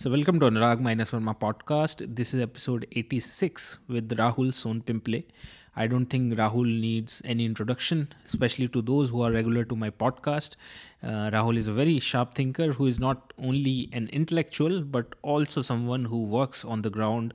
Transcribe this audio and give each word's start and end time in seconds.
So, 0.00 0.08
welcome 0.08 0.40
to 0.40 0.46
Anurag 0.46 0.80
Minus 0.80 1.10
Verma 1.10 1.38
podcast. 1.38 2.02
This 2.16 2.32
is 2.32 2.40
episode 2.40 2.86
86 2.92 3.80
with 3.86 4.08
Rahul 4.16 4.48
Sonpimple. 4.58 5.24
I 5.76 5.86
don't 5.86 6.06
think 6.06 6.32
Rahul 6.32 6.64
needs 6.64 7.20
any 7.22 7.44
introduction, 7.44 8.08
especially 8.24 8.68
to 8.68 8.80
those 8.80 9.10
who 9.10 9.20
are 9.20 9.30
regular 9.30 9.62
to 9.66 9.76
my 9.76 9.90
podcast. 9.90 10.56
Uh, 11.02 11.28
Rahul 11.34 11.58
is 11.58 11.68
a 11.68 11.74
very 11.74 11.98
sharp 11.98 12.34
thinker 12.34 12.72
who 12.72 12.86
is 12.86 12.98
not 12.98 13.34
only 13.38 13.90
an 13.92 14.08
intellectual 14.08 14.80
but 14.80 15.16
also 15.20 15.60
someone 15.60 16.06
who 16.06 16.24
works 16.24 16.64
on 16.64 16.80
the 16.80 16.88
ground 16.88 17.34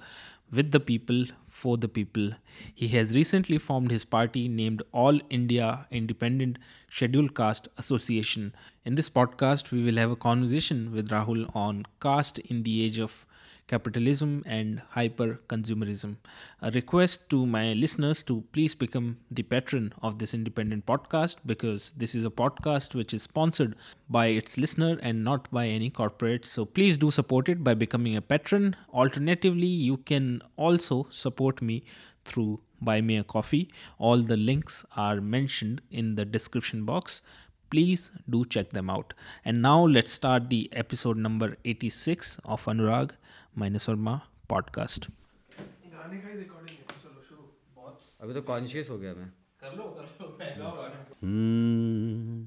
with 0.55 0.71
the 0.71 0.79
people, 0.79 1.25
for 1.55 1.77
the 1.77 1.87
people. 1.87 2.31
He 2.73 2.87
has 2.89 3.15
recently 3.15 3.57
formed 3.57 3.91
his 3.91 4.05
party 4.05 4.47
named 4.47 4.83
All 4.91 5.19
India 5.29 5.87
Independent 5.89 6.57
Scheduled 6.89 7.33
Caste 7.33 7.67
Association. 7.77 8.53
In 8.83 8.95
this 8.95 9.09
podcast, 9.09 9.71
we 9.71 9.83
will 9.83 9.95
have 9.95 10.11
a 10.11 10.15
conversation 10.15 10.91
with 10.93 11.09
Rahul 11.09 11.49
on 11.55 11.85
caste 12.01 12.39
in 12.39 12.63
the 12.63 12.83
age 12.83 12.99
of 12.99 13.25
capitalism 13.67 14.43
and 14.45 14.81
hyper 14.89 15.39
consumerism. 15.47 16.17
A 16.61 16.71
request 16.71 17.29
to 17.31 17.45
my 17.45 17.73
listeners 17.73 18.21
to 18.23 18.43
please 18.51 18.75
become 18.75 19.17
the 19.31 19.43
patron 19.43 19.93
of 20.01 20.19
this 20.19 20.33
independent 20.33 20.85
podcast 20.85 21.37
because 21.45 21.91
this 21.97 22.15
is 22.15 22.25
a 22.25 22.29
podcast 22.29 22.93
which 22.93 23.13
is 23.13 23.23
sponsored 23.23 23.75
by 24.09 24.27
its 24.27 24.57
listener 24.57 24.97
and 25.01 25.23
not 25.23 25.49
by 25.51 25.67
any 25.67 25.89
corporate. 25.89 26.45
So 26.45 26.65
please 26.65 26.97
do 26.97 27.09
support 27.11 27.49
it 27.49 27.63
by 27.63 27.73
becoming 27.73 28.15
a 28.15 28.21
patron. 28.21 28.75
Alternatively, 28.93 29.67
you 29.67 29.97
can 29.97 30.41
also 30.57 31.07
support 31.09 31.61
me 31.61 31.83
through 32.23 32.59
buy 32.81 32.99
me 33.01 33.17
a 33.17 33.23
coffee 33.23 33.69
all 33.97 34.17
the 34.17 34.35
links 34.35 34.83
are 34.97 35.21
mentioned 35.21 35.79
in 35.91 36.15
the 36.15 36.25
description 36.25 36.83
box 36.83 37.21
please 37.69 38.11
do 38.29 38.43
check 38.45 38.71
them 38.71 38.89
out 38.89 39.13
and 39.43 39.61
now 39.61 39.85
let's 39.85 40.11
start 40.11 40.49
the 40.49 40.69
episode 40.73 41.17
number 41.17 41.55
86 41.65 42.39
of 42.45 42.65
anurag 42.65 43.11
minus 43.57 43.89
Verma 43.89 44.13
podcast. 44.49 45.05
गाने 45.05 46.17
का 46.17 46.29
recording 46.29 46.77
चलो 47.03 47.21
शुरू। 47.29 47.43
बहुत 47.75 47.99
अभी 48.21 48.33
तो 48.33 48.41
conscious 48.41 48.89
हो 48.89 48.97
गया 48.97 49.13
मैं। 49.13 49.29
कर 49.59 49.75
लो 49.77 49.83
कर 49.83 50.05
लो 50.21 50.27
मैं 50.39 50.59
गाओ 50.59 50.83
हम्म, 51.23 52.37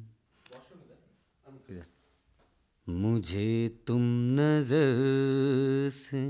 मुझे 2.86 3.48
तुम 3.86 4.02
नज़र 4.36 5.88
से 5.92 6.22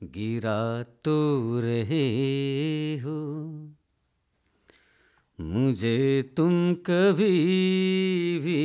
गिरा 0.00 0.82
तो 1.04 1.16
रहे 1.60 2.06
हो। 2.98 3.18
मुझे 5.38 5.98
तुम 6.36 6.74
कभी 6.86 7.36
भी 8.38 8.62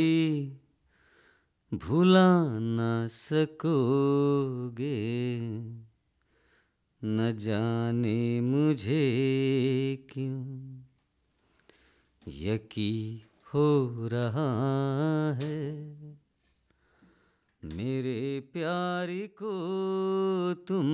भुला 1.77 2.59
न 2.59 3.07
सकोगे। 3.11 5.25
न 7.03 7.35
जाने 7.35 8.41
मुझे 8.41 10.05
क्यों। 10.09 10.81
यकी 12.27 13.25
हो 13.53 14.07
रहा 14.07 15.33
है। 15.33 15.85
मेरे 17.65 18.49
प्यार 18.53 19.07
को 19.11 20.53
तुम 20.53 20.85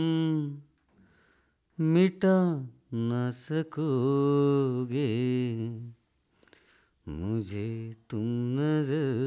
मिटा 1.80 2.70
न 2.94 3.32
सकोगे। 3.34 5.12
मुझे 7.08 7.96
तुम 8.10 8.56
नज़र 8.60 9.21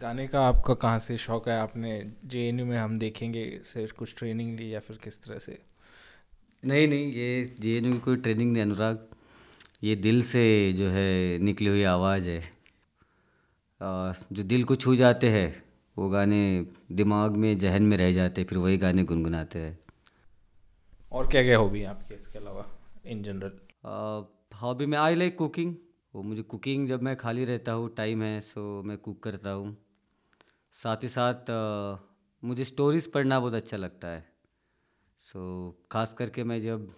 गाने 0.00 0.26
का 0.28 0.40
आपका 0.46 0.74
कहाँ 0.74 0.98
से 0.98 1.16
शौक 1.16 1.48
है? 1.48 1.58
आपने 1.58 1.90
जेएनयू 2.24 2.64
में 2.66 2.76
हम 2.78 2.98
देखेंगे 2.98 3.44
सिर्फ़ 3.64 3.92
कुछ 3.94 4.14
ट्रेनिंग 4.18 4.58
ली 4.58 4.72
या 4.74 4.80
फिर 4.80 4.98
किस 5.04 5.22
तरह 5.22 5.38
से? 5.38 5.58
नहीं 6.62 6.88
नहीं 6.88 7.12
ये 7.12 7.54
जेएनयू 7.60 7.92
की 7.92 7.98
कोई 7.98 8.16
ट्रेनिंग 8.16 8.52
नहीं 8.52 8.62
अनुराग। 8.62 9.06
ये 9.84 9.94
दिल 9.96 10.20
से 10.22 10.72
जो 10.72 10.88
है 10.88 11.38
निकली 11.38 11.68
हुई 11.68 11.82
आवाज़ 11.84 12.28
है। 12.30 12.40
और 13.80 14.16
जो 14.32 14.42
दिल 14.42 14.64
को 14.64 14.76
छू 14.76 14.94
जाते 14.96 15.28
हैं 15.30 15.48
वो 15.96 16.08
गाने 16.08 16.42
दिमाग 16.92 17.36
में 17.36 17.56
जहन 17.58 17.82
में 17.82 17.96
रह 17.96 18.12
जाते 18.12 18.40
हैं 18.40 18.48
फिर 18.48 18.58
वही 18.58 18.76
गाने 18.76 19.04
गुनगुनाते 19.04 19.58
हैं। 19.58 19.78
और 21.12 21.26
क्या 21.26 21.42
क्या 21.42 21.58
हॉबी 21.58 21.80
है 21.80 21.86
आपके 21.86 22.14
इसके 22.14 22.38
अलावा 22.38 22.66
इन 23.06 23.22
जनरल 23.22 23.58
हॉबी 24.62 24.86
में 24.86 24.98
आई 24.98 25.14
लाइक 25.14 25.36
कुकिंग 25.38 25.74
वो 26.14 26.22
मुझे 26.22 26.42
कुकिंग 26.44 26.86
जब 26.88 27.02
मैं 27.02 27.16
खाली 27.16 27.44
रहता 27.44 27.72
हूँ 27.72 27.94
टाइम 27.96 28.22
है 28.22 28.40
सो 28.42 28.82
मैं 28.82 28.98
कुक 28.98 29.22
करता 29.22 29.50
हूँ। 29.50 29.76
साथ 30.76 31.02
ही 31.02 31.08
साथ 31.08 31.50
मुझे 32.42 32.64
स्टोरीज़ 32.64 33.08
पढ़ना 33.10 33.38
बहुत 33.40 33.54
अच्छा 33.54 33.76
लगता 33.76 34.08
है। 34.08 34.24
सो 35.20 35.40
खास 35.90 36.12
करके 36.12 36.44
मैं 36.44 36.60
जब, 36.62 36.88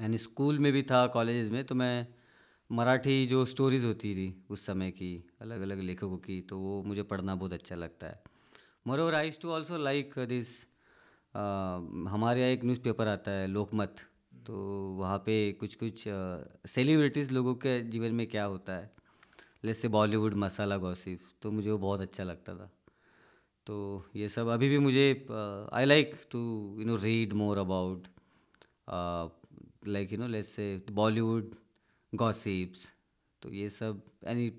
यानी 0.00 0.18
स्कूल 0.18 0.58
में 0.58 0.72
भी 0.72 0.82
था 0.82 1.06
कॉलेज 1.06 1.50
में 1.50 1.64
तो 1.64 1.74
मैं 1.74 2.06
मराठी 2.70 3.26
जो 3.26 3.44
स्टोरीज़ 3.44 3.86
होती 3.86 4.14
थी, 4.14 4.44
उस 4.50 4.66
समय 4.66 4.90
की 4.90 5.12
अलग 5.42 5.62
अलग 5.62 5.80
लेखकों 5.80 6.16
की 6.18 6.40
तो 6.40 6.58
वो 6.58 6.82
मुझे 6.82 7.02
पढ़ना 7.04 7.34
बहुत 7.34 7.52
अच्छा 7.52 7.76
लगता 7.76 8.06
है। 8.06 8.22
Moreover 9.00 9.14
eyes 9.14 9.40
too 9.42 9.50
also 9.50 9.76
like 9.78 10.18
this 10.28 10.48
हमारे 11.34 12.40
यहाँ 12.40 12.52
एक 12.52 12.64
न्यूज़पेपर 12.64 13.08
आता 13.08 13.30
है, 13.30 13.46
लोकमत। 13.46 13.96
तो 14.46 14.54
वहाँ 14.98 15.18
पे 15.18 15.52
कुछ 15.60 15.74
कुछ 15.74 16.04
सेलिब्रिटीज़ 16.68 17.32
लोगों 17.34 17.54
के 17.56 17.80
जीवन 17.82 18.12
में 18.12 18.26
क्या 18.26 18.44
होता 18.44 18.72
है 18.72 18.92
जैसे 19.64 19.88
बॉलीवुड 19.88 20.34
मसाला 20.34 20.76
गॉसिप 20.76 21.20
तो 21.42 21.50
मुझे 21.50 21.70
वो 21.70 21.78
बहुत 21.78 22.00
अच्छा 22.00 22.24
लगता 22.24 22.54
था। 22.54 22.70
तो 23.66 23.76
ये 24.16 24.28
सब 24.28 24.48
अभी 24.48 24.68
भी 24.68 24.78
मुझे 24.78 25.06
I 25.72 25.84
like 25.84 26.14
to 26.30 26.40
you 26.78 26.84
know 26.86 26.96
read 26.96 27.32
more 27.32 27.58
about 27.58 28.06
like 29.88 30.12
you 30.12 30.18
know 30.18 30.26
let's 30.26 30.48
say 30.48 30.66
Bollywood 30.92 31.54
gossips 32.12 32.90
तो 33.42 33.52
ये 33.52 33.68
सब 33.68 34.02
यानी 34.26 34.52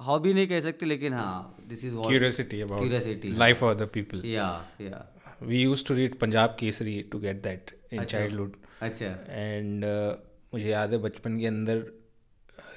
हॉबी 0.00 0.34
नहीं 0.34 0.48
कह 0.48 0.60
सकते 0.60 0.86
लेकिन 0.86 1.12
हाँ 1.12 1.56
this 1.68 1.84
is 1.84 1.94
curiosity 1.96 2.60
about 2.60 2.80
curiosity 2.80 3.32
life 3.32 3.62
of 3.62 3.76
other 3.76 3.86
people 3.86 4.22
या 4.26 4.48
या 4.80 5.06
we 5.42 5.62
used 5.62 5.86
to 5.86 5.94
read 5.94 6.18
Punjab 6.18 6.56
Kesari 6.60 7.00
to 7.02 7.18
get 7.18 7.42
that 7.42 7.78
in 7.92 8.04
childhood 8.04 8.56
अच्छा। 8.80 9.06
एंड 9.28 9.84
uh, 9.84 10.54
मुझे 10.54 10.68
याद 10.68 10.92
है 10.92 10.98
बचपन 10.98 11.38
के 11.38 11.46
अंदर 11.46 11.84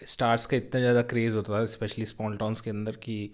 स्टार्स 0.07 0.45
का 0.45 0.57
इतना 0.57 0.79
ज़्यादा 0.81 1.01
क्रेज़ 1.01 1.35
होता 1.35 1.59
था 1.59 1.65
स्पेशली 1.65 2.05
स्मॉल 2.05 2.37
टाउन्स 2.37 2.61
के 2.61 2.69
अंदर 2.69 2.95
कि 2.95 3.31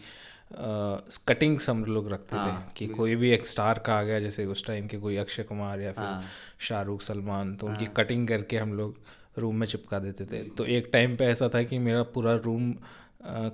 कटिंग 1.27 1.59
uh, 1.59 1.69
हम 1.69 1.85
लोग 1.85 2.11
रखते 2.11 2.37
हाँ, 2.37 2.67
थे 2.69 2.73
कि 2.77 2.87
कोई 2.87 3.15
भी 3.15 3.31
एक 3.31 3.47
स्टार 3.47 3.79
का 3.79 3.93
आ 3.93 4.03
गया 4.03 4.19
जैसे 4.19 4.45
उस 4.45 4.65
टाइम 4.65 4.87
के 4.87 4.97
कोई 4.97 5.17
अक्षय 5.17 5.43
कुमार 5.43 5.81
या 5.81 5.91
फिर 5.91 6.03
हाँ, 6.03 6.23
शाहरुख 6.59 7.01
सलमान 7.01 7.55
तो 7.55 7.67
हाँ, 7.67 7.75
उनकी 7.75 7.85
कटिंग 7.85 8.27
करके 8.27 8.57
हम 8.57 8.73
लोग 8.73 8.97
रूम 9.37 9.55
में 9.55 9.67
चिपका 9.67 9.99
देते 9.99 10.25
थे। 10.25 10.43
तो 10.43 10.65
एक 10.65 10.89
टाइम 10.93 11.15
पे 11.17 11.25
ऐसा 11.25 11.49
था 11.49 11.63
कि 11.63 11.77
मेरा 11.79 12.03
पूरा 12.03 12.35
रूम 12.35 12.73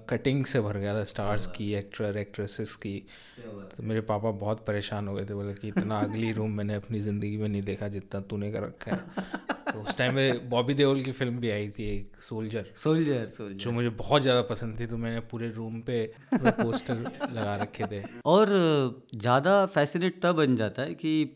कटिंग 0.09 0.45
से 0.45 0.61
भर 0.61 0.77
गया 0.77 0.93
था 0.95 1.03
स्टार्स 1.03 1.47
की 1.47 1.73
एक्टर 1.73 2.17
एक्ट्रेसेस 2.17 2.75
की। 2.75 2.99
तो 3.77 3.83
मेरे 3.83 4.01
पापा 4.01 4.31
बहुत 4.31 4.65
परेशान 4.65 5.07
हो 5.07 5.15
गए 5.15 5.25
थे 5.25 5.33
बोले 5.33 5.53
कि 5.53 5.67
इतना 5.67 6.01
अगली 6.03 6.31
रूम 6.31 6.51
मैंने 6.57 6.75
अपनी 6.75 6.99
ज़िंदगी 6.99 7.37
में 7.37 7.49
नहीं 7.49 7.61
देखा 7.63 7.87
जितना 7.87 8.21
तूने 8.21 8.51
कर 8.51 8.63
रखा 8.63 8.91
है। 8.91 9.05
तो 9.75 9.81
उस 9.81 9.97
टाइम 9.97 10.15
में 10.15 10.49
बॉबी 10.49 10.73
देओल 10.73 11.01
की 11.03 11.11
फ़िल्म 11.11 11.37
भी 11.37 11.49
आई 11.49 11.69
थी 11.69 11.83
एक 11.83 12.21
सोल्जर 12.21 12.65
सोल्जर 12.75 13.25
सोल्जर 13.25 13.55
जो 13.55 13.71
मुझे 13.71 13.89
बहुत 13.89 14.21
ज़्यादा 14.21 14.41
पसंद 14.41 14.79
थी 14.79 14.85
तो 14.85 14.97
मैंने 14.97 15.19
पूरे 15.19 15.49
रूम 15.49 15.81
पे 15.81 16.13
पोस्टर 16.33 16.95
लगा 17.31 17.55
रखे 17.55 17.83
थे। 17.83 18.03
और 18.25 18.47
ज़्यादा 19.15 19.65
फैसिनेट 19.65 20.21
तब 20.23 20.35
बन 20.35 20.55
जाता 20.55 20.81
है 20.81 20.93
कि 20.93 21.33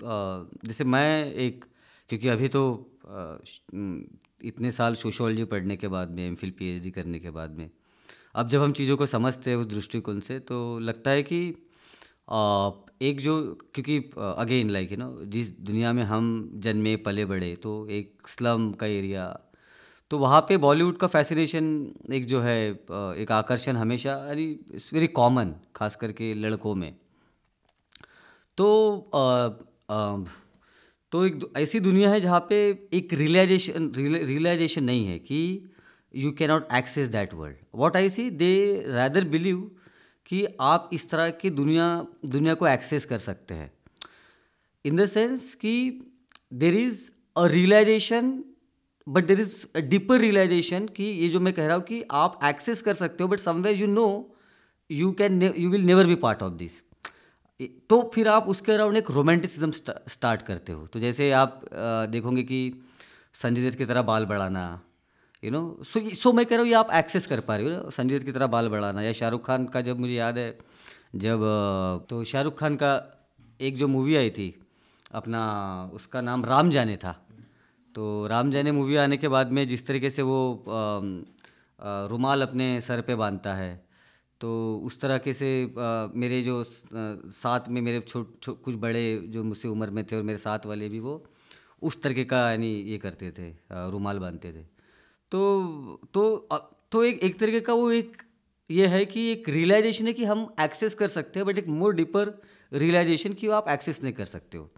जैसे 0.65 0.83
मैं 0.83 1.33
एक 1.33 1.65
क्योंकि 2.09 2.27
अभी 2.27 2.47
तो 2.47 2.63
इतने 4.43 4.71
साल 4.71 4.95
सोशोलॉजी 4.95 5.43
पढ़ने 5.43 5.77
के 5.77 5.87
बाद 5.87 6.11
में 6.11 6.27
एम 6.27 6.35
फिल 6.35 6.53
करने 6.95 7.19
के 7.19 7.29
बाद 7.29 7.51
में 7.51 7.69
अब 8.35 8.49
जब 8.49 8.61
हम 8.61 8.71
चीज़ों 8.71 8.97
को 8.97 9.05
समझते 9.05 9.49
हैं 9.49 9.57
उस 9.57 9.65
दृष्टिकोण 9.65 10.19
से 10.19 10.39
तो 10.39 10.79
लगता 10.79 11.11
है 11.11 11.23
कि 11.23 11.55
एक 13.01 13.21
जो 13.21 13.57
क्योंकि 13.73 13.97
अगेन 14.17 14.69
लाइक 14.69 14.91
यू 14.91 14.97
नो 14.97 15.21
जिस 15.23 15.59
दुनिया 15.59 15.93
में 15.93 16.03
हम 16.03 16.51
जन्मे 16.55 16.95
पले 16.95 17.25
बड़े 17.25 17.55
तो 17.55 17.87
एक 17.87 18.27
स्लम 18.27 18.71
का 18.71 18.85
एरिया 18.85 19.39
तो 20.09 20.17
वहाँ 20.17 20.41
पे 20.41 20.57
बॉलीवुड 20.57 20.97
का 20.97 21.07
फैसिनेशन 21.07 21.91
एक 22.13 22.25
जो 22.25 22.41
है 22.41 22.71
एक 23.17 23.27
आकर्षण 23.31 23.75
हमेशा 23.75 24.11
यानी 24.27 24.59
इट्स 24.73 24.93
वेरी 24.93 25.07
कॉमन 25.07 25.55
खास 25.75 25.95
करके 25.95 26.33
लड़कों 26.33 26.75
में। 26.75 26.95
तो 28.57 28.97
आ, 29.15 29.49
आ, 29.95 30.17
तो 31.11 31.25
एक 31.25 31.53
ऐसी 31.57 31.79
दुनिया 31.79 32.09
है 32.09 32.21
जहाँ 32.21 32.45
पे 32.49 32.87
एक 32.93 33.13
रियलाइजेशन 33.13 33.91
रियलाइजेशन 34.25 34.83
नहीं 34.83 35.05
है 35.05 35.19
कि 35.19 35.69
you 36.15 36.31
cannot 36.31 36.67
access 36.73 37.07
that 37.07 37.33
world 37.33 37.57
what 37.75 37.95
I 37.95 38.09
see 38.09 38.29
they 38.29 38.83
rather 38.87 39.23
believe 39.23 39.71
कि 40.29 40.45
आप 40.61 40.89
इस 40.93 41.09
तरह 41.09 41.29
की 41.31 41.49
दुनिया 41.49 41.85
दुनिया 42.25 42.53
को 42.53 42.67
एक्सेस 42.67 43.05
कर 43.05 43.17
सकते 43.17 43.53
हैं। 43.53 43.71
इन 44.85 44.95
द 44.95 45.05
सेंस 45.05 45.53
कि 45.55 45.73
there 46.53 46.75
is 46.75 47.09
a 47.37 47.45
realization 47.47 48.43
but 49.07 49.25
there 49.25 49.39
is 49.41 49.55
a 49.75 49.79
deeper 49.79 50.19
realization 50.19 50.85
कि 50.87 51.03
ये 51.03 51.29
जो 51.29 51.39
मैं 51.39 51.53
कह 51.53 51.67
रहा 51.67 51.75
हूँ 51.75 51.83
कि 51.83 52.03
आप 52.11 52.39
एक्सेस 52.45 52.81
कर 52.81 52.93
सकते 52.93 53.23
हो 53.23 53.29
but 53.29 53.39
somewhere 53.39 53.75
you 53.75 53.87
know 53.87 54.35
you 54.89 55.11
can 55.11 55.41
you 55.43 55.69
will 55.69 55.81
never 55.81 56.07
be 56.07 56.15
part 56.15 56.43
of 56.43 56.53
this 56.53 56.81
तो 57.89 58.01
फिर 58.13 58.27
आप 58.27 58.47
उसके 58.47 58.71
अराउंड 58.71 58.97
एक 58.97 59.09
रोमांटिसिज्म 59.11 59.71
स्टार्ट 59.71 60.41
करते 60.41 60.71
हो। 60.71 60.85
तो 60.87 60.99
जैसे 60.99 61.31
आप 61.31 61.61
देखोगे 62.09 62.43
कि 62.43 62.59
संजय 63.33 63.69
दत्त 63.69 63.77
की 63.77 63.85
तरह 63.85 64.01
बाल 64.01 64.25
बढ़ाना 64.25 64.61
यू 65.43 65.51
नो 65.51 65.61
सो 65.83 65.99
सो 66.15 66.31
मैं 66.33 66.45
कह 66.45 66.55
रहा 66.55 66.61
हूँ 66.61 66.69
ये 66.69 66.75
आप 66.75 66.89
एक्सेस 66.95 67.25
कर 67.27 67.39
पा 67.39 67.55
रहे 67.55 67.75
हो 67.75 67.89
संजय 67.89 68.19
की 68.19 68.31
तरह 68.31 68.47
बाल 68.47 68.67
बढ़ाना 68.69 69.01
या 69.01 69.11
शाहरुख 69.13 69.45
खान 69.45 69.65
का 69.65 69.81
जब 69.81 69.99
मुझे 69.99 70.13
याद 70.13 70.37
है 70.37 70.49
जब 71.15 71.43
तो 72.09 72.23
शाहरुख 72.23 72.57
खान 72.59 72.75
का 72.75 72.91
एक 73.59 73.77
जो 73.77 73.87
मूवी 73.87 74.15
आई 74.15 74.29
थी 74.29 74.53
अपना 75.11 75.41
उसका 75.93 76.21
नाम 76.21 76.45
राम 76.45 76.69
जाने 76.71 76.95
था। 76.97 77.11
तो 77.95 78.27
राम 78.27 78.51
जाने 78.51 78.71
मूवी 78.71 78.95
आने 78.95 79.17
के 79.17 79.27
बाद 79.27 79.51
में 79.51 79.67
जिस 79.67 79.85
तरीके 79.87 80.09
से 80.09 80.21
वो 80.21 80.39
रुमाल 82.09 82.41
अपने 82.41 82.67
सर 82.81 83.01
पे 83.01 83.15
बांधता 83.15 83.53
है 83.55 83.71
तो 84.41 84.49
उस 84.85 84.99
तरह 85.01 85.17
के 85.17 85.33
से 85.33 85.49
अ, 85.65 86.11
मेरे 86.15 86.41
जो 86.41 86.63
साथ 86.63 87.69
में 87.69 87.81
मेरे 87.81 87.99
छोट 88.01 88.35
छो, 88.43 88.53
कुछ 88.53 88.75
बड़े 88.75 89.03
जो 89.27 89.43
मुझसे 89.43 89.67
उम्र 89.67 89.89
में 89.89 90.03
थे 90.05 90.15
और 90.15 90.23
मेरे 90.23 90.39
साथ 90.39 90.65
वाले 90.65 90.89
भी 90.89 90.99
वो 90.99 91.23
उस 91.81 92.01
तरीके 92.01 92.23
का 92.25 92.49
यानी 92.49 92.71
ये 92.91 92.97
करते 92.97 93.31
थे 93.31 93.49
अ, 93.49 93.87
रुमाल 93.91 94.19
बांधते 94.19 94.51
थे। 94.51 94.65
तो 95.31 96.01
तो 96.13 96.23
तो 96.91 97.03
एक 97.03 97.23
एक 97.23 97.39
तरीके 97.39 97.59
का 97.61 97.73
वो 97.73 97.91
एक 97.91 98.17
ये 98.69 98.87
है 98.87 99.05
कि 99.05 99.31
एक 99.31 99.49
रियलाइजेशन 99.49 100.07
है 100.07 100.13
कि 100.13 100.25
हम 100.25 100.47
एक्सेस 100.61 100.95
कर 100.95 101.07
सकते 101.07 101.39
हैं 101.39 101.45
बट 101.47 101.57
एक 101.57 101.67
मोर 101.67 101.93
डीपर 101.95 102.33
रियलाइजेशन 102.71 103.33
कि 103.33 103.47
आप 103.49 103.69
एक्सेस 103.69 104.01
नहीं 104.03 104.13
कर 104.13 104.25
सकते 104.25 104.57
हो। 104.57 104.69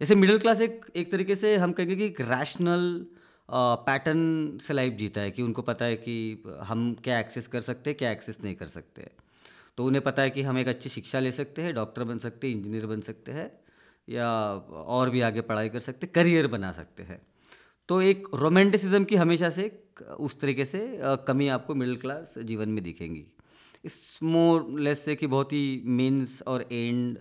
जैसे 0.00 0.14
मिडिल 0.14 0.38
क्लास 0.38 0.60
एक 0.60 0.84
एक 0.96 1.10
तरीके 1.12 1.34
से 1.36 1.56
हम 1.56 1.72
कहेंगे 1.72 1.96
कि 1.96 2.04
एक 2.04 2.20
रैशनल 2.20 3.06
पैटर्न 3.48 4.58
से 4.58 4.74
लाइफ 4.74 4.92
जीता 4.94 5.20
है 5.20 5.30
कि 5.30 5.42
उनको 5.42 5.62
पता 5.62 5.84
है 5.84 5.96
कि 5.96 6.42
हम 6.62 6.94
क्या 7.04 7.18
एक्सेस 7.20 7.46
कर 7.46 7.60
सकते 7.60 7.90
हैं, 7.90 7.96
क्या 7.98 8.10
एक्सेस 8.10 8.38
नहीं 8.44 8.54
कर 8.54 8.66
सकते। 8.66 9.10
तो 9.78 9.84
उन्हें 9.84 10.02
पता 10.04 10.22
है 10.22 10.30
कि 10.30 10.42
हम 10.42 10.58
एक 10.58 10.68
अच्छी 10.68 10.88
शिक्षा 10.88 11.18
ले 11.18 11.32
सकते 11.32 11.62
हैं 11.62 11.74
डॉक्टर 11.74 12.04
बन 12.04 12.18
सकते 12.18 12.46
हैं 12.46 12.54
इंजीनियर 12.54 12.86
बन 12.86 13.00
सकते 13.00 13.32
हैं, 13.32 13.50
या 14.08 14.28
और 14.86 15.10
भी 15.10 15.20
आगे 15.20 15.40
पढ़ाई 15.42 15.68
कर 15.68 15.78
सकते 15.78 16.06
करियर 16.06 16.46
बना 16.46 16.72
सकते 16.72 17.02
हैं। 17.02 17.20
तो 17.92 18.00
एक 18.02 18.28
रोमांटिसिज्म 18.34 19.04
की 19.04 19.16
हमेशा 19.16 19.48
से 19.50 19.64
उस 20.18 20.40
तरीके 20.40 20.64
से 20.64 20.78
कमी 21.28 21.48
आपको 21.48 21.74
मिडिल 21.74 21.96
क्लास 21.96 22.34
जीवन 22.38 22.68
में 22.68 22.82
दिखेंगी। 22.84 23.24
इस 23.84 24.18
मोर 24.22 24.80
लेस 24.80 25.04
से 25.04 25.16
कि 25.16 25.26
बहुत 25.26 25.52
ही 25.52 25.82
मीन्स 25.86 26.42
और 26.42 26.64
एंड 26.72 27.18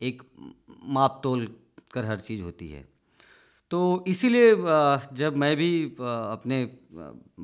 एक 0.00 0.22
माप 0.84 1.20
तोल 1.24 1.46
कर 1.92 2.06
हर 2.06 2.20
चीज़ 2.20 2.42
होती 2.42 2.68
है। 2.68 2.84
तो 3.74 4.04
इसीलिए 4.08 4.50
जब 5.16 5.36
मैं 5.36 5.56
भी 5.56 5.68
अपने 5.98 6.58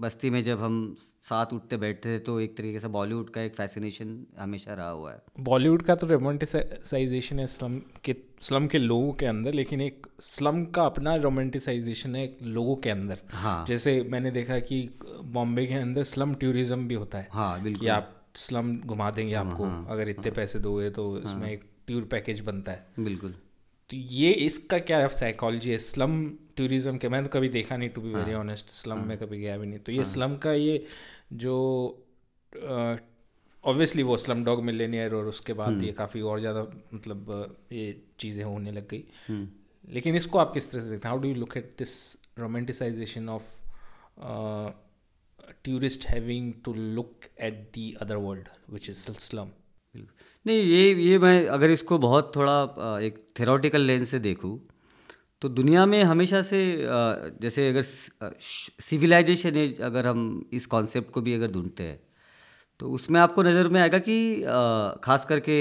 बस्ती 0.02 0.30
में 0.30 0.42
जब 0.42 0.60
हम 0.60 0.74
साथ 0.98 1.52
उठते 1.52 1.76
बैठते 1.76 2.08
थे 2.08 2.18
तो 2.18 2.38
एक 2.40 2.56
तरीके 2.56 2.80
से 2.80 2.88
बॉलीवुड 2.88 3.30
का 3.30 3.40
एक 3.42 3.56
फैसिनेशन 3.56 4.12
हमेशा 4.38 4.74
रहा 4.74 4.90
हुआ 4.90 5.12
है। 5.12 5.22
बॉलीवुड 5.40 5.82
का 5.82 5.94
तो 5.94 6.06
रोमांटिसाइजेशन 6.06 7.38
है 7.38 7.46
स्लम 7.46 7.78
के 8.04 8.14
स्लम 8.42 8.66
के 8.66 8.78
लोगों 8.78 9.12
के 9.12 9.26
अंदर 9.26 9.54
लेकिन 9.54 9.80
एक 9.80 10.06
स्लम 10.24 10.64
का 10.66 10.84
अपना 10.84 11.16
रोमांटिसाइजेशन 11.16 12.16
है 12.16 12.24
लोगों 12.44 12.76
के 12.76 12.90
अंदर। 12.90 13.18
हाँ। 13.32 13.64
जैसे 13.68 14.00
मैंने 14.10 14.30
देखा 14.30 14.58
कि 14.70 14.80
बॉम्बे 15.32 15.66
के 15.66 15.74
अंदर 15.76 16.02
स्लम 16.04 16.34
टूरिज़्म 16.36 16.88
भी 16.88 16.94
होता 16.94 17.18
है। 17.18 17.28
हाँ 17.32 17.56
कि 17.56 17.64
बिल्कुल 17.64 17.88
आप 17.90 18.16
स्लम 18.36 18.76
घुमा 18.78 19.10
देंगे 19.10 19.34
आपको 19.34 19.64
हाँ, 19.64 19.86
अगर 19.90 20.08
इतने 20.08 20.30
पैसे 20.32 20.58
दोगे 20.60 20.90
तो 20.92 21.16
इसमें 21.18 21.50
एक 21.52 21.70
टूर 21.88 22.08
पैकेज 22.10 22.40
बनता 22.42 22.72
है। 22.72 22.86
बिल्कुल। 23.00 23.34
तो 23.90 23.96
ये 23.96 24.30
इसका 24.46 24.78
क्या 24.80 25.06
साइकोलॉजी 25.08 25.70
है? 25.70 25.78
स्लम 25.78 26.28
टूरिज़्म 26.56 26.98
के 26.98 27.08
मैंने 27.08 27.26
तो 27.26 27.32
कभी 27.32 27.48
देखा 27.50 27.76
नहीं 27.76 27.88
to 27.90 28.00
be 28.00 28.12
very 28.14 28.34
honest 28.34 28.68
slum 28.70 28.98
में 29.08 29.16
कभी 29.18 29.38
गया 29.38 29.56
भी 29.58 29.66
नहीं। 29.66 29.78
तो 29.78 29.92
ये 29.92 30.04
स्लम 30.06 30.36
का 30.44 30.52
ये 30.52 30.84
जो 31.34 31.56
ऑब्वियसली 33.64 34.02
वो 34.02 34.16
स्लम 34.16 34.44
डॉग 34.44 34.62
मिलेनियर 34.64 35.14
और 35.14 35.26
उसके 35.26 35.52
बाद 35.52 35.82
ये 35.82 35.92
काफ़ी 35.92 36.20
और 36.22 36.40
ज़्यादा 36.40 36.62
मतलब 36.94 37.56
ये 37.72 38.02
चीज़ें 38.20 38.44
होने 38.44 38.72
लग 38.72 38.88
गई। 38.88 39.04
लेकिन 39.88 40.16
इसको 40.16 40.38
आप 40.38 40.52
किस 40.54 40.70
तरह 40.72 40.80
से 40.80 40.90
देखते 40.90 41.08
हैं? 41.08 41.14
How 41.14 41.22
do 41.22 41.28
you 41.28 41.34
look 41.34 41.56
at 41.56 41.74
this 41.78 41.92
romanticization 42.38 43.28
of 43.28 43.58
tourist 45.64 46.06
having 46.08 46.52
to 46.64 46.74
look 46.74 47.24
at 47.40 47.60
the 47.76 47.92
other 48.02 48.16
world 48.18 48.48
which 48.70 48.90
is 48.90 49.10
slum. 49.20 49.50
नहीं 50.46 50.62
ये 50.62 50.92
ये 50.94 51.18
मैं 51.18 51.46
अगर 51.48 51.70
इसको 51.70 51.98
बहुत 51.98 52.32
थोड़ा 52.36 52.98
एक 53.00 53.18
थेरोटिकल 53.40 53.80
लेंस 53.80 54.10
से 54.10 54.18
देखूँ 54.18 54.58
तो 55.42 55.48
दुनिया 55.48 55.84
में 55.86 56.02
हमेशा 56.02 56.40
से 56.42 56.60
जैसे 57.40 57.68
अगर 57.68 57.82
सिविलाइजेशन 58.80 59.56
एज 59.56 59.80
अगर 59.80 60.06
हम 60.06 60.24
इस 60.52 60.66
कॉन्सेप्ट 60.66 61.10
को 61.10 61.20
भी 61.20 61.34
अगर 61.34 61.50
ढूंढते 61.50 61.82
हैं 61.82 62.00
तो 62.80 62.90
उसमें 62.90 63.20
आपको 63.20 63.42
नज़र 63.42 63.68
में 63.68 63.80
आएगा 63.80 63.98
कि 63.98 64.16
खास 65.04 65.24
करके 65.24 65.56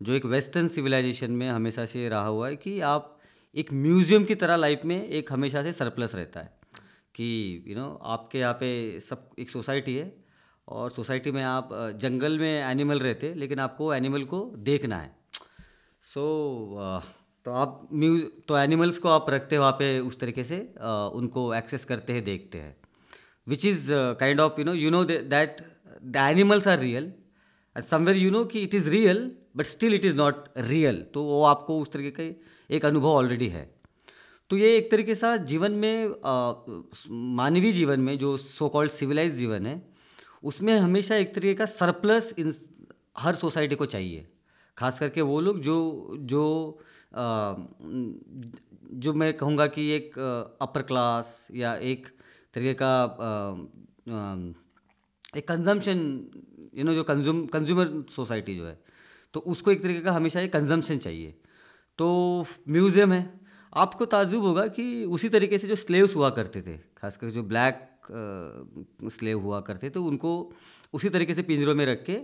जो 0.00 0.12
एक 0.12 0.24
वेस्टर्न 0.26 0.68
सिविलाइजेशन 0.68 1.30
में 1.32 1.48
हमेशा 1.48 1.84
से 1.84 2.08
रहा 2.08 2.26
हुआ 2.26 2.48
है 2.48 2.56
कि 2.56 2.80
आप 2.86 3.12
एक 3.54 3.72
म्यूज़ियम 3.72 4.24
की 4.24 4.34
तरह 4.34 4.56
लाइफ 4.56 4.84
में 4.84 4.96
एक 4.96 5.32
हमेशा 5.32 5.62
से 5.62 5.72
सरप्लस 5.72 6.14
रहता 6.14 6.40
है 6.40 6.54
कि 7.14 7.26
यू 7.66 7.74
you 7.74 7.82
नो 7.82 7.88
know, 7.88 7.98
आपके 8.04 8.38
यहाँ 8.38 8.54
पे 8.54 9.00
सब 9.00 9.28
एक 9.38 9.50
सोसाइटी 9.50 9.94
है 9.96 10.12
और 10.68 10.90
सोसाइटी 10.90 11.30
में 11.30 11.42
आप 11.42 11.68
जंगल 12.00 12.38
में 12.38 12.62
एनिमल 12.62 12.98
रहते 12.98 13.32
लेकिन 13.34 13.58
आपको 13.58 13.92
एनिमल 13.94 14.24
को 14.24 14.40
देखना 14.58 14.96
है। 14.96 15.14
सो 16.02 16.20
so, 16.20 17.04
तो 17.46 17.52
आप 17.52 17.88
म्यूज 17.92 18.22
तो 18.48 18.56
एनिमल्स 18.58 18.98
को 18.98 19.08
आप 19.08 19.30
रखते 19.30 19.58
वहाँ 19.58 19.72
पे 19.72 19.98
उस 20.00 20.18
तरीके 20.20 20.44
से 20.44 20.58
उनको 21.14 21.52
एक्सेस 21.54 21.84
करते 21.84 22.12
हैं 22.12 22.24
देखते 22.24 22.58
हैं। 22.58 22.76
Which 23.46 23.66
is 23.66 23.88
kind 24.20 24.40
of 24.40 24.58
you 24.58 24.64
know 24.64 24.74
you 24.74 24.90
know 24.90 25.04
that 25.04 25.56
the 26.04 26.16
animals 26.16 26.68
are 26.68 26.78
real 26.78 27.12
somewhere 27.76 28.16
you 28.16 28.30
know 28.30 28.44
कि 28.44 28.60
it 28.62 28.74
is 28.74 28.88
real 28.90 29.30
but 29.56 29.66
still 29.66 29.94
it 29.94 30.04
is 30.04 30.16
not 30.16 30.44
real 30.58 31.02
तो 31.14 31.22
वो 31.24 31.42
आपको 31.44 31.80
उस 31.80 31.92
तरीके 31.92 32.10
का 32.10 32.74
एक 32.76 32.84
अनुभव 32.84 33.08
ऑलरेडी 33.08 33.48
है। 33.48 33.64
तो 34.50 34.56
ये 34.56 34.76
एक 34.76 34.90
तरीके 34.90 35.14
से 35.14 35.38
जीवन 35.44 35.72
में 35.72 36.14
मानवीय 37.36 37.72
जीवन 37.72 38.00
में 38.00 38.18
जो 38.18 38.36
सो 38.36 38.68
कॉल्ड 38.68 38.90
सिविलाइज 38.90 39.34
जीवन 39.34 39.66
है 39.66 39.76
उसमें 40.46 40.76
हमेशा 40.78 41.16
एक 41.16 41.34
तरीके 41.34 41.54
का 41.54 41.66
सरप्लस 41.66 42.34
इन 42.38 42.52
हर 43.18 43.34
सोसाइटी 43.34 43.74
को 43.74 43.86
चाहिए। 43.86 44.28
खास 44.78 44.98
करके 44.98 45.20
वो 45.22 45.40
लोग 45.40 45.60
जो 45.60 45.76
जो 46.20 46.44
अ, 47.14 47.54
जो 48.94 49.12
मैं 49.14 49.32
कहूँगा 49.34 49.66
कि 49.66 49.88
एक 49.90 50.18
अपर 50.62 50.82
क्लास 50.82 51.48
या 51.54 51.74
एक 51.76 52.06
तरीके 52.54 52.74
का 52.82 52.92
अ, 53.04 53.30
अ, 54.12 55.38
एक 55.38 55.48
कंजम्पशन 55.48 55.98
यू 56.74 56.84
नो 56.84 56.94
जो 56.94 57.04
कंज्यूम 57.04 57.46
कंज्यूमर 57.46 58.04
सोसाइटी 58.16 58.56
जो 58.56 58.66
है 58.66 58.78
तो 59.34 59.40
उसको 59.40 59.70
एक 59.70 59.82
तरीके 59.82 60.00
का 60.00 60.12
हमेशा 60.12 60.40
एक 60.40 60.52
कंजम्पशन 60.52 60.98
चाहिए। 60.98 61.34
तो 61.98 62.06
म्यूज़ियम 62.68 63.12
है। 63.12 63.40
आपको 63.76 64.04
ताजुब 64.06 64.42
होगा 64.42 64.66
कि 64.68 65.04
उसी 65.04 65.28
तरीके 65.28 65.58
से 65.58 65.68
जो 65.68 65.74
स्लेव्स 65.76 66.14
हुआ 66.16 66.30
करते 66.30 66.62
थे 66.62 66.76
खासकर 66.98 67.30
जो 67.30 67.42
ब्लैक 67.42 67.95
स्लेव 69.10 69.40
हुआ 69.40 69.60
करते 69.60 69.90
तो 69.90 70.04
उनको 70.04 70.52
उसी 70.94 71.08
तरीके 71.08 71.34
से 71.34 71.42
पिंजरों 71.42 71.74
में 71.74 71.86
रख 71.86 72.04
के 72.04 72.16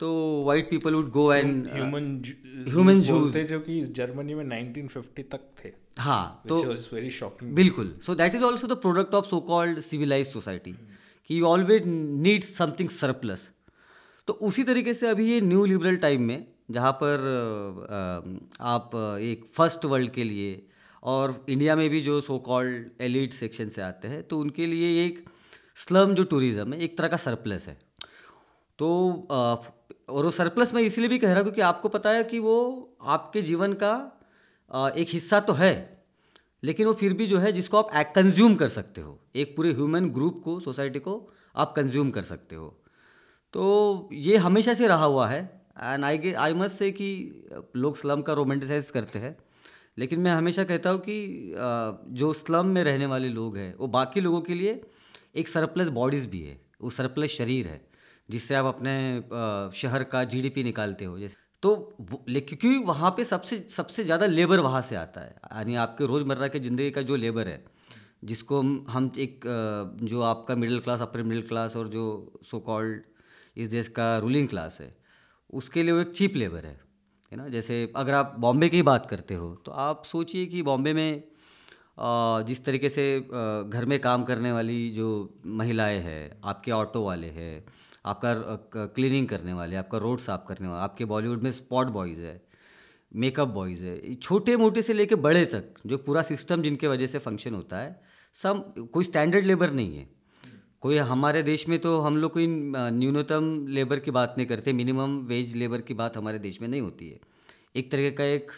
तो 0.00 0.10
white 0.46 0.70
people 0.70 0.94
would 0.94 1.10
go 1.10 1.32
and 1.32 1.66
human 1.66 3.02
Jews. 3.02 3.36
जो 3.36 3.60
कि 3.60 3.80
जर्मनी 3.80 4.34
में 4.34 4.44
1950 4.44 5.24
तक 5.32 5.40
थे। 5.64 5.72
हाँ 5.98 6.42
तो 6.48 6.62
very 6.64 7.10
shocking 7.18 7.54
बिल्कुल। 7.54 7.94
So 8.02 8.14
that 8.14 8.34
is 8.34 8.42
also 8.42 8.66
the 8.66 8.72
product 8.72 9.14
of 9.14 9.26
so 9.26 9.40
called 9.40 9.80
civilize 9.80 10.26
society 10.26 10.74
कि 11.26 11.40
you 11.40 11.46
always 11.46 11.82
need 11.86 12.42
something 12.42 12.88
surplus 12.88 13.50
तो 14.26 14.32
उसी 14.32 14.64
तरीके 14.64 14.94
से 14.94 15.08
अभी 15.08 15.32
ये 15.32 15.40
न्यू 15.40 15.64
लिबरल 15.64 15.96
टाइम 15.96 16.22
में 16.22 16.46
जहाँ 16.70 16.92
पर 16.92 17.16
आप 18.60 18.90
एक 19.20 19.44
फ़र्स्ट 19.54 19.84
वर्ल्ड 19.84 20.10
के 20.10 20.24
लिए 20.24 20.66
और 21.02 21.44
इंडिया 21.48 21.76
में 21.76 21.88
भी 21.90 22.00
जो 22.00 22.20
सो 22.20 22.38
कॉल्ड 22.40 23.02
एलिट 23.02 23.32
सेक्शन 23.34 23.68
से 23.68 23.82
आते 23.82 24.08
हैं 24.08 24.22
तो 24.24 24.38
उनके 24.40 24.66
लिए 24.66 25.04
एक 25.04 25.24
स्लम 25.76 26.14
जो 26.14 26.24
टूरिज़्म 26.24 26.72
है, 26.72 26.78
एक 26.80 26.96
तरह 26.98 27.08
का 27.08 27.16
सरप्लस 27.18 27.68
है। 27.68 27.76
तो 28.78 28.88
और 29.30 30.24
वो 30.24 30.30
सरप्लस 30.32 30.74
मैं 30.74 30.82
इसलिए 30.82 31.08
भी 31.08 31.18
कह 31.18 31.28
रहा 31.28 31.36
हूँ 31.36 31.42
क्योंकि 31.44 31.60
आपको 31.62 31.88
पता 31.90 32.10
है 32.10 32.24
कि 32.24 32.38
वो 32.40 32.56
आपके 33.08 33.42
जीवन 33.42 33.72
का 33.82 33.94
एक 34.96 35.08
हिस्सा 35.10 35.40
तो 35.40 35.52
है, 35.54 35.72
लेकिन 36.62 36.86
वो 36.86 36.92
फिर 36.94 37.12
भी 37.12 37.26
जो 37.26 37.38
है 37.38 37.52
जिसको 37.52 37.76
आप 37.78 38.12
कंज्यूम 38.14 38.54
कर 38.54 38.68
सकते 38.70 39.00
हो। 39.00 39.18
एक 39.36 39.56
पूरे 39.56 39.72
ह्यूमन 39.72 40.08
ग्रुप 40.10 40.40
को 40.44 40.58
सोसाइटी 40.60 40.98
को 40.98 41.14
आप 41.56 41.72
कंज्यूम 41.76 42.10
कर 42.10 42.22
सकते 42.24 42.56
हो। 42.56 42.68
तो 43.54 44.08
ये 44.14 44.36
हमेशा 44.38 44.74
से 44.74 44.86
रहा 44.88 45.04
हुआ 45.06 45.28
है 45.28 45.40
एंड 45.74 46.04
आई 46.04 46.32
आई 46.34 46.54
मस्ट 46.54 46.76
से 46.76 46.90
कि 46.92 47.08
लोग 47.76 47.96
स्लम 47.96 48.22
का 48.22 48.32
रोमांटिसाइज 48.32 48.90
करते 48.90 49.18
हैं। 49.18 49.36
लेकिन 49.96 50.20
मैं 50.20 50.30
हमेशा 50.32 50.64
कहता 50.64 50.90
हूँ 50.90 51.00
कि 51.00 51.54
जो 52.12 52.32
स्लम 52.34 52.66
में 52.68 52.82
रहने 52.84 53.06
वाले 53.06 53.28
लोग 53.30 53.56
हैं, 53.56 53.74
वो 53.76 53.86
बाकी 53.88 54.20
लोगों 54.20 54.40
के 54.40 54.54
लिए 54.54 54.80
एक 55.36 55.48
सरप्लस 55.48 55.88
बॉडीज़ 55.90 56.28
भी 56.28 56.40
है, 56.40 56.60
वो 56.80 56.90
सरप्लस 56.90 57.30
शरीर 57.32 57.66
है, 57.66 57.80
जिससे 58.28 58.54
आप 58.54 58.64
अपने 58.66 58.94
शहर 59.78 60.04
का 60.04 60.24
जीडीपी 60.26 60.62
निकालते 60.64 61.04
हो, 61.04 61.18
जैसे। 61.18 61.36
तो 61.62 61.74
क्योंकि 62.00 62.76
वहाँ 62.78 63.10
पे 63.16 63.24
सबसे 63.24 63.58
सबसे 63.70 64.04
ज़्यादा 64.04 64.26
लेबर 64.28 64.60
वहाँ 64.60 64.80
से 64.82 64.96
आता 64.96 65.20
है, 65.20 65.34
यानी 65.52 65.74
आपके 65.78 66.06
रोज़मर्रा 66.06 66.48
के 66.48 66.60
ज़िंदगी 66.60 66.90
का 66.90 67.02
जो 67.02 67.16
लेबर 67.16 67.48
है, 67.48 67.62
जिसको 68.24 68.60
हम 68.90 69.10
एक 69.18 69.40
जो 70.04 70.20
आपका 70.22 70.54
middle 70.56 70.80
class 70.80 71.02
upper 71.02 71.22
middle 71.22 71.42
class 71.48 71.76
और 71.76 71.88
जो 71.88 72.04
सो 72.44 72.58
कॉल्ड 72.60 73.02
इस 73.56 73.68
देश 73.68 73.88
का 73.90 74.16
रूलिंग 74.18 74.48
क्लास 74.48 74.78
है, 74.80 74.94
उसके 75.52 75.82
लिए 75.82 75.92
वो 75.92 76.00
एक 76.00 76.10
चीप 76.12 76.36
लेबर 76.36 76.66
है। 76.66 76.76
है 77.32 77.36
ना? 77.36 77.48
जैसे 77.48 77.76
अगर 77.96 78.14
आप 78.14 78.34
बॉम्बे 78.38 78.68
की 78.68 78.82
बात 78.82 79.06
करते 79.06 79.34
हो 79.34 79.54
तो 79.66 79.72
आप 79.82 80.02
सोचिए 80.04 80.46
कि 80.46 80.62
बॉम्बे 80.62 80.92
में 80.92 81.22
जिस 82.46 82.64
तरीके 82.64 82.88
से 82.88 83.04
घर 83.20 83.84
में 83.88 83.98
काम 84.00 84.24
करने 84.24 84.52
वाली 84.52 84.90
जो 84.90 85.08
महिलाएँ 85.58 85.98
हैं, 86.00 86.40
आपके 86.44 86.70
ऑटो 86.72 87.04
वाले 87.04 87.26
हैं, 87.28 87.64
आपका 88.06 88.86
क्लीनिंग 88.88 89.28
करने 89.28 89.52
वाले, 89.52 89.76
आपका 89.76 89.98
रोड 89.98 90.18
साफ़ 90.20 90.46
करने 90.48 90.68
वाले, 90.68 90.82
आपके 90.82 91.04
बॉलीवुड 91.04 91.42
में 91.42 91.50
स्पॉट 91.52 91.86
बॉयज़ 91.88 92.20
है, 92.20 92.40
मेकअप 93.14 93.48
बॉयज़ 93.50 93.84
है 93.84 94.14
छोटे 94.16 94.56
मोटे 94.56 94.82
से 94.82 94.92
लेके 94.92 95.14
बड़े 95.26 95.44
तक, 95.46 95.74
जो 95.86 95.98
पूरा 95.98 96.22
सिस्टम 96.24 96.62
जिनके 96.62 96.88
वजह 96.88 97.06
से 97.06 97.18
फ़ंक्शन 97.20 97.54
होता 97.54 97.78
है 97.78 98.00
सब 98.36 98.88
कोई 98.92 99.04
स्टैंडर्ड 99.04 99.46
लेबर 99.46 99.70
नहीं 99.72 99.96
है। 99.96 100.08
कोई 100.82 100.96
हमारे 100.98 101.42
देश 101.42 101.68
में 101.68 101.78
तो 101.78 101.98
हम 102.00 102.16
लोग 102.16 102.32
कोई 102.32 102.46
न्यूनतम 102.46 103.44
लेबर 103.68 103.98
की 104.00 104.10
बात 104.10 104.34
नहीं 104.36 104.46
करते, 104.46 104.72
मिनिमम 104.72 105.16
वेज 105.26 105.54
लेबर 105.56 105.80
की 105.80 105.94
बात 105.94 106.16
हमारे 106.16 106.38
देश 106.38 106.60
में 106.60 106.68
नहीं 106.68 106.80
होती 106.80 107.08
है। 107.08 107.18
एक 107.76 107.90
तरीके 107.92 108.10
का 108.12 108.24
एक 108.26 108.50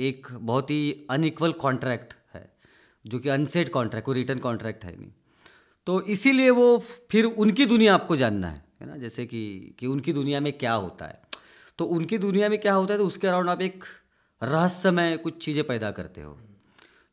एक 0.00 0.26
बहुत 0.32 0.70
ही 0.70 1.06
अनइक्वल 1.10 1.52
कॉन्ट्रैक्ट 1.60 2.14
है, 2.34 2.48
जो 3.04 3.18
कि 3.18 3.28
अनसेड 3.28 3.70
कॉन्ट्रैक्ट 3.70 4.06
कोई 4.06 4.14
रिटर्न 4.14 4.38
कॉन्ट्रैक्ट 4.38 4.84
है 4.84 4.96
नहीं। 4.98 5.10
तो 5.86 6.00
इसीलिए 6.08 6.50
वो 6.52 6.76
फिर 7.10 7.24
उनकी 7.26 7.66
दुनिया 7.66 7.94
आपको 7.94 8.16
जानना 8.16 8.48
है 8.48 8.64
है 8.80 8.86
ना? 8.88 8.96
जैसे 8.96 9.26
कि 9.26 9.74
कि 9.78 9.86
उनकी 9.86 10.12
दुनिया 10.12 10.40
में 10.40 10.52
क्या 10.54 10.72
होता 10.74 11.06
है। 11.06 11.20
तो 11.78 11.84
उनकी 11.86 12.18
दुनिया 12.18 12.48
में 12.48 12.58
क्या 12.60 12.74
होता 12.74 12.94
है 12.94 12.98
तो 12.98 13.06
उसके 13.06 13.28
अराउंड 13.28 13.50
आप 13.50 13.62
एक 13.62 13.84
रहस्यमय 14.42 15.16
कुछ 15.16 15.44
चीज़ें 15.44 15.64
पैदा 15.66 15.90
करते 15.92 16.20
हो। 16.20 16.38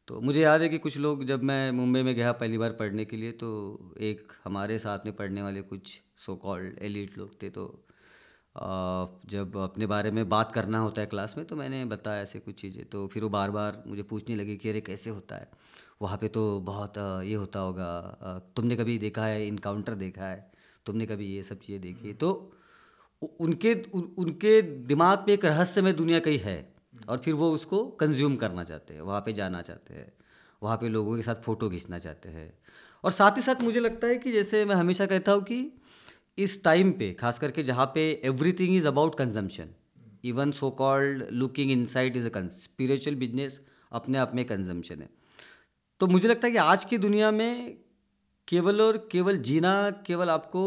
तो 0.08 0.22
मुझे 0.22 0.42
याद 0.42 0.62
है 0.62 0.70
कि 0.70 0.78
कुछ 0.78 0.98
लोग 0.98 1.24
जब 1.26 1.44
मैं 1.44 1.72
मुंबई 1.72 2.04
में 2.04 2.16
गया 2.16 2.32
पहली 2.32 2.58
बार 2.58 2.72
पढ़ने 2.72 3.06
के 3.06 3.18
लिए 3.18 3.32
तो 3.32 3.96
एक 4.00 4.32
हमारे 4.44 4.80
साथ 4.80 5.00
में 5.06 5.16
पढ़ने 5.16 5.42
वाले 5.42 5.62
कुछ 5.62 6.02
सो 6.18 6.36
कॉल्ड 6.36 6.80
एलिट 6.82 7.18
लोग 7.18 7.42
थे 7.44 7.50
तो 7.50 7.86
जब 9.30 9.58
अपने 9.58 9.86
बारे 9.86 10.12
में 10.12 10.30
बात 10.30 10.52
करना 10.52 10.80
होता 10.80 11.02
है 11.02 11.08
क्लास 11.08 11.38
में 11.38 11.48
तो 11.48 11.56
मैंने 11.56 11.86
बताया 11.86 12.22
ऐसे 12.22 12.40
कुछ 12.40 12.62
चीज़ें 12.62 12.86
तो 12.86 13.08
फिर 13.08 13.24
वो 13.24 13.30
बार 13.30 13.52
बार 13.52 13.84
मुझे 13.88 14.04
पूछने 14.04 14.36
लगी 14.36 14.58
कि 14.58 14.70
अरे 14.70 14.82
कैसे 14.82 15.10
होता 15.10 15.36
है? 15.36 15.50
वहाँ 16.02 16.18
पे 16.18 16.28
तो 16.28 16.60
बहुत 16.60 16.98
ये 16.98 17.34
होता 17.34 17.60
होगा 17.60 17.90
तुमने 18.56 18.76
कभी 18.76 18.98
देखा 18.98 19.26
है 19.26 19.48
इनकाउंटर 19.48 19.94
देखा 19.96 20.26
है, 20.26 20.52
तुमने 20.86 21.06
कभी 21.06 21.26
ये 21.36 21.44
सब 21.44 21.60
चीज़ें 21.60 21.82
देखी 21.82 22.14
तो 22.14 22.32
उनके 23.40 23.74
उनके 23.94 24.62
दिमाग 24.62 25.26
में 25.28 25.34
एक 25.34 25.46
रहस्यमय 25.46 25.94
दुनिया 25.94 26.20
कहीं 26.20 26.40
है 26.40 26.73
और 27.10 27.18
फिर 27.18 27.34
वो 27.34 27.52
उसको 27.52 27.84
कंज्यूम 28.00 28.36
करना 28.36 28.64
चाहते 28.64 28.94
हैं, 28.94 29.02
वहाँ 29.02 29.22
पे 29.22 29.34
जाना 29.34 29.62
चाहते 29.62 29.94
हैं, 29.94 30.12
वहाँ 30.62 30.78
पे 30.78 30.90
लोगों 30.90 31.16
के 31.16 31.22
साथ 31.22 31.36
फ़ोटो 31.36 31.70
खींचना 31.70 32.00
चाहते 32.00 32.30
हैं। 32.30 32.52
और 33.04 33.12
साथ 33.12 33.38
ही 33.38 33.42
साथ 33.42 33.62
मुझे 33.62 33.80
लगता 33.80 34.08
है 34.08 34.18
कि 34.18 34.32
जैसे 34.32 34.64
मैं 34.66 34.76
हमेशा 34.76 35.06
कहता 35.06 35.32
हूँ 35.32 35.44
कि 35.44 35.72
इस 36.38 36.64
टाइम 36.64 36.92
पे, 36.92 37.12
खास 37.14 37.40
करके 37.40 37.64
जहाँ 37.64 37.86
पे 37.96 38.10
everything 38.26 38.76
is 38.78 38.88
about 38.88 39.18
consumption 39.18 39.70
even 40.26 40.52
so 40.52 40.70
called 40.72 41.26
looking 41.32 41.72
inside 41.86 42.18
is 42.18 42.30
a 42.30 42.48
spiritual 42.58 43.16
business 43.16 43.60
अपने 43.92 44.18
आप 44.18 44.32
में 44.36 44.44
कंजम्पशन 44.46 45.02
है। 45.02 45.10
तो 46.02 46.08
मुझे 46.08 46.28
लगता 46.28 46.48
है 46.48 46.52
कि 46.52 46.58
आज 46.60 46.86
की 46.86 46.98
दुनिया 46.98 47.32
में 47.32 47.78
केवल 48.48 48.82
और 48.82 48.98
केवल 49.12 49.38
जीना 49.40 49.74
केवल 50.08 50.30
आपको 50.30 50.64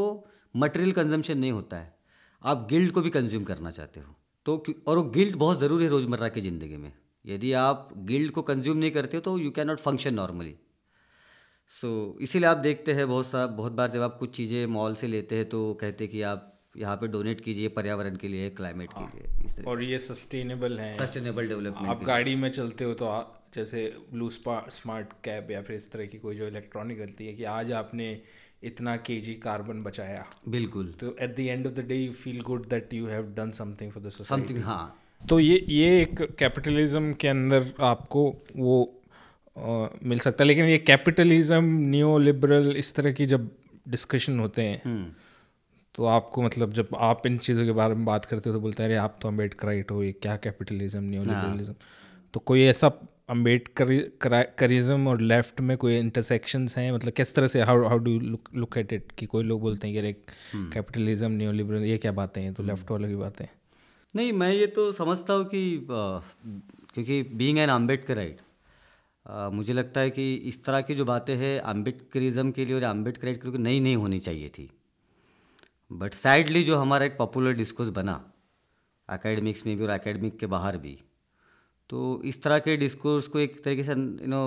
मटेरियल 0.54 0.92
कंजम्पशन 0.92 1.38
नहीं 1.38 1.52
होता 1.52 1.76
है, 1.76 1.94
आप 2.42 2.66
गिल्ड 2.70 2.92
को 2.92 3.00
भी 3.00 3.10
कंज्यूम 3.10 3.44
करना 3.44 3.70
चाहते 3.70 4.00
हो। 4.00 4.14
तो 4.46 4.62
और 4.86 4.98
वो 4.98 5.02
गिल्ड 5.10 5.36
बहुत 5.36 5.58
ज़रूरी 5.60 5.84
है 5.84 5.90
रोज़मर्रा 5.90 6.28
की 6.28 6.40
ज़िंदगी 6.40 6.76
में। 6.76 6.92
यदि 7.24 7.52
आप 7.60 7.88
गिल्ड 8.08 8.30
को 8.32 8.42
कंज्यूम 8.42 8.76
नहीं 8.78 8.90
करते 8.90 9.16
हो 9.16 9.20
तो 9.20 9.38
you 9.38 9.50
can 9.50 9.66
not 9.66 9.78
function 9.80 10.14
normally 10.14 10.54
so 11.70 11.88
इसीलिए 12.22 12.48
आप 12.48 12.56
देखते 12.56 12.92
हैं 12.92 13.06
बहुत 13.08 13.26
सा 13.26 13.46
बहुत 13.56 13.72
बार 13.72 13.90
जब 13.90 14.02
आप 14.02 14.16
कुछ 14.18 14.36
चीज़ें 14.36 14.66
मॉल 14.74 14.94
से 14.94 15.06
लेते 15.06 15.36
हैं 15.36 15.48
तो 15.48 15.62
कहते 15.80 16.04
हैं 16.04 16.12
कि 16.12 16.22
आप 16.32 16.52
यहाँ 16.76 16.96
पे 16.96 17.08
डोनेट 17.08 17.40
कीजिए 17.40 17.68
पर्यावरण 17.76 18.16
के 18.16 18.28
लिए 18.28 18.50
क्लाइमेट 18.56 18.92
के 18.92 19.04
लिए 19.06 19.64
और 19.64 19.82
ये 19.82 19.98
सस्टेनेबल 19.98 20.78
है। 20.78 20.90
सस्टेनेबल 20.96 21.48
डेवलपमेंट 21.48 21.88
आप 21.88 22.04
गाड़ी 22.04 22.34
में 22.36 22.50
चलते 22.50 22.84
हो 22.84 22.94
तो 22.94 23.06
आ, 23.06 23.22
जैसे 23.54 23.84
ब्लू 24.12 24.28
स्मार्ट 24.30 25.12
कैब 25.24 25.50
या 25.50 25.62
फिर 25.62 25.76
इस 25.76 25.90
तरह 25.92 26.06
की 26.06 26.18
कोई 26.18 26.36
जो 26.36 26.46
इलेक्ट्रॉनिक 26.46 26.98
गलती 26.98 27.26
है 27.26 27.32
कि 27.34 27.44
आज 27.52 27.72
आपने 27.72 28.08
इतना 28.62 28.96
के 29.06 29.20
जी 29.20 29.34
कार्बन 29.42 29.82
बचाया। 29.82 30.24
बिल्कुल। 30.48 30.92
तो 31.00 31.16
at 31.20 31.36
the 31.36 31.40
end 31.40 31.66
of 31.66 31.74
the 31.74 31.84
day 31.88 31.96
you 31.96 32.12
feel 32.12 32.40
good 32.42 32.68
that 32.68 32.94
you 32.94 33.06
have 33.06 33.32
done 33.36 33.50
something 33.58 33.90
for 33.92 34.02
the 34.02 34.08
something 34.10 34.62
हाँ। 34.62 34.96
तो 35.20 35.38
ये 35.40 35.64
ये 35.68 36.00
एक 36.02 36.22
कैपिटलिज्म 36.38 37.12
के 37.20 37.28
अंदर 37.28 37.72
आपको 37.84 38.24
वो 38.56 38.82
आ, 39.56 39.86
मिल 40.02 40.18
सकता 40.18 40.44
है। 40.44 40.48
लेकिन 40.48 40.64
ये 40.64 40.78
कैपिटलिज्म 40.78 41.64
न्यू 41.90 42.16
लिबरल 42.18 42.74
इस 42.76 42.94
तरह 42.94 43.12
की 43.12 43.26
जब 43.26 43.50
डिस्कशन 43.88 44.38
होते 44.40 44.62
हैं 44.62 44.80
हम्म। 44.84 45.06
तो 45.94 46.04
आपको 46.04 46.42
मतलब 46.42 46.72
जब 46.72 46.88
आप 47.00 47.26
इन 47.26 47.38
चीज़ों 47.38 47.64
के 47.64 47.72
बारे 47.72 47.94
में 47.94 48.04
बात 48.04 48.24
करते 48.24 48.50
हो 48.50 48.54
तो 48.56 48.60
बोलते 48.60 48.82
हैं 48.82 48.90
अरे 48.90 48.98
आप 48.98 49.18
तो 49.22 49.28
अम्बेडकराइट 49.28 49.90
हो 49.90 50.02
ये 50.02 50.12
क्या 50.22 50.36
कैपिटलिज्म 50.36 51.02
न्यू 51.02 51.22
लिबरलिज्म 51.24 51.74
तो 52.34 52.40
कोई 52.40 52.62
ऐसा 52.64 52.90
अम्बेडकरिज्म 53.28 55.08
और 55.08 55.20
लेफ़्ट 55.20 55.60
में 55.60 55.76
कोई 55.76 55.96
इंटरसेक्शंस 55.98 56.76
हैं 56.78 56.92
मतलब 56.92 57.12
किस 57.12 57.34
तरह 57.34 57.46
से 57.46 57.62
how 57.62 57.84
how 57.84 57.98
do 57.98 58.18
look 58.20 58.48
look 58.54 58.76
at 58.78 58.92
it 58.92 59.12
कि 59.12 59.26
कोई 59.26 59.44
लोग 59.44 59.60
बोलते 59.60 59.88
हैं 59.88 59.94
कि 59.94 59.98
अरे 59.98 60.12
कैपिटलिज्म 60.72 61.30
न्यू 61.30 61.52
लिबरल 61.52 61.84
ये 61.84 61.98
क्या 61.98 62.12
बातें 62.12 62.40
हैं 62.42 62.52
तो 62.54 62.62
लेफ़्ट 62.62 62.90
वालों 62.90 63.08
की 63.08 63.16
बातें 63.16 63.44
नहीं 64.14 64.32
मैं 64.32 64.52
ये 64.52 64.66
तो 64.66 64.92
समझता 64.92 65.34
हूँ 65.34 65.44
कि 65.44 65.86
क्योंकि 65.90 67.22
बीइंग 67.22 67.58
एन 67.58 67.68
अम्बेडकराइट 67.68 68.40
मुझे 69.52 69.72
लगता 69.72 70.00
है 70.00 70.10
कि 70.10 70.34
इस 70.34 70.64
तरह 70.64 70.80
की 70.80 70.94
जो 70.94 71.04
बातें 71.04 71.34
हैं 71.36 71.58
अम्बेडकरिज्म 71.60 72.50
के 72.50 72.64
लिए 72.64 72.74
और 72.74 72.82
अम्बेडकराइट 72.82 73.42
के 73.42 73.48
लिए 73.48 73.58
नई 73.58 73.80
नहीं 73.80 73.96
होनी 73.96 74.18
चाहिए 74.18 74.48
थी। 74.48 74.70
बट 75.92 76.14
सैडली 76.14 76.62
जो 76.62 76.76
हमारा 76.76 77.04
एक 77.04 77.16
पॉपुलर 77.18 77.52
डिस्कोर्स 77.52 77.90
बना 77.90 78.14
अकेडमिक्स 79.08 79.66
में 79.66 79.76
भी 79.76 79.84
और 79.84 79.90
अकेडमिक 79.90 80.38
के 80.38 80.46
बाहर 80.46 80.76
भी 80.76 80.98
तो 81.90 82.22
इस 82.24 82.42
तरह 82.42 82.58
के 82.58 82.76
डिस्कोर्स 82.76 83.28
को 83.28 83.38
एक 83.38 83.62
तरीके 83.64 83.82
से 83.84 83.92
यू 83.92 84.28
नो 84.28 84.42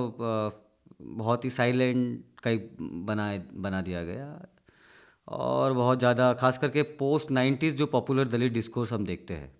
बहुत 1.01 1.45
ही 1.45 1.49
साइलेंट 1.49 2.41
का 2.43 2.51
बना 3.05 3.27
बना 3.57 3.81
दिया 3.81 4.03
गया। 4.03 4.27
और 5.27 5.73
बहुत 5.73 5.99
ज़्यादा, 5.99 6.33
खास 6.33 6.57
करके 6.57 6.83
पोस्ट 6.99 7.31
नाइन्टीज़ 7.31 7.75
जो 7.75 7.85
पॉपुलर 7.87 8.27
दलित 8.27 8.53
डिस्कोर्स 8.53 8.93
हम 8.93 9.05
देखते 9.05 9.33
हैं, 9.33 9.51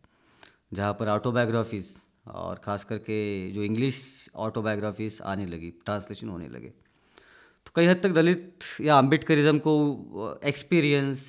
जहाँ 0.74 0.94
पर 0.94 1.10
ऑटोबायोग्राफीज़ 1.10 1.96
और 2.28 2.62
ख़ास 2.66 2.84
करके 2.84 3.20
जो 3.52 3.64
इंग्लिश 3.64 4.30
ऑटोबायोग्राफीज़ 4.38 5.22
आने 5.24 5.46
लगी 5.46 5.70
ट्रांसलेशन 5.86 6.30
होने 6.30 6.48
लगे। 6.48 6.68
तो 6.68 7.72
कई 7.76 7.86
हद 7.86 8.02
तक 8.04 8.10
दलित 8.12 8.64
या 8.82 8.98
अम्बेडकरिज्म 8.98 9.60
को 9.60 10.40
एक्सपीरियंस 10.44 11.26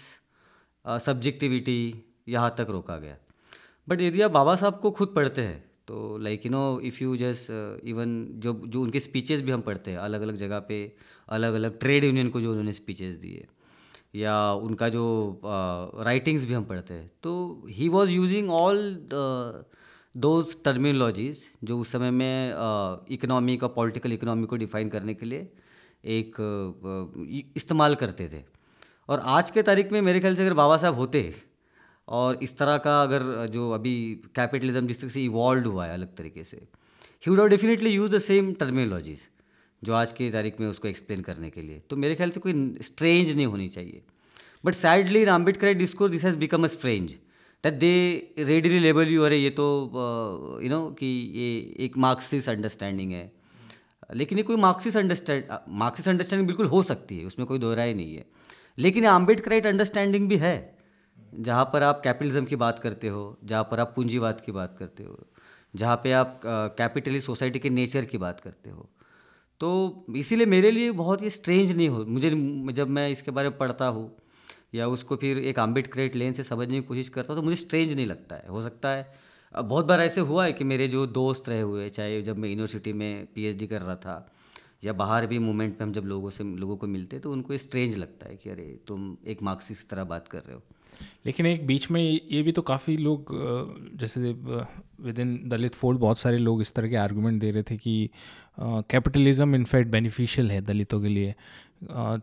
सब्जेक्टिविटी 0.85 1.80
यहाँ 2.28 2.54
तक 2.59 2.66
रोका 2.71 2.99
गया। 2.99 3.16
बट 3.88 4.00
यदि 4.00 4.21
आप 4.23 4.30
बाबा 4.30 4.54
साहब 4.57 4.78
को 4.80 4.90
खुद 4.90 5.12
पढ़ते 5.16 5.42
हैं 5.42 5.70
तो 5.90 6.18
like 6.18 6.47
you 6.47 6.52
know 6.52 6.80
if 6.80 7.04
you 7.04 7.16
just 7.16 7.50
even 7.85 8.26
जो 8.30 8.62
जो 8.66 8.82
उनके 8.82 9.00
स्पीचेस 9.00 9.40
भी 9.40 9.50
हम 9.50 9.61
पढ़ते 9.61 9.90
हैं 9.90 9.99
अलग 9.99 10.20
अलग 10.20 10.37
जगह 10.37 10.59
पे 10.59 10.92
अलग 11.28 11.54
अलग 11.54 11.78
ट्रेड 11.78 12.04
यूनियन 12.04 12.28
को 12.28 12.40
जो 12.40 12.49
उन्होंने 12.49 12.73
स्पीचेस 12.73 13.14
दिए 13.14 13.47
या 14.14 14.52
उनका 14.52 14.88
जो 14.88 15.40
राइटिंग्स 16.00 16.42
uh, 16.42 16.49
भी 16.49 16.54
हम 16.54 16.64
पढ़ते 16.64 16.94
हैं 16.94 17.11
तो 17.23 17.62
he 17.68 17.88
was 17.88 18.11
using 18.11 18.50
all 18.50 19.09
those 20.16 20.56
terminologies 20.64 21.42
जो 21.64 21.78
उस 21.78 21.92
समय 21.92 22.11
में 22.11 22.54
इकनॉमी 23.11 23.56
और 23.56 23.68
पॉलिटिकल 23.68 24.12
इकनॉमी 24.12 24.47
को 24.47 24.56
डिफाइन 24.56 24.88
करने 24.88 25.14
के 25.14 25.26
लिए 25.26 25.52
एक 26.04 26.37
uh, 26.37 27.56
इस्तेमाल 27.56 27.94
करते 27.94 28.28
थे। 28.28 28.44
और 29.09 29.18
आज 29.18 29.50
के 29.50 29.62
तारीख 29.62 29.92
में 29.92 30.02
मेरे 30.02 30.20
ख्याल 30.20 30.35
से 30.35 30.42
अगर 30.42 30.54
बाबा 30.54 30.76
साहब 30.76 30.94
होते 30.94 31.35
और 32.11 32.38
इस 32.43 32.57
तरह 32.59 32.76
का 32.76 33.02
अगर, 33.02 33.23
जो 33.47 33.71
अभी 33.71 33.95
कैपिटलिज्म 34.35 34.87
जिस 34.87 35.00
तरह 35.00 35.11
से 35.11 35.23
इवॉल्व 35.25 35.69
हुआ 35.71 35.87
है 35.87 35.95
अलग 35.95 36.17
तरीके 36.17 36.45
से 36.45 36.57
he 37.25 37.31
would 37.31 37.49
definitely 37.50 37.90
use 37.90 38.11
the 38.12 38.19
same 38.21 38.52
terminologies 38.55 39.21
जो 39.83 39.95
आज 39.95 40.12
की 40.12 40.31
तारीख 40.31 40.61
में 40.61 40.67
उसको 40.69 40.88
एक्सप्लेन 40.88 41.21
करने 41.23 41.50
के 41.50 41.62
लिए। 41.62 41.81
तो 41.90 41.97
मेरे 41.97 42.14
ख्याल 42.14 42.31
से 42.31 42.40
कोई 42.40 42.52
स्ट्रेंज 42.83 43.35
नहीं 43.35 43.47
होनी 43.47 43.69
चाहिए। 43.69 44.02
But 44.64 44.75
sadly 44.75 45.23
in 45.23 45.29
Ambedkar 45.31 45.73
discourse 45.75 46.11
this 46.11 46.25
has 46.25 46.38
become 46.38 46.64
a 46.64 46.67
strange 46.69 47.11
that 47.64 47.75
they 47.75 47.93
readily 48.38 48.79
label 48.79 49.09
you 49.09 49.23
अरे, 49.23 49.37
ये 49.37 49.50
तो 49.50 50.61
यू 50.62 50.71
नो 50.71 50.90
कि 50.99 51.07
ये 51.35 51.85
एक 51.85 51.99
मार्क्सिस 51.99 52.49
अंडरस्टैंडिंग 52.49 53.12
है। 53.12 53.31
लेकिन 54.14 54.38
ये 54.38 54.45
कोई 54.45 54.57
मार्क्सिस 54.57 54.97
अंडरस्टैंड 54.97 55.45
मार्क्सिस 55.81 56.09
अंडरस्टैंडिंग 56.09 56.47
बिल्कुल 56.47 56.67
हो 56.67 56.83
सकती 56.83 57.19
है, 57.19 57.25
उसमें 57.25 57.47
कोई 57.47 57.59
दोहराई 57.59 57.95
नहीं 57.95 58.14
है। 58.14 58.25
लेकिन 58.79 59.05
अम्बेडकराइट 59.07 59.67
अंडरस्टैंडिंग 59.67 60.29
भी 60.29 60.37
है। 60.38 60.57
जहाँ 61.33 61.65
पर 61.65 61.83
आप 61.83 62.01
कैपिटलिज्म 62.05 62.45
की 62.45 62.57
बात 62.57 62.79
करते 62.79 63.09
हो, 63.09 63.37
जहाँ 63.45 63.65
पर 63.71 63.81
आप 63.81 63.93
पूंजीवाद 63.97 64.41
की 64.41 64.53
बात 64.53 64.77
करते 64.79 65.05
हो, 65.05 65.19
जहाँ 65.75 65.97
पे 65.97 66.13
आप 66.13 66.41
कैपिटलिस्ट 66.45 67.27
सोसाइटी 67.27 67.59
के 67.59 67.71
नेचर 67.71 68.05
की 68.05 68.19
बात 68.19 68.41
करते 68.41 68.71
हो। 68.71 68.89
तो 69.61 70.05
इसीलिए 70.17 70.47
मेरे 70.47 70.71
लिए 70.71 70.91
बहुत 70.93 71.23
ही 71.23 71.31
स्ट्रेंज 71.31 71.71
नहीं 71.73 71.89
हो, 71.89 72.05
मुझे 72.07 72.31
जब 72.75 72.89
मैं 72.89 73.09
इसके 73.11 73.31
बारे 73.31 73.49
में 73.49 73.59
पढ़ता 73.59 73.87
हूँ, 73.87 74.11
या 74.75 74.87
उसको 74.89 75.17
फिर 75.17 75.39
एक 75.41 75.59
अम्बेडकरेट 75.59 76.17
लेन 76.17 76.33
से 76.33 76.43
समझने 76.43 76.81
की 76.81 76.87
कोशिश 76.87 77.09
करता 77.09 77.33
हूँ 77.33 77.41
तो 77.41 77.45
मुझे 77.45 77.57
स्ट्रेंज 77.57 77.95
नहीं 77.95 78.07
लगता 78.07 78.37
है, 78.37 78.47
हो 78.49 78.63
सकता 78.63 78.89
है। 78.89 79.13
बहुत 79.55 79.85
बार 79.87 80.01
ऐसे 80.01 80.21
हुआ 80.23 80.45
है 80.45 80.53
कि 80.53 80.65
मेरे 80.65 80.87
जो 80.89 81.07
दोस्त 81.09 81.49
रहे 81.49 81.61
हुए, 81.61 81.89
चाहे 81.89 82.21
जब 82.23 82.39
मैं 82.39 82.49
यूनिवर्सिटी 82.49 82.93
में 82.93 83.27
पीएचडी 83.35 83.67
कर 83.67 83.81
रहा 83.83 83.95
था, 83.97 84.33
या 84.85 84.93
बाहर 84.95 85.27
भी 85.27 85.39
मूवमेंट 85.39 85.73
में 85.73 85.87
हम 85.87 85.93
जब 85.93 86.05
लोगों 86.07 86.31
से, 86.31 86.45
लोगों 86.45 86.77
को 86.77 86.87
मिलते 86.87 87.19
तो 87.19 87.33
उनको 87.33 87.57
स्ट्रेंज 87.57 87.97
लगता 87.99 88.29
है 88.29 88.37
कि 88.37 88.51
अरे, 88.51 88.79
तुम 88.87 89.17
एक 89.27 89.43
मार्क्सिस्ट 89.43 89.89
तरह 89.89 90.05
बात 90.05 90.29
कर 90.29 90.39
रहे 90.39 90.55
हो। 90.55 90.63
लेकिन 91.26 91.47
एक 91.47 91.66
बीच 91.66 91.90
में 91.90 92.02
ये 92.02 92.42
भी 92.42 92.52
तो 92.52 92.62
काफ़ी 92.62 92.97
लोग 92.97 93.33
जैसे 94.00 94.33
विद 95.02 95.19
इन 95.19 95.38
दलित 95.49 95.75
फोल्ड 95.75 96.00
बहुत 96.00 96.19
सारे 96.19 96.38
लोग 96.38 96.61
इस 96.62 96.75
तरह 96.75 96.88
के 96.88 96.97
आर्गुमेंट 96.97 97.40
दे 97.40 97.50
रहे 97.50 97.62
थे 97.62 97.76
कि 97.76 98.11
कैपिटलिज्म 98.61 99.54
इनफैक्ट 99.54 99.90
बेनिफिशियल 99.90 100.50
है 100.50 100.61
दलितों 100.61 101.00
के 101.00 101.09
लिए। 101.09 101.35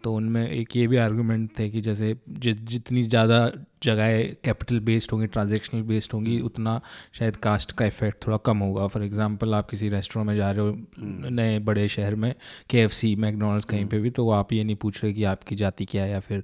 तो 0.04 0.14
उनमें 0.14 0.50
एक 0.50 0.76
ये 0.76 0.86
भी 0.88 0.98
आर्गूमेंट 0.98 1.50
थे 1.60 1.70
कि 1.70 1.82
जैसे 1.82 2.16
जि, 2.30 2.52
जितनी 2.54 3.04
ज़्यादा 3.04 3.40
जगह 3.84 4.22
कैपिटल 4.44 4.80
बेस्ड 4.80 5.12
होंगी 5.12 5.28
ट्रांजेक्शनल 5.28 5.82
बेस्ड 5.84 6.14
होंगी 6.14 6.40
उतना 6.42 6.80
शायद 7.14 7.36
कास्ट 7.38 7.72
का 7.72 7.86
इफ़ेक्ट 7.86 8.26
थोड़ा 8.26 8.38
कम 8.46 8.58
होगा। 8.58 8.86
फॉर 8.88 9.04
एग्जांपल 9.04 9.54
आप 9.54 9.70
किसी 9.70 9.90
रेस्टोरेंट 9.90 10.28
में 10.28 10.36
जा 10.38 10.52
रहे 10.52 10.68
हो 10.68 11.30
नए 11.30 11.58
बड़े 11.60 11.88
शहर 11.88 12.16
में 12.16 12.34
के 12.70 12.80
एफ़ 12.80 12.92
सी 12.94 13.16
मैकडोनल्ड्स 13.16 13.66
कहीं 13.66 13.86
पे 13.86 14.00
भी 14.00 14.10
तो 14.10 14.30
आप 14.32 14.54
ये 14.54 14.64
नहीं 14.64 14.76
पूछ 14.76 15.04
रहे 15.04 15.14
कि 15.14 15.24
आपकी 15.26 15.56
जाति 15.56 15.86
क्या 15.86 16.04
है 16.04 16.12
या 16.12 16.20
फिर 16.20 16.44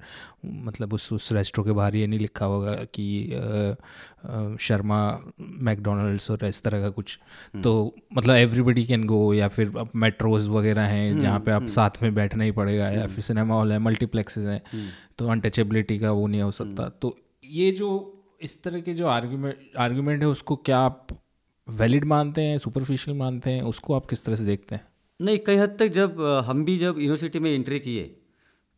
मतलब 0.64 0.92
उस 0.92 1.12
उस 1.12 1.32
रेस्टोरेंट 1.32 1.68
के 1.68 1.76
बाहर 1.76 1.96
ये 1.96 2.06
नहीं 2.06 2.20
लिखा 2.20 2.46
होगा 2.46 2.74
कि 2.94 3.06
शर्मा 4.60 4.98
मैकडोनल्ड्स 5.40 6.30
और 6.30 6.44
इस 6.46 6.62
तरह 6.62 6.80
का 6.80 6.88
कुछ। 6.90 7.18
तो 7.64 7.72
मतलब 8.16 8.34
एवरीबडी 8.34 8.84
कैन 8.84 9.04
गो 9.06 9.32
या 9.34 9.48
फिर 9.48 9.76
अब 9.78 9.90
मेट्रोज 9.96 10.48
वगैरह 10.48 10.82
हैं 10.86 11.20
जहाँ 11.20 11.40
पे 11.40 11.50
आप 11.50 11.66
साथ 11.68 12.02
में 12.02 12.14
बैठना 12.14 12.44
ही 12.44 12.50
पड़ेगा 12.52 12.88
या 12.90 13.06
फिर 13.06 13.20
सिनेमा 13.20 13.54
हॉल 13.54 13.72
है 13.72 13.78
मल्टीप्लेक्सेस 13.80 14.44
हैं 14.46 14.62
तो 15.18 15.28
अनटचेबिलिटी 15.28 15.98
का 15.98 16.10
वो 16.12 16.26
नहीं 16.26 16.42
हो 16.42 16.50
सकता। 16.50 16.88
तो 16.88 17.16
ये 17.44 17.70
जो 17.72 17.90
इस 18.42 18.62
तरह 18.62 18.80
के 18.80 18.94
जो 18.94 19.06
आर्ग्यूमेंट 19.08 19.78
आर्ग्यूमेंट 19.78 20.22
है 20.22 20.28
उसको 20.28 20.56
क्या 20.56 20.78
आप 20.78 21.06
वैलिड 21.68 22.04
मानते 22.04 22.42
हैं 22.42 22.58
सुपरफिशियल 22.58 23.16
मानते 23.16 23.50
हैं? 23.50 23.62
उसको 23.62 23.94
आप 23.94 24.06
किस 24.06 24.24
तरह 24.24 24.36
से 24.36 24.44
देखते 24.44 24.74
हैं? 24.74 24.84
नहीं 25.20 25.38
कई 25.38 25.56
हद 25.56 25.76
तक 25.78 25.86
जब 25.86 26.20
हम 26.46 26.64
भी 26.64 26.76
जब 26.76 26.94
यूनिवर्सिटी 26.98 27.38
में 27.38 27.50
एंट्री 27.50 27.78
किए 27.78 28.04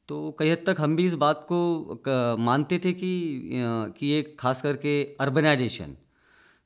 तो 0.08 0.36
कई 0.38 0.50
हद 0.50 0.62
तक 0.66 0.76
हम 0.80 0.96
भी 0.96 1.06
इस 1.06 1.14
बात 1.14 1.46
को 1.52 2.36
मानते 2.38 2.78
थे 2.84 2.92
कि 2.92 3.10
कि 3.98 4.10
एक 4.12 4.36
खास 4.40 4.62
करके 4.62 5.02
अर्बनाइजेशन 5.20 5.96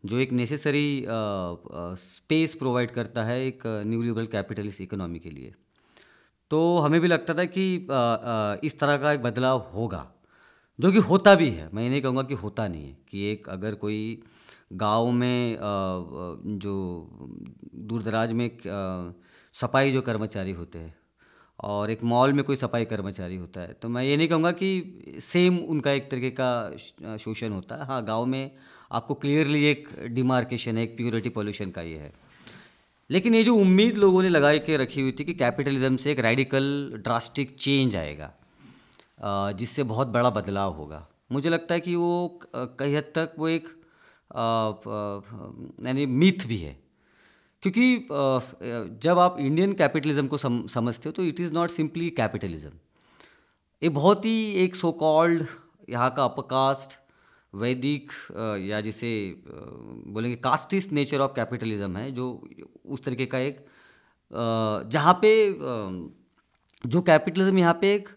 जो 0.04 0.18
एक 0.18 0.32
नेसेसरी 0.32 1.04
स्पेस 2.02 2.54
प्रोवाइड 2.54 2.90
करता 2.90 3.24
है 3.24 3.46
एक 3.46 3.62
न्यू 3.86 4.02
लिबरल 4.02 4.26
कैपिटलिस्ट 4.26 4.80
इकोनॉमी 4.80 5.18
के 5.18 5.30
लिए। 5.30 5.52
तो 6.50 6.78
हमें 6.78 7.00
भी 7.00 7.08
लगता 7.08 7.34
था 7.34 7.44
कि 7.44 7.66
अ, 7.90 7.94
अ, 7.94 8.60
इस 8.64 8.78
तरह 8.80 8.96
का 8.96 9.12
एक 9.12 9.22
बदलाव 9.22 9.58
होगा 9.74 10.06
जो 10.78 10.92
कि 10.92 10.98
होता 10.98 11.34
भी 11.34 11.48
है। 11.50 11.68
मैं 11.74 11.82
ये 11.82 11.90
नहीं 11.90 12.02
कहूँगा 12.02 12.22
कि 12.22 12.34
होता 12.34 12.68
नहीं 12.68 12.84
है 12.84 12.96
कि 13.08 13.24
एक 13.32 13.48
अगर 13.48 13.74
कोई 13.74 14.00
गाँव 14.72 15.10
में 15.12 15.56
अ, 15.56 15.60
जो 16.64 16.74
दूर 17.74 18.02
दराज 18.02 18.32
में 18.32 18.50
सफ़ाई 19.54 19.92
जो 19.92 20.02
कर्मचारी 20.02 20.52
होते 20.52 20.78
हैं 20.78 20.94
और 21.60 21.90
एक 21.90 22.02
मॉल 22.04 22.32
में 22.32 22.42
कोई 22.44 22.56
सफ़ाई 22.56 22.84
कर्मचारी 22.84 23.36
होता 23.36 23.60
है। 23.60 23.72
तो 23.72 23.88
मैं 23.88 24.02
ये 24.02 24.16
नहीं 24.16 24.28
कहूँगा 24.28 24.52
कि 24.52 25.16
सेम 25.20 25.58
उनका 25.58 25.92
एक 25.92 26.10
तरीके 26.10 26.30
का 26.40 27.16
शोषण 27.16 27.52
होता 27.52 27.76
है। 27.76 27.86
हाँ 27.86 28.04
गाँव 28.04 28.26
में 28.26 28.50
आपको 28.92 29.14
क्लियरली 29.14 29.64
एक 29.64 29.88
डिमार्केशन 30.10 30.76
है 30.76 30.84
एक 30.84 30.96
प्योरिटी 30.96 31.28
पॉल्यूशन 31.30 31.70
का 31.70 31.82
ये 31.82 31.98
है। 31.98 32.12
लेकिन 33.10 33.34
ये 33.34 33.42
जो 33.44 33.54
उम्मीद 33.56 33.96
लोगों 33.96 34.22
ने 34.22 34.28
लगा 34.28 34.56
के 34.58 34.76
रखी 34.76 35.00
हुई 35.00 35.12
थी 35.12 35.24
कि 35.24 35.34
कैपिटलिज्म 35.34 35.96
से 35.96 36.10
एक 36.12 36.20
रेडिकल 36.20 36.64
ड्रास्टिक 36.96 37.56
चेंज 37.58 37.96
आएगा 37.96 38.32
जिससे 39.52 39.82
बहुत 39.84 40.08
बड़ा 40.08 40.30
बदलाव 40.30 40.72
होगा। 40.72 41.06
मुझे 41.32 41.50
लगता 41.50 41.74
है 41.74 41.80
कि 41.80 41.94
वो 41.94 42.40
कई 42.54 42.94
हद 42.94 43.12
तक 43.14 43.34
वो 43.38 43.48
एक 43.48 43.68
यानी 45.84 46.06
मिथ 46.06 46.46
भी 46.48 46.58
है। 46.58 46.76
क्योंकि 47.62 48.08
जब 49.02 49.18
आप 49.18 49.36
इंडियन 49.40 49.72
कैपिटलिज्म 49.72 50.26
को 50.26 50.36
सम, 50.36 50.66
समझते 50.66 51.08
हो 51.08 51.12
तो 51.12 51.24
it 51.24 51.40
is 51.40 51.52
not 51.54 51.70
simply 51.70 52.08
capitalism 52.10 52.70
ये 53.82 53.88
बहुत 53.88 54.24
ही 54.24 54.52
एक 54.64 54.74
सो 54.76 54.92
कॉल्ड 54.92 55.46
यहाँ 55.90 56.10
का 56.16 56.24
अपकास्ट 56.24 56.98
वैदिक 57.52 58.12
या 58.60 58.80
जिसे 58.80 59.12
बोलेंगे 59.46 60.36
कास्टिस्ट 60.36 60.92
नेचर 60.92 61.20
ऑफ़ 61.20 61.32
कैपिटलिज्म 61.36 61.96
है 61.96 62.10
जो 62.12 62.30
उस 62.86 63.04
तरीके 63.04 63.26
का 63.26 63.38
एक 63.38 63.64
जहाँ 64.90 65.18
पे 65.24 65.32
जो 66.84 67.00
कैपिटलिज्म 67.02 67.58
यहाँ 67.58 67.78
पे 67.80 67.94
एक 67.94 68.08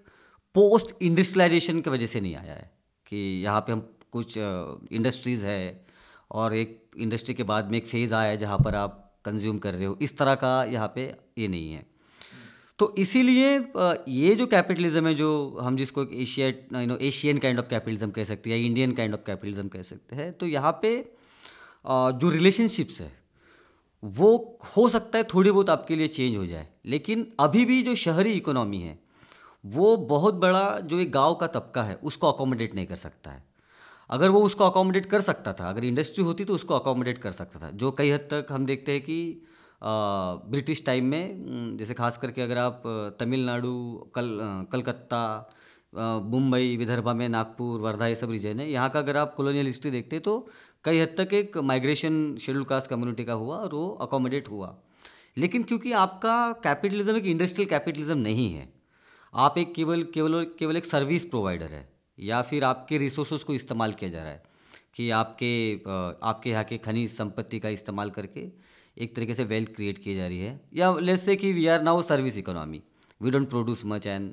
पोस्ट 0.56 0.96
इंडस्ट्रियलाइजेशन 1.02 1.82
की 1.82 1.90
वजह 1.90 2.08
से 2.08 2.22
नहीं 2.22 2.36
आया 2.36 2.54
है 2.54 2.72
कि 3.08 3.18
यहाँ 3.44 3.62
पे 3.62 3.72
हम 3.72 3.80
कुछ 4.12 4.38
इंडस्ट्रीज़ 4.38 5.46
है 5.46 5.86
और 6.32 6.56
एक 6.56 6.80
इंडस्ट्री 6.98 7.34
के 7.36 7.44
बाद 7.44 7.72
में 7.72 7.78
एक 7.78 7.88
फ़ेज़ 7.88 8.14
आया 8.16 8.30
है 8.30 8.38
जहाँ 8.38 8.58
पर 8.58 8.76
आप 8.76 9.00
कंज्यूम 9.26 9.58
कर 9.58 9.74
रहे 9.74 9.86
हो। 9.86 9.98
इस 10.02 10.18
तरह 10.18 10.36
का 10.36 10.64
यहाँ 10.66 10.92
पे 10.96 11.14
ये 11.38 11.48
नहीं 11.48 11.72
है। 11.72 11.86
तो 12.80 12.94
इसीलिए 12.98 13.50
ये 14.10 14.36
जो 14.36 14.46
कैपिटलिज्म 14.48 15.08
है, 15.08 15.14
जो 15.14 15.58
हम 15.62 15.78
जिसको 15.78 16.04
एक 16.04 16.14
Asia 16.14 16.48
you 16.48 16.88
know 16.88 16.98
Asian 17.00 17.38
kind 17.38 17.60
of 17.60 17.68
capitalism 17.70 18.10
कह 18.12 18.24
सकते 18.24 18.50
हैं 18.50 18.58
या 18.58 18.66
इंडियन 18.66 18.92
काइंड 18.92 19.14
ऑफ़ 19.14 19.22
कैपिटलिज्म 19.26 19.68
कह 19.68 19.82
सकते 19.84 20.16
हैं 20.16 20.32
तो 20.34 20.48
यहाँ 20.48 20.72
पे 20.82 20.96
जो 21.86 22.30
रिलेशनशिप्स 22.30 23.00
है, 23.02 23.12
वो 24.04 24.60
हो 24.78 24.88
सकता 24.90 25.18
है 25.18 25.24
थोड़ी 25.34 25.52
बहुत 25.52 25.70
आपके 25.70 25.96
लिए 25.96 26.08
चेंज 26.10 26.36
हो 26.38 26.46
जाए, 26.46 26.68
लेकिन 26.86 27.28
अभी 27.40 27.66
भी 27.66 27.82
जो 27.84 27.96
शहरी 27.98 28.32
इकोनॉमी 28.34 28.80
है, 28.80 28.98
वो 29.64 29.96
बहुत 29.98 30.34
बड़ा 30.36 30.80
जो 30.82 31.00
एक 31.00 31.12
गाँव 31.12 31.36
का 31.36 31.48
तबका 31.50 31.84
है, 31.84 31.96
उसको 31.96 32.32
अकोमोडेट 32.32 32.76
नहीं 32.76 32.86
कर 32.86 32.96
सकता 32.98 33.32
है। 33.32 33.44
अगर 34.14 34.30
वो 34.30 34.42
उसको 34.44 34.64
अकोमोडेट 34.64 35.06
कर 35.06 35.22
सकता 35.22 35.54
था, 35.54 35.70
अगर 35.70 35.84
इंडस्ट्री 35.86 36.24
होती 36.24 36.46
तो 36.46 36.56
उसको 36.56 36.74
अकोमोडेट 36.76 37.18
कर 37.18 37.32
सकता 37.32 37.60
था। 37.60 37.70
जो 37.74 37.92
कई 37.94 38.10
हद 38.12 38.28
तक 38.32 38.48
हम 38.52 38.66
देखते 38.66 38.92
हैं 38.92 39.02
कि 39.02 39.48
ब्रिटिश 39.82 40.84
टाइम 40.86 41.06
में 41.06 41.78
जैसे 41.78 41.94
खास 41.94 42.18
करके 42.18 42.42
अगर 42.42 42.58
आप 42.58 42.82
तमिलनाडु, 43.20 43.74
कल 44.16 44.68
कलकत्ता 44.72 45.50
मुंबई, 45.94 46.76
विदर्भा 46.78 47.14
में 47.14 47.28
नागपुर, 47.30 47.80
वर्धा, 47.82 48.08
ये 48.08 48.16
सब 48.16 48.32
रीजन 48.32 48.60
है। 48.60 48.70
यहाँ 48.72 48.90
का 48.90 49.00
अगर 49.00 49.18
आप 49.18 49.34
कॉलोनियल 49.36 49.66
हिस्ट्री 49.66 49.92
देखते 49.92 50.20
तो 50.20 50.38
कई 50.86 51.00
हद 51.00 51.16
तक 51.18 51.34
एक 51.34 51.58
माइग्रेशन 51.64 52.36
शेड्यूल 52.42 52.64
कास्ट 52.66 52.90
कम्युनिटी 52.90 53.26
का 53.26 53.34
हुआ 53.36 53.58
और 53.58 53.74
वो 53.74 53.90
अकोमोडेट 54.02 54.50
हुआ। 54.50 54.76
लेकिन 55.38 55.64
क्योंकि 55.64 55.92
आपका 55.94 56.36
कैपिटलिज्म 56.64 57.16
एक 57.18 57.26
इंडस्ट्रियल 57.28 57.70
कैपिटलिज्म 57.70 58.18
नहीं 58.20 58.52
है, 58.54 58.68
आप 59.34 59.58
एक 59.58 59.74
केवल 59.76 60.04
केवल 60.14 60.46
केवल 60.60 60.78
एक 60.78 60.86
सर्विस 60.86 61.26
प्रोवाइडर 61.26 61.66
है। 61.68 61.88
या 62.20 62.42
फिर 62.42 62.64
आपके 62.64 62.98
रिसोर्सेज 62.98 63.44
को 63.44 63.54
इस्तेमाल 63.54 63.94
किया 63.94 64.10
जा 64.10 64.24
रहा 64.24 64.32
है 64.32 64.44
कि 64.96 65.10
आपके 65.10 65.52
आपके 66.28 66.50
यहाँ 66.50 66.64
के 66.64 66.78
खनिज 66.78 67.12
संपत्ति 67.12 67.60
का 67.60 67.70
इस्तेमाल 67.70 68.10
करके 68.10 68.48
एक 68.98 69.16
तरीके 69.16 69.34
से 69.34 69.44
वेल्थ 69.44 69.74
क्रिएट 69.76 69.98
की 69.98 70.16
जा 70.16 70.28
रही 70.28 70.40
है। 70.40 70.60
या 70.74 70.94
लेट्स 71.00 71.26
से 71.26 71.36
कि 71.36 71.52
we 71.54 71.66
are 71.68 71.82
now 71.82 72.02
service 72.02 72.38
economy 72.38 72.82
we 73.22 73.32
don't 73.32 73.50
produce 73.50 73.82
much 73.86 74.08
and 74.08 74.32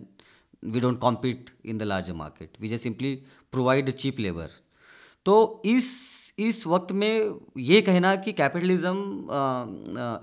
we 0.64 0.80
don't 0.80 0.98
compete 0.98 1.50
in 1.64 1.78
the 1.78 1.82
larger 1.82 2.12
market 2.12 2.56
we 2.60 2.68
just 2.68 2.82
simply 2.82 3.14
provide 3.52 3.90
cheap 3.90 4.18
labour 4.20 4.50
तो 5.24 5.62
इस 5.64 5.88
इस 6.38 6.66
वक्त 6.66 6.92
में 6.92 7.40
ये 7.58 7.80
कहना 7.82 8.14
कि 8.16 8.32
कैपिटलिज्म 8.32 9.26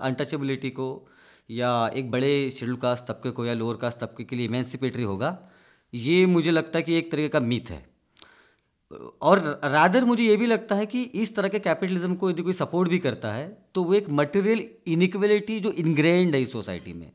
अनटचेबिलिटी 0.02 0.70
को 0.70 0.88
या 1.50 1.70
एक 1.88 2.10
बड़े 2.10 2.50
शेड्यूल 2.50 2.76
कास्ट 2.76 3.06
तबके 3.06 3.30
को 3.30 3.44
या 3.46 3.54
लोअर 3.54 3.76
कास्ट 3.76 3.98
तबके 3.98 4.24
के 4.24 4.36
लिए 4.36 4.46
इमेंसिपेटरी 4.46 5.02
होगा 5.02 5.30
ये 5.94 6.24
मुझे 6.26 6.50
लगता 6.50 6.78
है 6.78 6.82
कि 6.82 6.94
एक 6.94 7.10
तरीके 7.12 7.28
का 7.28 7.40
मिथ 7.40 7.70
है। 7.70 7.86
और 9.22 9.38
रादर 9.64 10.04
मुझे 10.04 10.24
ये 10.24 10.36
भी 10.36 10.46
लगता 10.46 10.74
है 10.74 10.86
कि 10.86 11.02
इस 11.02 11.34
तरह 11.36 11.48
के 11.48 11.58
कैपिटलिज्म 11.58 12.14
को 12.14 12.30
यदि 12.30 12.42
कोई 12.42 12.52
सपोर्ट 12.52 12.90
भी 12.90 12.98
करता 12.98 13.32
है 13.32 13.46
तो 13.74 13.82
वो 13.84 13.94
एक 13.94 14.08
मटेरियल 14.10 14.64
इनइक्वलिटी 14.86 15.58
जो 15.60 15.70
इनग्रेंड 15.72 16.34
है 16.34 16.40
इस 16.42 16.52
सोसाइटी 16.52 16.92
में। 16.92 17.10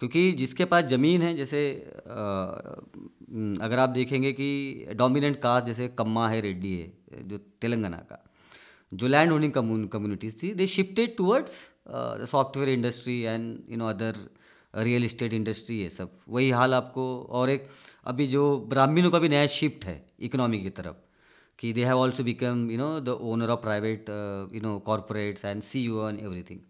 क्योंकि 0.00 0.32
जिसके 0.32 0.64
पास 0.64 0.84
ज़मीन 0.84 1.22
है, 1.22 1.34
जैसे 1.34 1.68
अगर 3.62 3.78
आप 3.78 3.88
देखेंगे 3.90 4.32
कि 4.32 4.86
डोमिनेंट 4.94 5.36
कास्ट 5.40 5.66
जैसे 5.66 5.88
कम्मा 5.88 6.28
है, 6.28 6.40
रेड्डी 6.40 6.72
है, 6.72 6.92
जो 7.28 7.38
तेलंगाना 7.38 7.96
का, 8.10 8.18
जो 8.92 9.06
लैंड 9.06 9.32
ओनिंग 9.32 9.52
कम्युनिटीज़ 9.52 10.36
थी 10.42 10.52
they 10.54 10.66
shifted 10.66 11.16
towards 11.16 11.60
software 12.30 12.68
industry 12.68 13.20
and 13.20 13.70
you 13.70 13.76
know 13.76 13.86
other 13.88 14.16
real 14.74 15.04
estate 15.04 15.32
industry 15.34 15.78
ये 15.78 15.88
सब। 15.90 16.18
वही 16.28 16.50
हाल 16.50 16.74
आपको 16.74 17.06
और 17.30 17.50
एक 17.50 17.68
अभी 18.06 18.26
जो 18.26 18.44
ब्राह्मीणों 18.68 19.10
का 19.10 19.18
भी 19.18 19.28
नया 19.28 19.46
शिफ्ट 19.48 19.84
है 19.84 20.04
इकोनॉमी 20.20 20.60
की 20.60 20.70
तरफ़, 20.72 20.96
कि 21.58 21.72
they 21.72 21.84
have 21.84 21.98
also 21.98 22.24
become 22.24 22.70
you 22.70 22.78
know 22.78 22.98
the 23.00 23.08
owner 23.22 23.50
of 23.50 23.60
private 23.60 24.10
you 24.54 24.60
know 24.60 24.78
corporates 24.86 25.44
and 25.44 25.62
see 25.62 25.82
you 25.82 26.08
and 26.08 26.18
everything 26.20 26.60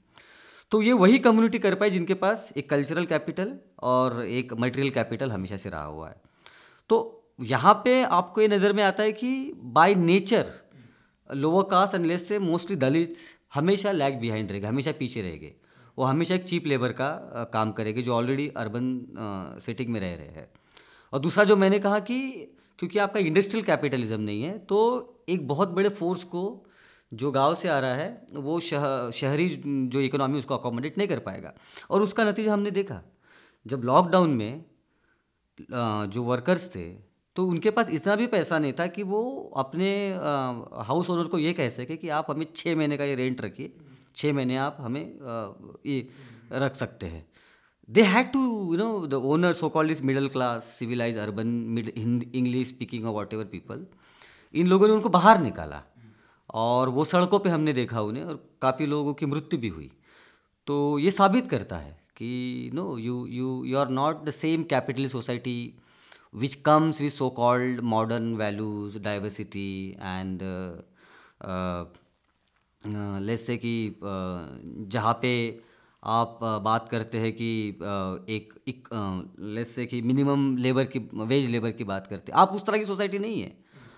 तो 0.72 0.80
ये 0.82 0.92
वही 0.94 1.18
कम्युनिटी 1.20 1.58
कर 1.58 1.74
पाई 1.74 1.90
जिनके 1.90 2.14
पास 2.16 2.52
एक 2.56 2.68
कल्चरल 2.70 3.04
कैपिटल 3.06 3.52
और 3.84 4.22
एक 4.24 4.52
मटेरियल 4.54 4.90
कैपिटल 4.90 5.30
हमेशा 5.30 5.56
से 5.56 5.70
रहा 5.70 5.84
हुआ 5.84 6.08
है। 6.08 6.20
तो 6.90 6.98
यहाँ 7.40 7.74
पे 7.84 8.02
आपको 8.12 8.40
ये 8.40 8.48
नज़र 8.48 8.72
में 8.72 8.82
आता 8.84 9.02
है 9.02 9.12
कि 9.14 9.52
by 9.74 9.94
nature 9.96 10.52
lower 11.30 11.64
caste 11.70 11.94
and 11.94 12.06
less 12.06 12.26
say 12.28 12.38
mostly 12.40 12.76
Dalit 12.78 13.16
हमेशा 13.54 13.92
लैग 13.92 14.20
बिहाइंड 14.20 14.50
रहेगा, 14.50 14.68
हमेशा 14.68 14.92
पीछे 14.98 15.22
रहेंगे। 15.22 15.54
वो 15.98 16.04
हमेशा 16.04 16.34
एक 16.34 16.44
चीप 16.44 16.66
लेबर 16.66 16.92
का 16.92 17.08
अ, 17.08 17.44
काम 17.44 17.72
करेगी 17.72 18.02
जो 18.02 18.14
ऑलरेडी 18.14 18.48
अर्बन 18.56 19.58
सेटिंग 19.62 19.88
में 19.88 20.00
रह 20.00 20.14
रहे 20.14 20.28
हैं। 20.30 20.48
और 21.12 21.20
दूसरा 21.20 21.44
जो 21.44 21.56
मैंने 21.56 21.78
कहा 21.78 21.98
कि 22.00 22.18
क्योंकि 22.78 22.98
आपका 22.98 23.20
इंडस्ट्रियल 23.20 23.64
कैपिटलिज्म 23.64 24.20
नहीं 24.20 24.42
है 24.42 24.58
तो 24.58 24.78
एक 25.28 25.46
बहुत 25.48 25.68
बड़े 25.70 25.88
फोर्स 25.90 26.24
को 26.24 26.42
जो 27.12 27.30
गाँव 27.30 27.54
से 27.54 27.68
आ 27.68 27.78
रहा 27.78 27.94
है 27.94 28.26
वो 28.34 28.58
शह, 28.60 29.10
शहरी 29.10 29.48
जो 29.66 30.00
इकोनॉमी 30.00 30.38
उसको 30.38 30.56
अकोमोडेट 30.56 30.98
नहीं 30.98 31.08
कर 31.08 31.18
पाएगा। 31.18 31.52
और 31.90 32.02
उसका 32.02 32.24
नतीजा 32.24 32.52
हमने 32.52 32.70
देखा 32.70 33.00
जब 33.66 33.82
लॉकडाउन 33.84 34.30
में 34.30 34.64
जो 36.08 36.22
वर्कर्स 36.22 36.68
थे 36.74 36.88
तो 37.36 37.46
उनके 37.46 37.70
पास 37.70 37.90
इतना 37.90 38.14
भी 38.16 38.26
पैसा 38.26 38.58
नहीं 38.58 38.72
था 38.72 38.86
कि 38.86 39.02
वो 39.02 39.22
अपने 39.56 39.88
हाउस 40.86 41.10
ओनर 41.10 41.28
को 41.28 41.38
ये 41.38 41.52
कह 41.52 41.68
सके 41.68 41.96
कि 41.96 42.08
आप 42.10 42.30
हमें 42.30 42.46
छः 42.56 42.76
महीने 42.76 42.96
का 42.96 43.04
ये 43.04 43.14
रेंट 43.14 43.40
रखिए। 43.40 43.72
छः 44.16 44.32
महीने 44.32 44.56
आप 44.58 44.76
हमें 44.80 45.04
ये 45.86 46.08
रख 46.52 46.74
सकते 46.76 47.06
हैं। 47.06 47.24
They 47.88 48.02
had 48.04 48.32
to 48.32 48.40
you 48.72 48.76
know 48.78 49.06
the 49.06 49.14
owner 49.14 49.52
so 49.52 49.68
called 49.68 49.90
is 49.90 50.02
middle 50.02 50.28
class 50.28 50.64
civilize 50.78 51.18
urban 51.18 51.46
mid 51.46 51.88
English 51.88 52.68
speaking 52.68 53.06
और 53.06 53.12
वॉट 53.14 53.34
एवर 53.34 53.44
पीपल 53.52 53.86
इन 54.54 54.66
लोगों 54.66 54.86
ने 54.88 54.92
उनको 54.94 55.08
बाहर 55.10 55.40
निकाला। 55.42 55.82
और 56.54 56.88
वो 56.88 57.04
सड़कों 57.04 57.38
पे 57.38 57.50
हमने 57.50 57.72
देखा 57.72 58.00
उन्हें 58.02 58.24
और 58.24 58.42
काफ़ी 58.62 58.86
लोगों 58.86 59.14
की 59.14 59.26
मृत्यु 59.26 59.58
भी 59.60 59.68
हुई। 59.68 59.90
तो 60.66 60.98
ये 60.98 61.10
साबित 61.10 61.46
करता 61.50 61.76
है 61.76 61.92
कि 62.16 62.70
no 62.74 62.96
you 62.98 63.26
you 63.26 63.64
you 63.64 63.78
are 63.78 63.88
not 63.90 64.24
the 64.24 64.30
same 64.32 64.62
capital 64.70 65.06
society 65.08 65.56
which 66.34 66.54
comes 66.64 67.00
with 67.02 67.10
so 67.10 67.28
called 67.30 67.80
modern 67.86 68.34
values 68.36 68.98
diversity 68.98 69.96
and 70.00 70.42
let's 72.84 73.46
say 73.46 73.56
कि 73.56 73.94
जहाँ 74.00 75.18
पे 75.22 75.32
आप 76.02 76.38
बात 76.42 76.88
करते 76.88 77.18
हैं 77.18 77.32
कि 77.32 77.48
एक 78.28 78.54
एक 78.68 78.88
लेट्स 79.56 79.70
से 79.70 79.86
कि 79.86 80.00
मिनिमम 80.02 80.56
लेबर 80.56 80.84
की 80.86 80.98
वेज 81.14 81.48
लेबर 81.50 81.70
की 81.70 81.84
बात 81.84 82.06
करते 82.06 82.32
हैं। 82.32 82.38
आप 82.38 82.52
उस 82.52 82.66
तरह 82.66 82.78
की 82.78 82.84
सोसाइटी 82.84 83.18
नहीं 83.18 83.42
है। 83.42 83.52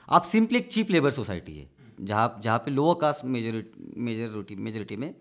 आप 0.09 0.23
सिंपली 0.25 0.59
एक 0.59 0.67
चीप 0.67 0.91
लेबर 0.91 1.11
सोसाइटी 1.11 1.55
है। 1.55 1.69
जहाँ 2.01 2.41
जहाँ 2.43 2.59
पे 2.59 2.71
lower 2.71 2.99
caste 3.01 3.25
majority 3.25 4.01
majority 4.01 4.57
majority 4.57 4.97
में 4.97 5.15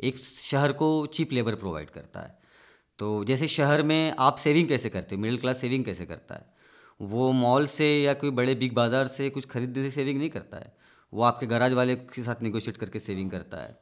एक 0.00 0.18
शहर 0.18 0.72
को 0.72 1.06
चीप 1.08 1.32
लेबर 1.32 1.54
प्रोवाइड 1.54 1.90
करता 1.90 2.20
है। 2.20 2.38
तो 2.98 3.24
जैसे 3.24 3.46
शहर 3.48 3.82
में 3.82 4.14
आप 4.18 4.36
सेविंग 4.38 4.68
कैसे 4.68 4.88
करते 4.88 5.14
हो? 5.14 5.20
मिडिल 5.22 5.38
क्लास 5.38 5.60
सेविंग 5.60 5.84
कैसे 5.84 6.06
करता 6.06 6.34
है? 6.34 6.46
वो 7.00 7.30
मॉल 7.32 7.66
से 7.66 7.86
या 8.02 8.14
कोई 8.14 8.30
बड़े 8.32 8.54
बिग 8.54 8.74
बाज़ार 8.74 9.08
से 9.08 9.28
कुछ 9.30 9.46
खरीदने 9.46 9.82
से 9.82 9.90
सेविंग 9.90 10.18
नहीं 10.18 10.30
करता 10.30 10.56
है। 10.56 10.72
वो 11.12 11.22
आपके 11.22 11.46
गराज 11.46 11.72
वाले 11.72 11.96
के 11.96 12.22
साथ 12.22 12.42
निगोशिएट 12.42 12.76
करके 12.76 12.98
सेविंग 12.98 13.30
करता 13.30 13.56
है। 13.56 13.78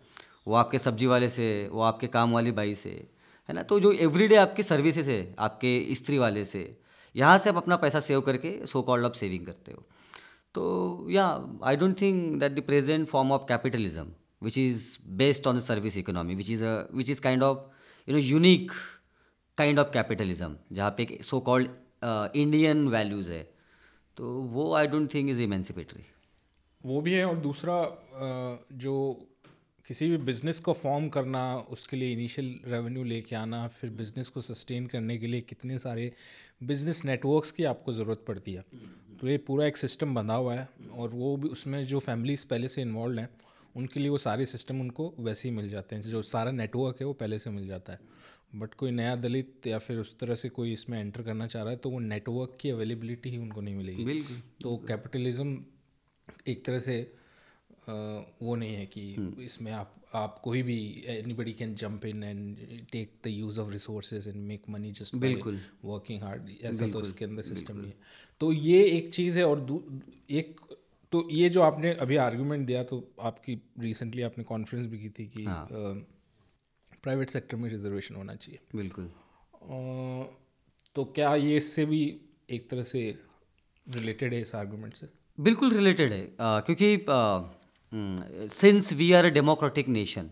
वो 0.46 0.54
आपके 0.54 0.78
सब्ज़ी 0.78 1.06
वाले 1.06 1.28
से, 1.28 1.68
वो 1.72 1.82
आपके 1.82 2.06
काम 2.06 2.32
वाली 2.32 2.52
बाई 2.52 2.74
से, 2.74 2.90
है 3.48 3.54
ना? 3.54 3.62
तो 3.62 3.80
जो 3.80 3.92
एवरीडे 3.92 4.36
आपकी 4.36 4.62
सर्विसेज़ 4.62 5.10
है, 5.10 5.34
आपके 5.38 5.94
स्त्री 5.94 6.18
वाले 6.18 6.44
से, 6.44 6.62
यहाँ 7.14 7.38
से 7.38 7.50
आप 7.50 7.56
अपना 7.56 7.76
पैसा 7.76 8.00
सेव 8.00 8.20
करके 8.20 8.50
सो 8.66 8.82
कॉल्ड 8.82 9.04
आप 9.06 9.12
सेविंग 9.12 9.46
करते 9.46 9.72
हो। 9.72 9.84
तो 10.54 11.06
या 11.10 11.24
I 11.64 11.76
don't 11.76 12.00
think 12.00 12.38
that 12.40 12.52
the 12.52 12.60
present 12.66 13.06
form 13.08 13.32
of 13.32 13.42
capitalism 13.48 14.06
which 14.42 14.58
is 14.58 14.86
based 15.16 15.46
on 15.46 15.56
the 15.56 15.60
service 15.60 15.96
economy 15.96 16.34
which 16.34 16.50
is 16.50 16.64
a 16.64 16.72
which 16.94 17.10
is 17.10 17.20
kind 17.20 17.42
of 17.42 17.58
you 18.08 18.14
know 18.14 18.20
unique 18.20 18.72
kind 19.58 19.78
of 19.78 19.92
capitalism 19.92 20.56
जहाँ 20.72 20.90
पे 20.90 21.18
so 21.22 21.40
called 21.40 21.68
Indian 22.36 22.86
values 22.88 23.32
है 23.32 23.42
तो 24.16 24.32
वो 24.54 24.72
I 24.74 24.86
don't 24.86 25.12
think 25.14 25.30
is 25.30 25.40
emancipatory 25.42 26.04
वो 26.84 27.00
भी 27.00 27.14
है 27.14 27.24
और 27.24 27.36
दूसरा 27.38 27.76
जो 28.74 28.94
किसी 29.86 30.08
भी 30.08 30.16
बिज़नेस 30.16 30.58
को 30.60 30.72
फॉर्म 30.72 31.08
करना 31.08 31.42
उसके 31.70 31.96
लिए 31.96 32.12
इनिशियल 32.12 32.58
रेवेन्यू 32.66 33.04
लेके 33.04 33.36
आना 33.36 33.66
फिर 33.70 33.90
बिज़नेस 33.90 34.28
को 34.28 34.40
सस्टेन 34.40 34.86
करने 34.86 35.16
के 35.18 35.26
लिए 35.26 35.40
कितने 35.40 35.78
सारे 35.78 36.12
बिज़नेस 36.62 37.04
नेटवर्क्स 37.04 37.52
की 37.52 37.64
आपको 37.64 37.92
ज़रूरत 37.92 38.24
पड़ती 38.28 38.52
है। 38.52 38.64
तो 39.20 39.28
ये 39.28 39.38
पूरा 39.38 39.66
एक 39.66 39.76
सिस्टम 39.76 40.14
बंधा 40.14 40.34
हुआ 40.34 40.54
है 40.54 40.68
और 40.92 41.10
वो 41.10 41.36
भी 41.36 41.48
उसमें 41.48 41.82
जो 41.86 41.98
फैमिलीज़ 42.00 42.46
पहले 42.46 42.68
से 42.68 42.82
इन्वॉल्व 42.82 43.18
हैं 43.18 43.28
उनके 43.76 44.00
लिए 44.00 44.08
वो 44.08 44.18
सारे 44.18 44.46
सिस्टम 44.46 44.80
उनको 44.80 45.12
वैसे 45.20 45.48
ही 45.48 45.54
मिल 45.54 45.68
जाते 45.70 45.96
हैं। 45.96 46.02
जो 46.02 46.22
सारा 46.24 46.50
नेटवर्क 46.52 47.00
है 47.00 47.06
वो 47.06 47.12
पहले 47.14 47.38
से 47.38 47.50
मिल 47.50 47.66
जाता 47.68 47.92
है। 47.92 47.98
बट 48.54 48.74
कोई 48.74 48.90
नया 48.90 49.16
दलित 49.16 49.66
या 49.66 49.78
फिर 49.78 49.98
उस 49.98 50.18
तरह 50.18 50.34
से 50.34 50.48
कोई 50.50 50.72
इसमें 50.72 50.98
एंटर 51.00 51.22
करना 51.22 51.46
चाह 51.46 51.62
रहा 51.62 51.70
है 51.70 51.76
तो 51.78 51.90
वो 51.90 51.98
नेटवर्क 51.98 52.56
की 52.60 52.70
अवेलेबिलिटी 52.70 53.30
ही 53.30 53.38
उनको 53.38 53.60
नहीं 53.60 53.74
मिलेगी। 53.74 54.04
बिल्कुल। 54.04 54.40
तो 54.62 54.76
कैपिटलिज्म 54.88 55.56
एक 56.48 56.64
तरह 56.64 56.78
से 56.78 56.96
वो 57.88 58.54
नहीं 58.54 58.74
है 58.74 58.86
कि 58.86 59.02
इसमें 59.44 59.70
आप 59.72 59.94
आप 60.14 60.38
कोई 60.44 60.62
भी 60.62 60.78
anybody 61.08 61.52
can 61.52 61.74
jump 61.74 62.04
in 62.06 62.22
and 62.22 62.56
take 62.92 63.12
the 63.24 63.28
use 63.28 63.60
of 63.60 63.70
resources 63.70 64.28
and 64.28 64.36
make 64.36 64.68
money 64.70 64.90
just 64.92 65.16
बिल्कुल। 65.16 65.60
वर्किंग 65.84 66.22
हार्ड 66.22 66.50
ऐसा 66.62 66.86
तो 66.86 67.00
उसके 67.00 67.24
अंदर 67.24 67.42
सिस्टम 67.42 67.76
नहीं 67.76 67.90
है। 67.90 67.96
तो 68.40 68.52
ये 68.52 68.84
एक 68.84 69.12
चीज़ 69.14 69.38
है 69.38 69.44
और 69.46 69.66
एक 70.30 70.60
तो 71.12 71.28
ये 71.30 71.48
जो 71.48 71.62
आपने 71.62 71.92
अभी 71.94 72.16
आर्गुमेंट 72.16 72.66
दिया 72.66 72.82
तो 72.84 73.02
आपकी 73.20 73.60
रिसेंटली 73.78 74.22
आपने 74.22 74.44
कॉन्फ्रेंस 74.44 74.86
भी 74.86 74.98
की 74.98 75.08
थी 75.08 75.26
कि 75.26 75.44
प्राइवेट 77.02 77.30
सेक्टर 77.30 77.56
में 77.56 77.68
रिजर्वेशन 77.70 78.14
होना 78.14 78.34
चाहिए। 78.34 78.60
बिल्कुल। 78.74 79.10
तो 80.96 81.04
क्या 81.14 81.34
ये 81.34 81.56
इससे 81.56 81.84
भी 81.84 82.00
एक 82.50 82.68
तरह 82.70 82.82
से 82.82 83.02
रिलेटेड 83.86 84.34
है 84.34 84.40
इस 84.40 84.54
आर्गुमेंट 84.54 84.94
से? 84.94 85.08
बिल्कुल 85.38 85.72
रिलेटेड 85.72 86.12
है। 86.12 86.22
अ, 86.22 86.34
क्योंकि 86.40 86.88
since 88.54 88.92
we 88.92 89.12
are 89.12 89.26
a 89.26 89.30
democratic 89.30 89.88
nation 89.88 90.30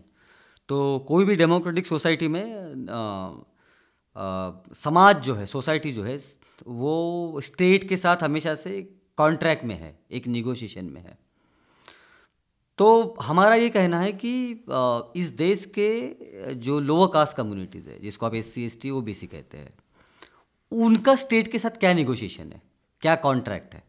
तो 0.69 1.05
कोई 1.07 1.25
भी 1.25 1.35
डेमोक्रेटिक 1.35 1.87
सोसाइटी 1.87 2.27
में 2.27 2.43
अ, 2.43 2.97
अ, 4.15 4.73
समाज 4.73 5.21
जो 5.21 5.35
है 5.35 5.45
सोसाइटी 5.45 5.91
जो 5.91 6.03
है 6.03 6.17
वो 6.67 7.41
स्टेट 7.43 7.87
के 7.89 7.97
साथ 7.97 8.23
हमेशा 8.23 8.55
से 8.55 8.81
कॉन्ट्रैक्ट 9.17 9.63
में 9.63 9.75
है 9.75 9.99
एक 10.11 10.27
निगोशिएशन 10.27 10.85
में 10.85 11.01
है। 11.01 11.17
तो 12.77 13.15
हमारा 13.21 13.55
ये 13.55 13.69
कहना 13.69 13.99
है 13.99 14.11
कि 14.25 14.31
इस 15.21 15.29
देश 15.29 15.65
के 15.79 15.89
जो 16.55 16.79
लोअर 16.79 17.09
कास्ट 17.13 17.37
कम्युनिटीज़ 17.37 17.89
है 17.89 17.99
जिसको 17.99 18.25
आप 18.25 18.35
S 18.35 18.53
C 18.53 18.65
S 18.65 18.79
T 18.81 18.89
O 18.89 19.01
B 19.01 19.13
C 19.13 19.27
कहते 19.27 19.57
हैं 19.57 19.73
उनका 20.71 21.15
स्टेट 21.15 21.51
के 21.51 21.59
साथ 21.59 21.79
क्या 21.79 21.93
निगोशिएशन 21.93 22.51
है? 22.51 22.61
क्या 23.01 23.15
कॉन्ट्रैक्ट 23.15 23.75
है? 23.75 23.86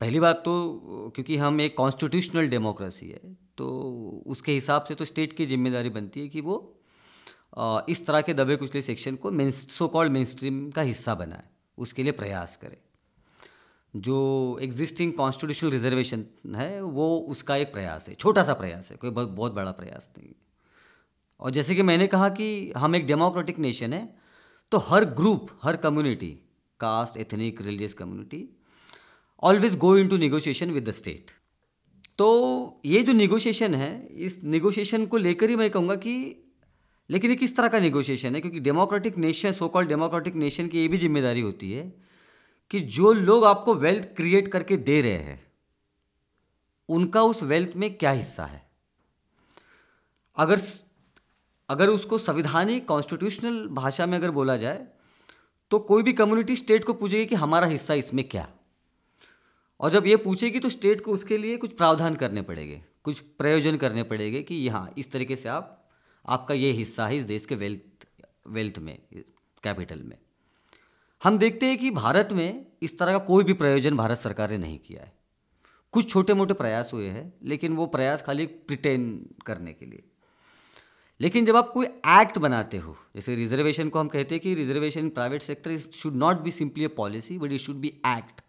पहली 0.00 0.20
बात 0.20 0.36
तो 0.44 1.12
क्योंकि 1.14 1.36
हम 1.36 1.60
एक 1.60 1.76
कॉन्स्टिट्यूशनल 1.76 2.48
डेमोक्रेसी 2.48 3.08
है 3.08 3.20
तो 3.58 3.66
उसके 4.26 4.52
हिसाब 4.52 4.84
से 4.84 4.94
तो 4.94 5.04
स्टेट 5.04 5.32
की 5.32 5.46
ज़िम्मेदारी 5.46 5.90
बनती 5.90 6.20
है 6.20 6.28
कि 6.28 6.40
वो 6.40 6.56
इस 7.88 8.06
तरह 8.06 8.20
के 8.20 8.34
दबे 8.34 8.56
कुचले 8.56 8.82
सेक्शन 8.82 9.16
को 9.16 9.30
main 9.30 9.50
so 9.50 9.88
called 9.88 10.12
main 10.12 10.24
stream 10.24 10.70
का 10.70 10.82
हिस्सा 10.82 11.14
बनाए, 11.14 11.44
उसके 11.78 12.02
लिए 12.02 12.12
प्रयास 12.12 12.56
करे। 12.56 12.78
जो 13.94 14.58
एग्जिस्टिंग 14.62 15.12
कॉन्स्टिट्यूशनल 15.12 15.70
रिजर्वेशन 15.70 16.24
है, 16.56 16.80
वो 16.82 17.18
उसका 17.28 17.56
एक 17.56 17.72
प्रयास 17.72 18.08
है 18.08 18.14
छोटा 18.14 18.42
सा 18.42 18.54
प्रयास 18.54 18.90
है, 18.90 18.96
कोई 18.96 19.10
बहुत 19.10 19.28
बहुत 19.30 19.52
बड़ा 19.52 19.70
प्रयास 19.72 20.08
नहीं 20.18 20.28
है। 20.28 20.34
और 21.40 21.50
जैसे 21.50 21.74
कि 21.74 21.82
मैंने 21.82 22.06
कहा 22.06 22.28
कि 22.30 22.72
हम 22.76 22.96
एक 22.96 23.06
डेमोक्रेटिक 23.06 23.58
नेशन 23.58 23.92
है 23.92 24.02
तो 24.72 24.78
हर 24.78 25.04
group 25.14 25.50
her 25.62 25.76
community 25.78 26.30
caste 26.80 27.16
ethnic 27.16 27.60
religious 27.62 27.94
community 27.94 28.48
always 29.42 29.76
go 29.78 29.96
into 30.08 30.16
negotiation 30.16 30.70
with 30.70 30.88
the 30.88 30.92
state 30.92 31.30
तो 32.18 32.80
ये 32.86 33.02
जो 33.02 33.12
निगोशिएशन 33.12 33.74
है, 33.74 34.06
इस 34.06 34.42
निगोशिएशन 34.44 35.06
को 35.06 35.16
लेकर 35.16 35.50
ही 35.50 35.56
मैं 35.56 35.70
कहूँगा 35.70 35.94
कि, 35.94 36.14
लेकिन 37.10 37.30
ये 37.30 37.36
किस 37.36 37.56
तरह 37.56 37.68
का 37.68 37.78
निगोशिएशन 37.80 38.34
है? 38.34 38.40
क्योंकि 38.40 38.60
democratic 38.60 39.16
nation 39.18 39.52
so 39.52 39.68
called 39.68 39.88
democratic 39.88 40.34
nation 40.34 40.68
की 40.68 40.80
ये 40.80 40.88
भी 40.88 40.96
ज़िम्मेदारी 40.96 41.40
होती 41.40 41.72
है 41.72 41.92
कि 42.70 42.80
जो 42.80 43.12
लोग 43.12 43.44
आपको 43.44 43.74
वेल्थ 43.74 44.08
क्रिएट 44.16 44.48
करके 44.48 44.76
दे 44.76 45.00
रहे 45.00 45.12
हैं, 45.12 45.40
उनका 46.88 47.22
उस 47.22 47.42
वेल्थ 47.42 47.76
में 47.76 47.94
क्या 47.94 48.10
हिस्सा 48.10 48.44
है? 48.44 48.62
अगर 50.36 50.60
अगर 51.68 51.88
उसको 51.88 52.18
संविधानिक 52.18 52.86
कॉन्स्टिट्यूशनल 52.88 53.66
भाषा 53.72 54.06
में 54.06 54.18
अगर 54.18 54.30
बोला 54.30 54.56
जाए 54.56 54.86
तो 55.70 55.78
कोई 55.78 56.02
भी 56.02 56.12
कम्युनिटी 56.12 56.56
स्टेट 56.56 56.84
को 56.84 56.92
पूछेगी 56.92 57.26
कि 57.26 57.34
हमारा 57.34 57.66
हिस्सा 57.66 57.94
इसमें 57.94 58.28
क्या? 58.28 58.48
और 59.80 59.90
जब 59.90 60.06
ये 60.06 60.16
पूछेगी 60.18 60.60
तो 60.60 60.68
स्टेट 60.68 61.00
को 61.00 61.12
उसके 61.12 61.36
लिए 61.38 61.56
कुछ 61.56 61.76
प्रावधान 61.76 62.14
करने 62.14 62.42
पड़ेंगे, 62.42 62.82
कुछ 63.04 63.18
प्रयोजन 63.18 63.76
करने 63.76 64.02
पड़ेंगे 64.02 64.42
कि 64.42 64.54
यहाँ 64.56 64.92
इस 64.98 65.10
तरीके 65.12 65.36
से 65.36 65.48
आप, 65.48 65.76
आपका 66.24 66.54
ये 66.54 66.70
हिस्सा 66.72 67.06
है 67.06 67.16
इस 67.16 67.24
देश 67.24 67.46
के 67.46 67.54
वेल्थ 67.54 68.06
वेल्थ 68.48 68.78
में, 68.78 68.98
कैपिटल 69.62 70.02
में। 70.02 70.16
हम 71.22 71.38
देखते 71.38 71.66
हैं 71.66 71.78
कि 71.78 71.90
भारत 71.90 72.32
में 72.32 72.66
इस 72.82 72.98
तरह 72.98 73.12
का 73.12 73.18
कोई 73.24 73.44
भी 73.44 73.52
प्रयोजन 73.52 73.96
भारत 73.96 74.18
सरकार 74.18 74.50
ने 74.50 74.58
नहीं 74.58 74.78
किया 74.78 75.02
है। 75.02 75.12
कुछ 75.94 76.08
छोटे 76.10 76.34
मोटे 76.34 76.54
प्रयास 76.54 76.90
हुए 76.92 77.08
हैं, 77.08 77.32
लेकिन 77.42 77.72
वो 77.72 77.86
प्रयास 77.86 78.22
खाली 78.22 78.46
प्रिटेन 78.46 79.04
करने 79.46 79.72
के 79.72 79.86
लिए। 79.86 80.02
लेकिन 81.20 81.46
जब 81.46 81.56
आप 81.56 81.70
कोई 81.70 81.86
एक्ट 81.86 82.38
बनाते 82.38 82.76
हो, 82.76 82.96
जैसे 83.16 83.34
रिजर्वेशन 83.34 83.88
को 83.88 83.98
हम 83.98 84.08
कहते 84.08 84.34
हैं 84.34 84.42
कि 84.42 84.54
reservation 84.54 85.08
private 85.08 85.42
sector 85.42 85.70
is 85.70 85.88
should 85.92 86.14
not 86.16 86.40
be 86.40 86.50
simply 86.50 86.84
a 86.84 86.88
policy 86.96 87.38
but 87.38 87.52
it 87.52 87.60
should 87.60 87.76
be 87.76 87.88
act 88.08 88.40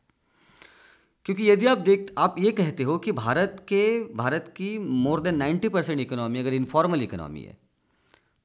क्योंकि 1.26 1.50
यदि 1.50 1.66
आप 1.66 1.78
देख, 1.78 2.14
आप 2.18 2.36
ये 2.40 2.52
कहते 2.52 2.84
हो 2.84 2.98
कि 2.98 3.12
भारत 3.12 3.66
के, 3.68 4.14
भारत 4.16 4.54
की 4.58 4.78
more 4.80 5.22
than 5.22 5.36
ninety 5.36 5.70
percent 5.70 6.00
economy 6.00 6.40
अगर 6.40 6.54
इनफॉर्मल 6.54 7.02
इकोनॉमी 7.04 7.42
है 7.42 7.58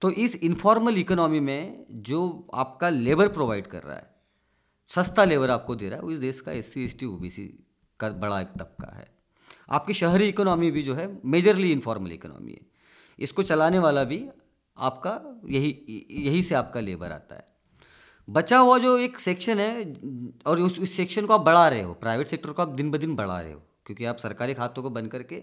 तो 0.02 0.10
इस 0.10 0.34
इनफॉर्मल 0.36 0.98
इकोनॉमी 0.98 1.40
में 1.40 1.86
जो 1.90 2.48
आपका 2.54 2.88
लेबर 2.88 3.28
प्रोवाइड 3.28 3.66
कर 3.66 3.82
रहा 3.82 3.96
है, 3.96 4.10
सस्ता 4.90 5.24
लेबर 5.24 5.50
आपको 5.50 5.74
दे 5.74 5.88
रहा 5.88 6.00
है 6.00 6.12
इस 6.12 6.18
देश 6.18 6.40
का 6.40 6.52
S 6.52 6.72
C 6.74 6.84
S 6.84 6.98
T 6.98 7.06
O 7.06 7.16
B 7.16 7.30
C 7.30 7.44
का 8.00 8.08
बड़ा 8.10 8.40
एक 8.40 8.48
तबका 8.58 8.94
है। 8.96 9.08
आपकी 9.70 9.92
शहरी 9.92 10.28
इकोनॉमी 10.28 10.70
भी 10.70 10.82
जो 10.82 10.94
है 10.94 11.08
मेजरली 11.24 11.72
इनफॉर्मल 11.72 12.12
इकोनॉमी 12.12 12.52
है। 12.52 12.60
इसको 13.18 13.42
चलाने 13.42 13.78
वाला 13.78 14.04
भी 14.04 14.26
आपका, 14.76 15.20
यही 15.48 16.06
यही 16.10 16.42
से 16.42 16.54
आपका 16.54 16.80
लेबर 16.80 17.12
आता 17.12 17.34
है। 17.34 17.55
बचा 18.28 18.58
हुआ 18.58 18.78
जो 18.78 18.96
एक 18.98 19.18
सेक्शन 19.18 19.60
है, 19.60 19.94
और 20.46 20.60
उस 20.60 20.78
उस 20.78 20.92
सेक्शन 20.92 21.26
को 21.26 21.34
आप 21.34 21.40
बढ़ा 21.42 21.68
रहे 21.68 21.82
हो 21.82 21.92
प्राइवेट 21.96 22.28
सेक्टर 22.28 22.50
को 22.50 22.62
आप 22.62 22.68
दिन 22.70 22.90
ब 22.90 22.96
दिन 22.96 23.14
बढ़ा 23.16 23.40
रहे 23.40 23.52
हो, 23.52 23.60
क्योंकि 23.86 24.04
आप 24.04 24.16
सरकारी 24.18 24.54
खातों 24.54 24.82
को 24.82 24.90
बंद 24.90 25.10
करके 25.10 25.36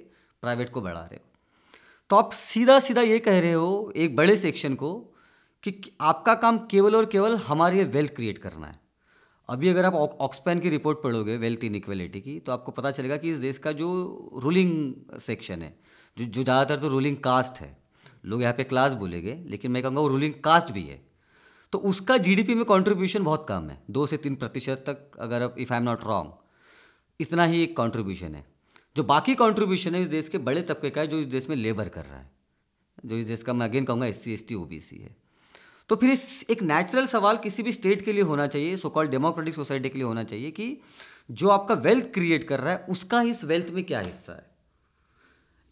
प्राइवेट 0.43 0.69
को 0.69 0.81
बढ़ा 0.81 0.99
रहे 0.99 1.15
हो। 1.15 1.29
तो 2.09 2.15
आप 2.15 2.31
सीधा 2.33 2.79
सीधा 2.81 3.01
ये 3.01 3.19
कह 3.21 3.39
रहे 3.39 3.53
हो, 3.53 3.91
एक 3.95 4.15
बड़े 4.15 4.37
सेक्शन 4.37 4.75
को, 4.75 4.93
कि 5.63 5.95
आपका 6.01 6.33
काम 6.35 6.57
केवल 6.71 6.95
और 6.95 7.05
केवल 7.05 7.35
हमारे 7.43 7.75
लिए 7.75 7.85
वेल्थ 7.87 8.15
क्रिएट 8.15 8.37
करना 8.37 8.67
है। 8.67 8.79
अभी 9.49 9.69
अगर 9.69 9.85
आप 9.85 9.93
ऑक्सपैन 9.95 10.59
की 10.59 10.69
रिपोर्ट 10.69 11.01
पढ़ोगे 11.03 11.37
वेल्थ 11.37 11.63
इनइक्वलिटी 11.63 12.21
की 12.21 12.39
तो 12.39 12.51
आपको 12.51 12.71
पता 12.71 12.91
चलेगा 12.91 13.17
कि 13.17 13.29
इस 13.29 13.37
देश 13.39 13.57
का 13.57 13.71
जो 13.73 13.87
रूलिंग 14.43 15.19
सेक्शन 15.21 15.61
है, 15.61 15.73
जो 16.17 16.25
जो 16.25 16.43
ज़्यादातर 16.43 16.81
तो 16.81 16.87
रूलिंग 16.89 17.17
कास्ट 17.19 17.61
है, 17.61 17.75
लोग 18.25 18.41
यहाँ 18.41 18.53
पे 18.53 18.63
क्लास 18.65 18.93
बोलेंगे, 18.95 19.33
लेकिन 19.47 19.71
मैं 19.71 19.83
कहूँगा 19.83 20.01
वो 20.01 20.07
रूलिंग 20.07 20.33
कास्ट 20.43 20.71
भी 20.71 20.83
है। 20.83 21.01
तो 21.73 21.77
उसका 21.79 22.17
जीडीपी 22.17 22.55
में 22.55 22.63
कंट्रीब्यूशन 22.65 23.23
बहुत 23.23 23.45
कम 23.49 23.69
है। 23.69 23.81
दो 23.91 24.05
से 24.07 24.17
तीन 24.17 24.35
प्रतिशत 24.35 24.83
तक, 24.87 25.17
अगर 25.19 25.49
if 25.59 25.73
I 25.73 25.79
am 25.79 25.83
not 25.83 26.03
wrong 26.03 26.33
इतना 27.19 27.45
ही 27.45 27.63
एक 27.63 27.75
कॉन्ट्रीब्यूशन 27.77 28.35
है। 28.35 28.45
जो 28.95 29.03
बाकी 29.03 29.35
कॉन्ट्रीब्यूशन 29.35 29.95
है 29.95 30.01
इस 30.01 30.07
देश 30.07 30.29
के 30.29 30.37
बड़े 30.37 30.61
तबके 30.61 30.89
का 30.89 31.01
है, 31.01 31.07
जो 31.07 31.19
इस 31.19 31.25
देश 31.25 31.49
में 31.49 31.55
लेबर 31.55 31.89
कर 31.89 32.05
रहा 32.05 32.17
है। 32.17 32.31
जो 33.05 33.15
इस 33.15 33.25
देश 33.25 33.43
का, 33.43 33.53
मैं 33.53 33.67
अगेन 33.67 33.85
कहूँगा 33.85 34.05
S 34.05 34.23
C 34.23 34.33
S 34.33 34.47
T 34.47 34.55
O 34.55 34.63
B 34.65 34.79
C 34.79 34.97
है। 34.97 35.15
तो 35.89 35.95
फिर 35.95 36.09
इस, 36.09 36.45
एक 36.49 36.63
नेचुरल 36.63 37.07
सवाल 37.07 37.37
किसी 37.37 37.63
भी 37.63 37.71
स्टेट 37.71 38.01
के 38.01 38.13
लिए 38.13 38.23
होना 38.23 38.47
चाहिए 38.47 38.77
सो 38.77 38.89
कॉल्ड 38.89 39.11
डेमोक्रेटिक 39.11 39.55
सोसाइटी 39.55 39.89
के 39.89 39.97
लिए 39.97 40.07
होना 40.07 40.23
चाहिए 40.23 40.51
कि 40.51 40.77
जो 41.31 41.49
आपका 41.49 41.75
वेल्थ 41.75 42.13
क्रिएट 42.13 42.43
कर 42.43 42.59
रहा 42.59 42.73
है, 42.73 42.85
उसका 42.89 43.21
इस 43.21 43.43
वेल्थ 43.43 43.69
में 43.69 43.83
क्या 43.83 43.99
हिस्सा 43.99 44.33
है? 44.33 44.45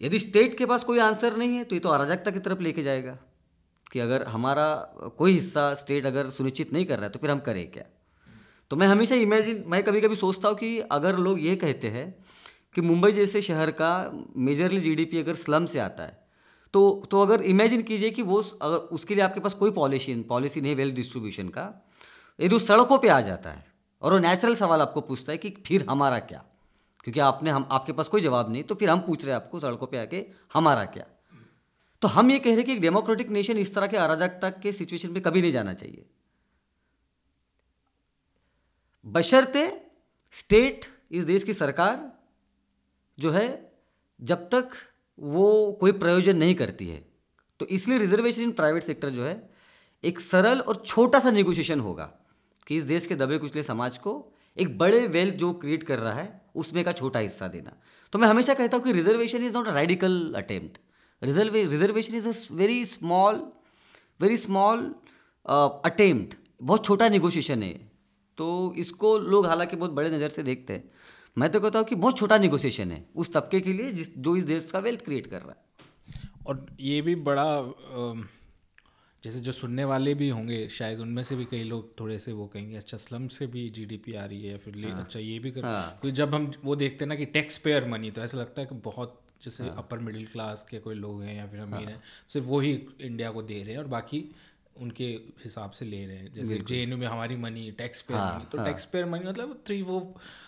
यदि 0.01 0.19
स्टेट 0.19 0.57
के 0.57 0.65
पास 0.65 0.83
कोई 0.83 0.99
आंसर 0.99 1.37
नहीं 1.37 1.55
है 1.55 1.63
तो 1.63 1.75
ये 1.75 1.79
तो 1.79 1.89
अराजकता 1.89 2.31
की 2.31 2.39
तरफ़ 2.39 2.59
लेके 2.59 2.83
जाएगा। 2.83 3.17
कि 3.91 3.99
अगर 3.99 4.23
हमारा 4.23 4.75
कोई 5.17 5.32
हिस्सा 5.32 5.73
स्टेट 5.73 6.06
अगर 6.06 6.30
सुनिश्चित 6.30 6.73
नहीं 6.73 6.86
कर 6.86 6.95
रहा 6.95 7.04
है 7.04 7.10
तो 7.10 7.19
फिर 7.19 7.32
हम 7.32 7.39
करें 7.39 7.71
क्या? 7.71 7.84
तो 8.69 8.75
मैं 8.75 8.88
हमेशा 8.88 9.15
इमेजिन 9.15 9.63
मैं 9.67 9.84
कभी 9.84 10.01
कभी 10.01 10.15
सोचता 10.15 10.49
हूँ 10.49 10.58
कि 10.58 10.80
अगर 10.80 11.17
लोग 11.17 11.41
ये 11.41 11.56
कहते 11.56 11.88
हैं 11.88 12.25
कि 12.75 12.82
मुंबई 12.82 13.12
जैसे 13.12 13.41
शहर 13.41 13.71
का 13.71 14.12
मेजरली 14.38 14.80
जीडीपी 14.80 15.17
अगर 15.17 15.34
स्लम 15.34 15.65
से 15.65 15.80
आता 15.80 16.04
है 16.04 16.21
तो 16.73 17.04
तो 17.12 17.21
अगर 17.21 17.41
इमेजिन 17.41 17.82
कीजिए 17.82 18.10
कि 18.10 18.21
वो 18.21 18.41
अगर 18.62 18.75
उसके 18.75 19.15
लिए 19.15 19.23
आपके 19.23 19.39
पास 19.39 19.54
कोई 19.54 19.71
पॉलिसी 19.71 20.15
पॉलिसी 20.15 20.62
नहीं 20.62 20.75
वेल्थ 20.75 20.95
डिस्ट्रीब्यूशन 20.95 21.47
का, 21.47 21.86
यदि 22.41 22.60
सड़कों 22.60 22.97
पे 22.97 23.08
आ 23.08 23.21
जाता 23.21 23.49
है 23.49 23.65
और 24.01 24.13
वो 24.13 24.19
नेचुरल 24.19 24.56
सवाल 24.56 24.82
आपको 24.82 25.01
पूछता 25.01 25.32
है 25.32 25.38
कि 25.38 25.49
फिर 25.49 25.86
हमारा 25.89 26.19
क्या? 26.19 26.43
क्योंकि 27.04 27.19
आपने, 27.19 27.49
हम, 27.49 27.67
आपके 27.71 27.93
पास 27.93 28.08
कोई 28.08 28.21
जवाब 28.21 28.51
नहीं 28.51 28.63
तो 28.63 28.75
फिर 28.75 28.89
हम 28.89 28.99
पूछ 28.99 29.25
रहे 29.25 29.36
हैं 29.36 29.41
आपको 29.41 29.60
सड़कों 29.60 29.88
पे 29.88 29.97
आके 29.97 30.25
हमारा 30.54 30.86
क्या? 30.86 31.06
तो 32.01 32.07
हम 32.07 32.31
ये 32.31 32.39
कह 32.39 32.55
रहे 32.55 32.63
कि 32.63 32.73
एक 32.73 32.81
डेमोक्रेटिक 32.81 33.29
नेशन 33.29 33.57
इस 33.57 33.73
तरह 33.75 33.87
के 33.87 33.97
अराजकता 33.97 34.49
के 34.51 34.71
सिचुएशन 34.71 35.11
में 35.11 35.21
कभी 35.23 35.41
नहीं 35.41 35.51
जाना 35.51 35.73
चाहिए। 35.73 36.05
बशर्ते 39.05 39.65
स्टेट 40.33 40.85
इस 41.11 41.23
देश 41.25 41.43
की 41.43 41.53
सरकार 41.53 42.11
जो 43.17 43.31
है, 43.31 43.47
जब 44.19 44.49
तक 44.49 44.69
वो 45.17 45.71
कोई 45.81 45.91
प्रयोजन 45.93 46.37
नहीं 46.37 46.55
करती 46.55 46.87
है 46.87 47.05
तो 47.59 47.65
इसलिए 47.67 47.97
रिजर्वेशन 47.97 48.41
इन 48.41 48.51
प्राइवेट 48.53 48.83
सेक्टर 48.83 49.09
जो 49.09 49.23
है, 49.23 49.49
एक 50.03 50.19
सरल 50.19 50.59
और 50.61 50.83
छोटा 50.85 51.19
सा 51.19 51.31
नेगोशिएशन 51.31 51.79
होगा 51.79 52.05
कि 52.67 52.77
इस 52.77 52.83
देश 52.85 53.05
के 53.05 53.15
दबे 53.15 53.37
कुचले 53.37 53.63
समाज 53.63 53.97
को 53.97 54.13
एक 54.57 54.77
बड़े 54.77 55.05
वेल्थ 55.07 55.35
जो 55.35 55.51
क्रिएट 55.55 55.83
कर 55.83 55.99
रहा 55.99 56.13
है, 56.13 56.41
उसमें 56.55 56.83
का 56.85 56.91
छोटा 56.91 57.19
हिस्सा 57.19 57.47
देना। 57.47 57.75
तो 58.13 58.19
मैं 58.19 58.27
हमेशा 58.27 58.53
कहता 58.53 58.77
हूँ 58.77 58.83
कि 58.85 58.91
reservation 58.93 59.45
is 59.45 59.53
not 59.53 59.67
a 59.67 59.75
radical 59.75 60.33
attempt 60.37 60.79
reserve 61.21 61.63
reservation 61.65 62.15
is 62.15 62.27
a 62.29 62.34
very 62.55 62.84
small 62.86 63.41
very 64.19 64.38
small 64.38 64.84
attempt 65.86 66.36
बहुत 66.62 66.86
छोटा 66.86 67.10
निगोशिएशन 67.10 67.63
है 67.63 67.73
तो 68.38 68.47
इसको 68.77 69.17
लोग 69.19 69.45
हालाँकि 69.47 69.75
बहुत 69.75 69.91
बड़े 69.91 70.10
नज़र 70.10 70.29
से 70.29 70.43
देखते 70.43 70.73
हैं। 70.73 70.84
मैं 71.38 71.49
तो 71.51 71.60
कहता 71.60 71.79
हूँ 71.79 71.88
कि 71.88 71.95
बहुत 71.95 72.17
छोटा 72.17 72.38
निगोशिएशन 72.38 72.91
है 72.91 73.05
उस 73.15 73.34
तबके 73.34 73.60
के 73.62 73.73
लिए 73.73 73.91
जिस 73.91 74.10
जो 74.17 74.36
इस 74.36 74.43
देश 74.43 74.69
का 74.71 74.79
वेल्थ 74.79 75.03
क्रिएट 75.05 75.27
कर 75.27 75.41
रहा 75.41 75.51
है। 75.51 75.69
और 76.47 76.65
ये 76.79 77.01
भी 77.01 77.15
बड़ा 77.27 77.45
जैसे 79.23 79.39
जो 79.39 79.51
सुनने 79.51 79.84
वाले 79.86 80.13
भी 80.13 80.29
होंगे 80.29 80.67
शायद 80.69 80.99
उनमें 80.99 81.21
से 81.23 81.36
भी 81.36 81.45
कई 81.45 81.63
लोग 81.63 81.99
थोड़े 81.99 82.17
से 82.19 82.31
वो 82.34 82.47
कहेंगे 82.47 82.77
अच्छा 82.77 82.97
स्लम 82.97 83.27
से 83.27 83.47
भी 83.47 83.69
जीडीपी 83.69 84.13
आ 84.13 84.25
रही 84.25 84.45
है 84.45 84.57
फिर 84.57 84.86
हाँ, 84.86 85.03
अच्छा 85.03 85.19
ये 85.19 85.38
भी 85.39 85.51
कर 85.51 85.65
हाँ, 85.65 85.99
तो 86.03 86.12
जब 86.12 86.34
हम 86.36 86.51
वो 86.63 86.75
देखते 86.75 87.05
हैं 87.05 87.10
ना 87.10 87.15
कि 87.15 87.25
टैक्स 87.36 87.57
पेयर 87.57 87.88
मनी 87.89 88.12
तो 88.12 88.21
ऐसा 88.21 88.38
लगता 88.38 88.62
है 88.62 88.67
कि 88.67 88.75
बहुत 88.86 89.19
जैसे 89.45 89.63
हाँ, 89.63 89.75
अपर 89.77 89.99
मिडिल 89.99 90.25
क्लास 90.25 90.65
के 90.69 90.80
कोई 90.80 90.95
लोग 90.95 91.21
हैं 91.23 91.36
या 91.38 91.47
फिर 91.47 91.60
अमीर 91.60 91.80
हाँ, 91.80 91.91
हैं 91.91 92.01
सिर्फ़ 92.30 92.47
वही 92.47 92.71
इंडिया 93.01 93.32
को 93.32 93.41
दे 93.41 93.62
रहे 93.63 93.71
हैं 93.71 93.80
और 93.80 93.88
बाकी 93.88 94.23
उनके 94.77 95.06
हिसाब 95.43 95.71
से 95.71 95.86
ले 95.86 96.06
रहे 96.06 96.17
हैं। 96.17 96.34
जैसे 96.34 96.58
जेएनयू 96.60 96.97
में 96.97 97.08
हमारी 97.08 97.36
मनी 97.36 97.71
टैक्स 97.71 98.01
पेयर 98.01 98.19
मनी 98.21 98.45
तो 98.51 98.58
टैक्स 98.58 98.86
पेयर 98.86 99.06
मनी 99.06 99.27
मतलब 99.30 99.63
थ्री 99.65 99.82
वो 99.82 99.99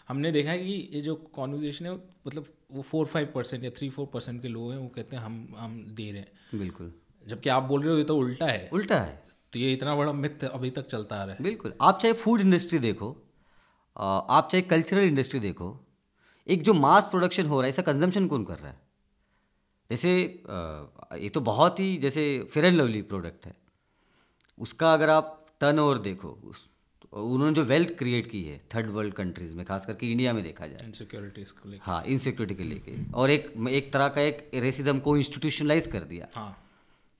हमने 0.08 0.32
देखा 0.32 0.52
है 0.52 0.58
कि 0.60 0.90
ये 0.94 1.02
जो 1.02 1.16
कॉन्वर्जेशन 1.34 1.86
है 1.86 1.92
मतलब 2.28 2.46
वो 2.72 2.82
फोर 2.82 3.06
फाइव 3.06 3.32
परसेंट 3.36 3.64
या 3.64 3.70
थ्री 3.70 3.90
फोर 3.90 4.06
परसेंट 4.14 4.42
के 4.42 4.48
लोग 4.48 4.72
हैं 4.72 4.78
वो 4.80 4.88
कहते 4.88 5.16
हैं 5.16 5.24
हम 5.24 5.56
हम 5.58 5.86
दे 5.90 6.12
रहे 6.12 6.22
हैं। 6.22 6.60
बिल्कुल। 6.60 6.94
जबकि 7.28 7.50
आप 7.50 7.64
बोल 7.64 7.82
रहे 7.82 7.92
हो 7.92 7.98
ये 7.98 8.04
तो 8.04 8.18
उल्टा 8.18 8.46
है। 8.46 8.70
उल्टा 8.74 9.00
है। 9.02 9.22
तो 9.54 9.60
ये 9.60 9.74
इतना 9.74 9.96
बड़ा 9.96 10.14
मिथ 10.14 10.44
अभी 10.44 10.70
तक 10.70 10.88
चलता 10.88 11.16
आ 11.16 11.24
रहा 11.24 11.36
है। 11.36 11.44
बिल्कुल। 11.44 11.74
आप 11.82 12.00
चाहे 12.02 12.14
फ़ूड 12.14 12.42
इंडस्ट्री 12.42 12.80
देखो 12.80 13.10
आप 13.98 14.50
चाहे 14.52 14.62
कल्चरल 14.62 15.04
इंडस्ट्री 15.04 15.40
देखो 15.40 15.70
एक 16.48 16.62
जो 16.62 16.74
मास 16.74 17.08
प्रोडक्शन 17.08 17.46
हो 17.46 17.60
रहा 17.62 17.66
है 17.66 17.70
ऐसा 17.70 17.82
कंजम्पशन 17.82 18.28
कौन 18.28 18.44
कर 18.44 18.58
रहा 18.58 18.72
है? 18.72 18.80
जैसे 19.90 20.12
ये 21.16 21.30
तो 21.30 21.42
बहुत 21.42 21.80
ही 21.80 21.96
जैसे 21.98 22.24
फेयर 22.52 22.66
एंड 22.66 22.76
लवली 22.76 23.02
प्रोडक्ट 23.02 23.46
है। 23.46 23.56
उसका 24.58 24.94
अगर 24.94 25.10
आप 25.10 25.40
टर्न 25.62 25.80
ओवर 25.80 25.98
देखो 26.00 26.30
उस 26.46 26.68
तो 27.02 27.24
उन्होंने 27.26 27.54
जो 27.56 27.64
वेल्थ 27.64 27.94
क्रिएट 27.98 28.28
की 28.28 28.44
है 28.44 28.58
थर्ड 28.76 28.90
वर्ल्ड 28.90 29.14
कंट्रीज़ 29.14 29.54
में 29.56 29.66
खास 29.66 29.86
करके 29.86 30.12
इंडिया 30.12 30.34
में 30.34 30.44
देखा 30.44 30.68
जाए। 30.68 30.86
इनसिक्योरिटीज 30.86 31.52
को 31.52 31.70
लेकर 31.70 31.84
हाँ 31.86 32.04
इनसिक्योरिटी 32.04 32.64
के 32.64 32.70
लेके। 32.70 32.96
और 33.12 33.32
एक 33.32 33.54
एक 33.70 33.92
तरह 33.94 34.08
का 34.08 34.22
एक 34.22 34.50
रेसिज्म 34.56 35.00
को 35.00 35.16
इंस्टीट्यूशनलाइज 35.18 35.88
कर 35.88 36.04
दिया। 36.04 36.28
हाँ। 36.36 36.58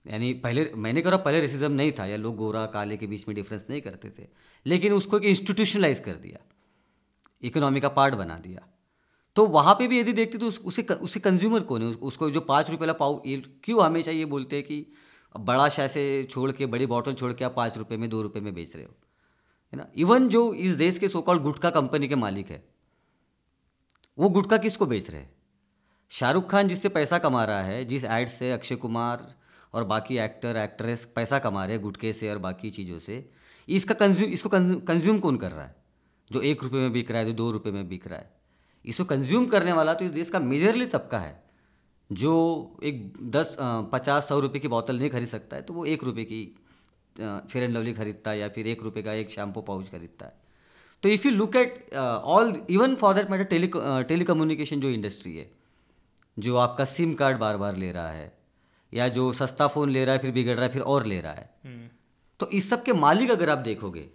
यानी 0.06 0.34
पहले 0.34 0.72
मैंने 0.76 1.02
कहा 1.02 1.18
पहले 1.18 1.40
रेसिज्म 1.40 1.72
नहीं 1.72 1.92
था 1.92 2.06
या 2.06 2.18
लोग 2.18 2.36
गोरा 2.36 2.66
काले 2.66 2.98
के 2.98 3.08
बीच 3.08 3.28
में 3.28 3.36
डिफरेंस 3.36 3.66
नहीं 3.70 3.82
करते 3.82 4.10
थे। 4.20 4.28
लेकिन 4.66 4.94
उसको 4.94 5.18
एक 5.18 5.24
इंस्टीट्यूशनलाइज 5.24 6.00
कर 6.00 6.16
दिया। 6.18 6.40
इकोनॉमी 7.44 7.80
का 7.80 7.90
पार्ट 7.90 8.16
बना 8.16 8.38
दिया। 8.38 8.68
तो 9.36 9.46
वहाँ 9.48 9.74
पे 9.76 9.88
भी 9.88 10.00
यदि 10.00 10.14
देखते 10.14 10.38
तो 10.38 10.48
उसे 10.48 10.82
उसे 10.84 11.20
कंज्यूमर 11.20 11.60
कौन 11.62 11.82
है? 11.82 11.88
उसको 11.90 12.30
जो 12.30 12.42
पाँच 12.42 12.70
रुपये 12.70 12.80
वाला 12.80 12.94
पाव 12.94 13.22
क्यों 13.26 13.84
हमेशा 13.84 14.12
ये 14.12 14.26
बोलते 14.26 14.56
हैं 14.56 14.66
कि 14.66 14.86
बड़ा 15.36 15.68
शाय 15.70 15.88
से 15.88 16.28
छोड़ 16.32 16.52
के, 16.52 16.66
बड़ी 16.66 16.86
बॉटल 16.86 17.14
छोड़ 17.14 17.32
के 17.34 17.46
आप 17.46 17.54
पाँच 17.56 17.78
रुपये 17.78 17.98
में, 17.98 18.10
दो 18.10 18.22
रुपये 18.22 18.42
में 18.42 18.54
बेच 18.54 18.76
रहे 18.76 18.86
हो, 18.86 18.94
है 19.74 19.78
ना? 19.78 19.88
इवन 19.96 20.28
जो 20.30 20.54
इस 20.56 20.76
देश 20.76 20.98
के 20.98 21.08
सोकॉल 21.08 21.40
गुटखा 21.40 21.70
कंपनी 21.70 22.08
के 22.08 22.16
मालिक 22.16 22.50
है, 22.50 22.64
वो 24.18 24.30
गुटखा 24.30 24.58
किसको 24.58 24.86
बेच 24.86 25.10
रहे 25.10 25.22
हैं? 25.22 25.32
शाहरुख 26.12 26.50
खान 26.50 26.68
जिससे 26.68 26.90
पैसा 26.90 27.18
कमा 27.18 27.44
रहा 27.46 27.62
है, 27.62 27.84
जिस 27.86 28.04
एड 28.04 28.30
से 28.30 28.52
अक्षय 28.52 28.76
कुमार 28.76 29.34
और 29.74 29.84
बाकी 29.84 30.18
एक्टर 30.20 30.58
एक्ट्रेस 30.58 31.06
पैसा 31.16 31.40
कमा 31.40 31.66
रहे 31.66 31.76
हैं 31.76 31.84
गुटके 31.84 32.14
से 32.14 32.30
और 32.30 32.38
बाकी 32.38 32.70
चीज़ों 32.70 33.00
से, 33.00 33.30
इसका 33.68 33.94
कंज्यूम 33.96 34.32
इसको 34.32 34.50
कंज्यूम 34.50 35.20
कौन 35.20 35.38
कर 35.38 35.52
रहा 35.52 35.66
है? 35.66 35.76
जो 36.32 36.42
एक 36.42 36.64
रुपये 36.64 36.82
में 36.82 36.92
बिक 36.94 37.12
रहा 37.12 37.20
है, 37.20 37.26
जो 37.26 37.34
दो 37.34 37.52
रुपये 37.52 37.74
में 37.74 37.88
बिक 37.90 38.08
रहा 38.08 38.20
है। 38.20 38.32
इसको 38.86 39.04
कंज्यूम 39.06 39.46
करने 39.48 39.74
वाला 39.74 39.94
तो 39.94 40.06
इस 40.06 40.12
देश 40.12 40.30
का 40.30 40.40
मेजरली 40.42 40.86
तबका 40.88 41.20
है 41.20 41.42
जो 42.10 42.34
एक 42.84 43.14
दस 43.32 43.56
पचास 43.92 44.28
सौ 44.28 44.40
रुपये 44.40 44.60
की 44.60 44.68
बोतल 44.68 45.00
नहीं 45.00 45.10
खरीद 45.10 45.28
सकता 45.28 45.56
है 45.56 45.62
तो 45.62 45.74
वो 45.74 45.86
एक 45.88 46.04
रुपये 46.04 46.26
की 46.26 46.44
फेयर 47.16 47.64
एंड 47.64 47.74
लवली 47.74 47.94
खरीदता 47.94 48.32
है 48.32 48.40
या 48.40 48.48
फिर 48.50 48.68
एक 48.68 48.84
रुपये 48.84 49.04
का 49.04 49.14
एक 49.16 49.32
शैम्पू 49.32 49.62
पाउच 49.64 49.90
खरीदता 49.90 50.26
है 50.26 50.42
तो 51.04 51.10
if 51.10 51.28
you 51.28 51.34
look 51.34 51.56
at 51.56 51.94
all 51.96 52.56
even 52.70 52.96
for 52.96 53.16
that 53.16 53.30
matter 53.32 53.44
tele 53.46 53.72
telecommunication 54.26 54.80
जो 54.80 54.90
इंडस्ट्री 54.92 55.36
है 55.36 55.50
जो 56.38 56.56
आपका 56.58 56.86
सिम 56.88 57.14
कार्ड 57.14 57.38
बार 57.38 57.58
बार 57.58 57.76
ले 57.76 57.92
रहा 57.92 58.12
है 58.12 58.32
या 58.94 59.08
जो 59.10 59.32
सस्ता 59.34 59.68
फ़ोन 59.68 59.90
ले 59.90 60.06
रहा 60.06 60.16
है 60.16 60.22
फिर 60.22 60.32
बिगड़ 60.32 60.56
रहा 60.56 60.66
है 60.66 60.72
फिर 60.72 60.82
और 60.84 61.06
ले 61.06 61.20
रहा 61.22 61.34
है 61.34 61.50
हम्म। 61.66 61.88
तो 62.40 62.48
इस 62.52 62.70
सब 62.70 62.84
के 62.84 62.94
मालिक 62.96 63.32
अगर 63.32 63.50
आप 63.50 63.58
देखोगे 63.64 64.10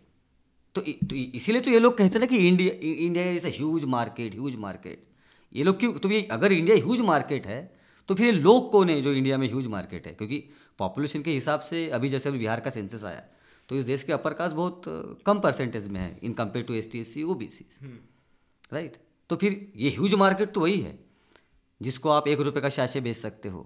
तो, 0.81 0.93
तो 1.07 1.15
इसीलिए 1.15 1.61
तो 1.61 1.71
ये 1.71 1.79
लोग 1.79 1.97
कहते 1.99 2.19
ना 2.19 2.27
कि 2.27 2.37
India 2.49 2.75
India 3.07 3.31
is 3.31 3.47
a 3.47 3.51
huge 3.51 3.85
market 3.85 4.35
huge 4.35 4.57
market 4.57 5.07
ये 5.53 5.65
लोग 5.65 5.79
क्यों 5.81 5.93
तो 5.95 6.11
ये 6.11 6.23
अगर 6.33 6.53
इंडिया 6.53 6.77
ह्यूज 6.77 7.01
मार्केट 7.01 7.47
है 7.47 7.61
तो 8.09 8.15
फिर 8.15 8.27
ये 8.27 8.33
लोग 8.33 8.71
कौन 8.73 8.91
है 8.91 9.01
जो 9.03 9.13
इंडिया 9.13 9.39
में 9.39 9.47
ह्यूज 9.49 9.67
मार्केट 9.67 10.07
है? 10.07 10.13
क्योंकि 10.13 10.39
पॉपुलेशन 10.79 11.23
के 11.23 11.31
हिसाब 11.31 11.61
से 11.61 11.89
अभी 11.91 12.09
जैसे 12.09 12.29
अभी 12.29 12.39
बिहार 12.39 12.61
का 12.61 12.71
सेंसस 12.71 13.05
आया 13.05 13.23
तो 13.69 13.77
इस 13.77 13.85
देश 13.85 14.03
के 14.03 14.13
अपर 14.13 14.35
कास्ट 14.35 14.57
बहुत 14.57 14.83
कम 15.27 15.41
परसेंटेज 15.41 15.89
में 15.89 16.01
है 16.01 16.19
in 16.23 16.33
compare 16.33 16.65
to 16.65 16.75
S 16.75 16.91
T 16.93 17.01
S 17.01 17.13
C 17.15 17.23
O 17.23 17.35
B 17.35 17.49
C 17.49 17.67
right 18.73 18.97
तो 19.31 19.37
फिर 19.37 19.61
ये 19.77 19.91
ह्यूज 19.91 20.15
मार्केट 20.15 20.53
तो 20.53 20.61
वही 20.61 20.81
है 20.81 20.99
जिसको 21.81 22.11
आप 22.11 22.29
एक 22.29 22.41
रुपये 22.41 22.63
का 22.63 22.69
शाशे 22.69 23.01
बेच 23.01 23.17
सकते 23.17 23.49
हो। 23.49 23.61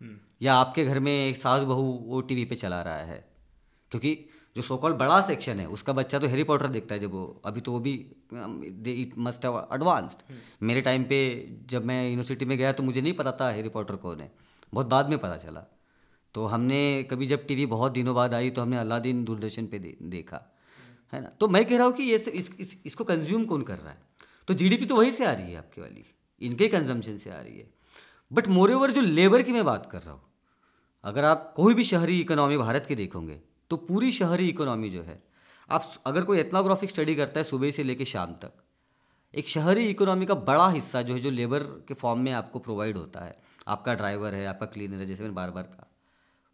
हम्म। 0.00 0.16
या 0.42 0.54
आपके 0.54 0.84
घर 0.84 0.98
में 0.98 1.12
एक 1.12 1.36
सास 1.36 1.62
बहू 1.62 1.86
ओ 2.08 2.20
टी 2.20 2.34
वी 2.34 2.44
पे 2.44 2.54
चला 2.54 2.82
रहा 2.82 3.00
है। 3.04 3.18
क्योंकि 3.90 4.12
जो 4.58 4.62
सोकॉल 4.62 4.92
बड़ा 4.98 5.20
सेक्शन 5.22 5.60
है 5.60 5.66
उसका 5.68 5.92
बच्चा 5.92 6.18
तो 6.18 6.26
हैरी 6.26 6.44
पॉटर 6.44 6.66
देखता 6.68 6.94
है 6.94 7.00
जब 7.00 7.12
वो 7.12 7.24
अभी 7.44 7.60
तो 7.60 7.72
वो 7.72 7.80
भी 7.80 7.92
इट 8.92 9.12
मस्ट 9.18 9.44
हैव 9.44 9.58
एडवांस्ड 9.74 10.22
मेरे 10.62 10.80
टाइम 10.80 11.04
पे 11.04 11.18
जब 11.66 11.84
मैं 11.84 12.02
यूनिवर्सिटी 12.04 12.44
में 12.44 12.56
गया 12.58 12.72
तो 12.72 12.82
मुझे 12.82 13.00
नहीं 13.00 13.12
पता 13.14 13.32
था 13.32 13.50
हैरी 13.50 13.68
पॉटर 13.70 13.96
कौन 13.96 14.20
है। 14.20 14.30
बहुत 14.72 14.86
बाद 14.86 15.08
में 15.08 15.18
पता 15.18 15.36
चला। 15.36 15.64
तो 16.34 16.46
हमने 16.46 16.78
कभी 17.10 17.26
जब 17.26 17.46
टीवी 17.46 17.66
बहुत 17.66 17.92
दिनों 17.92 18.14
बाद 18.14 18.34
आई 18.34 18.50
तो 18.50 18.62
हमने 18.62 18.78
अलादीन 18.78 19.24
दूरदर्शन 19.24 19.66
पे 19.66 19.78
दे, 19.78 19.96
देखा। 20.02 20.40
है 21.12 21.20
ना? 21.22 21.28
तो 21.40 21.48
मैं 21.48 21.64
कह 21.64 21.76
रहा 21.76 21.86
हूँ 21.86 21.94
कि 21.94 22.02
ये 22.02 22.18
सब 22.18 22.32
इस, 22.32 22.50
इस, 22.60 22.76
इसको 22.86 23.04
कंज्यूम 23.04 23.44
कौन 23.44 23.62
कर 23.62 23.78
रहा 23.78 23.90
है? 23.90 23.98
तो 24.48 24.54
जीडीपी 24.54 24.86
तो 24.86 24.96
वहीं 24.96 25.12
से 25.12 25.24
आ 25.24 25.32
रही 25.32 25.52
है 25.52 25.58
आपकी 25.58 25.80
वाली। 25.80 26.04
इनके 26.40 26.68
कंजम्पशन 26.68 27.18
से 27.18 27.30
आ 27.30 27.40
रही 27.40 27.58
है। 27.58 27.70
बट 28.30 28.48
मोर 28.48 28.72
ओवर 28.72 28.90
जो 28.90 29.00
लेबर 29.00 29.42
की 29.42 29.52
मैं 29.52 29.64
बात 29.64 29.88
कर 29.92 30.00
रहा 30.00 30.12
हूँ 30.12 30.22
अगर 31.04 31.24
आप 31.24 31.52
कोई 31.56 31.74
भी 31.74 31.84
शहरी 31.84 32.20
इकोनॉमी 32.20 32.56
भारत 32.56 32.86
की 32.86 32.94
देखोगे 32.94 33.40
तो 33.70 33.76
पूरी 33.76 34.12
शहरी 34.12 34.48
इकोनॉमी 34.48 34.90
जो 34.90 35.02
है, 35.02 35.22
आप 35.68 35.92
अगर 36.06 36.24
कोई 36.24 36.38
एथनोग्राफिक 36.38 36.90
स्टडी 36.90 37.14
करता 37.14 37.40
है 37.40 37.44
सुबह 37.44 37.70
से 37.70 37.82
लेकर 37.84 38.04
शाम 38.04 38.32
तक, 38.34 38.52
एक 39.34 39.48
शहरी 39.48 39.88
इकोनॉमी 39.88 40.26
का 40.26 40.34
बड़ा 40.34 40.68
हिस्सा 40.68 41.02
जो 41.02 41.14
है, 41.14 41.20
जो 41.20 41.30
लेबर 41.30 41.62
के 41.88 41.94
फॉर्म 41.94 42.20
में 42.20 42.32
आपको 42.32 42.58
प्रोवाइड 42.58 42.96
होता 42.96 43.24
है, 43.24 43.36
आपका 43.68 43.94
ड्राइवर 43.94 44.34
है, 44.34 44.46
आपका 44.46 44.66
क्लीनर 44.66 44.98
है, 44.98 45.06
जैसे 45.06 45.22
मैंने 45.22 45.34
बार 45.34 45.50
बार 45.50 45.62
कहा, 45.64 45.86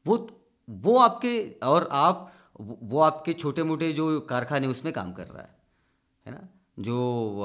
वो 0.06 0.26
वो 0.68 0.98
आपके, 0.98 1.60
और 1.62 1.88
आप, 1.92 2.32
वो 2.60 3.00
आपके 3.00 3.32
छोटे 3.32 3.62
मोटे 3.62 3.92
जो 3.92 4.20
कारखाने 4.20 4.66
उसमें 4.66 4.92
काम 4.94 5.12
कर 5.12 5.26
रहा 5.26 5.42
है 5.42 5.56
है 6.26 6.32
ना? 6.32 6.48
जो 6.78 7.42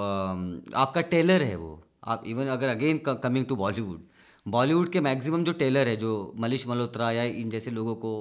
आपका 0.75 1.01
टेलर 1.01 1.43
है 1.43 1.55
वो, 1.55 1.83
आप 2.03 2.23
इवन 2.25 2.47
अगर 2.47 2.69
again 2.69 2.97
coming 3.05 3.45
to 3.45 3.55
Bollywood 3.55 4.07
Bollywood 4.45 4.89
के 4.89 5.01
मैक्सिमम 5.01 5.43
जो 5.43 5.51
टेलर 5.53 5.87
है, 5.87 5.95
जो 5.95 6.33
मलिश 6.37 6.67
मल्होत्रा 6.67 7.11
या 7.11 7.23
इन 7.23 7.49
जैसे 7.49 7.71
लोगों 7.71 7.95
को 7.95 8.11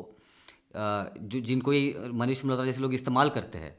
जो 0.75 1.41
जिनको 1.41 1.73
ये 1.73 2.11
मनीष 2.13 2.45
मल्होत्रा 2.45 2.67
जैसे 2.67 2.81
लोग 2.81 2.95
इस्तेमाल 2.95 3.31
करते 3.31 3.59
हैं 3.59 3.75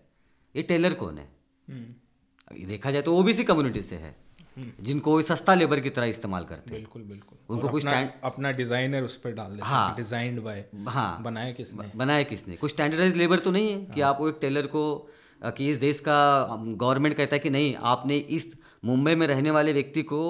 ये 0.56 0.64
टेलर 0.64 0.94
कौन 0.94 1.18
है? 1.18 1.28
हम्म। 1.68 2.66
देखा 2.68 2.92
जाए 2.92 3.02
तो 3.02 3.16
ओबीसी 3.18 3.44
कम्युनिटी 3.44 3.82
से 3.82 3.96
है 3.96 4.16
हम्म। 4.58 4.84
जिनको 4.86 5.22
सस्ता 5.22 5.54
लेबर 5.56 5.80
की 5.80 5.90
तरह 5.90 6.06
इस्तेमाल 6.06 6.46
करते 6.46 6.70
हैं। 6.70 6.80
बिल्कुल 6.80 7.02
बिल्कुल। 7.02 7.56
उनको 7.56 7.70
कोई 7.70 7.82
स्टैंड 7.82 8.10
अपना 8.24 8.52
डिज़ाइनर 8.52 9.04
उस 9.04 9.18
पर 9.18 9.32
डाल 9.32 9.52
देते 9.52 9.68
हाँ 9.68 9.96
डिजाइंड 9.96 10.40
बाय 10.40 10.66
हाँ। 10.88 11.24
बनाया 11.24 11.52
किसने। 11.52 11.92
बनाया 11.96 12.24
किसने? 12.24 12.56
कोई 12.56 12.70
स्टैंडर्डाइज 12.70 13.16
लेबर 13.16 13.40
तो 13.40 13.52
नहीं 13.52 13.72
है 13.72 13.86
कि 13.86 14.02
हाँ। 14.02 14.10
आप 14.10 14.22
वो 14.22 14.30
एक 14.30 14.38
टेलर 14.42 14.68
को 14.68 14.84
कि 15.42 15.70
इस 15.70 15.78
देश 15.78 16.00
का 16.00 16.18
गवर्नमेंट 16.56 17.16
कहता 17.16 17.36
है 17.36 17.40
कि 17.40 17.50
नहीं 17.50 17.76
आपने 17.92 18.18
इस 18.18 18.52
मुंबई 18.86 19.16
में 19.16 19.26
रहने 19.28 19.52
वाले 19.52 19.74
व्यक्ति 19.74 20.02
को 20.04 20.22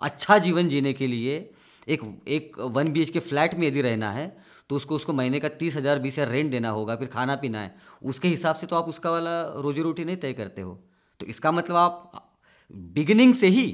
अच्छा 0.00 0.38
जीवन 0.38 0.68
जीने 0.68 0.92
के 0.92 1.06
लिए 1.06 1.38
एक 1.86 2.00
एक 2.28 2.58
वन 2.58 2.92
बीएच 2.92 3.10
के 3.10 3.20
फ्लैट 3.20 3.54
में 3.54 3.66
यदि 3.66 3.80
रहना 3.80 4.10
है 4.12 4.26
तो 4.70 4.76
उसको 4.76 4.94
उसको 4.94 5.12
महीने 5.12 5.40
का 5.40 5.48
तीस 5.50 5.76
हज़ार 5.76 5.98
बीस 5.98 6.18
हज़ार 6.18 6.32
रेंट 6.32 6.50
देना 6.50 6.70
होगा 6.70 6.96
फिर 6.96 7.08
खाना 7.08 7.34
पीना 7.36 7.60
है। 7.60 7.74
उसके 8.04 8.28
हिसाब 8.28 8.56
से 8.56 8.66
तो 8.66 8.76
आप 8.76 8.88
उसका 8.88 9.10
वाला 9.10 9.40
रोजी 9.58 9.82
रोटी 9.82 10.04
नहीं 10.04 10.16
तय 10.16 10.32
करते 10.32 10.62
हो। 10.62 10.74
तो 11.20 11.26
इसका 11.26 11.52
मतलब 11.52 11.76
आप 11.76 12.32
बिगिनिंग 12.70 13.34
से 13.34 13.46
ही 13.48 13.68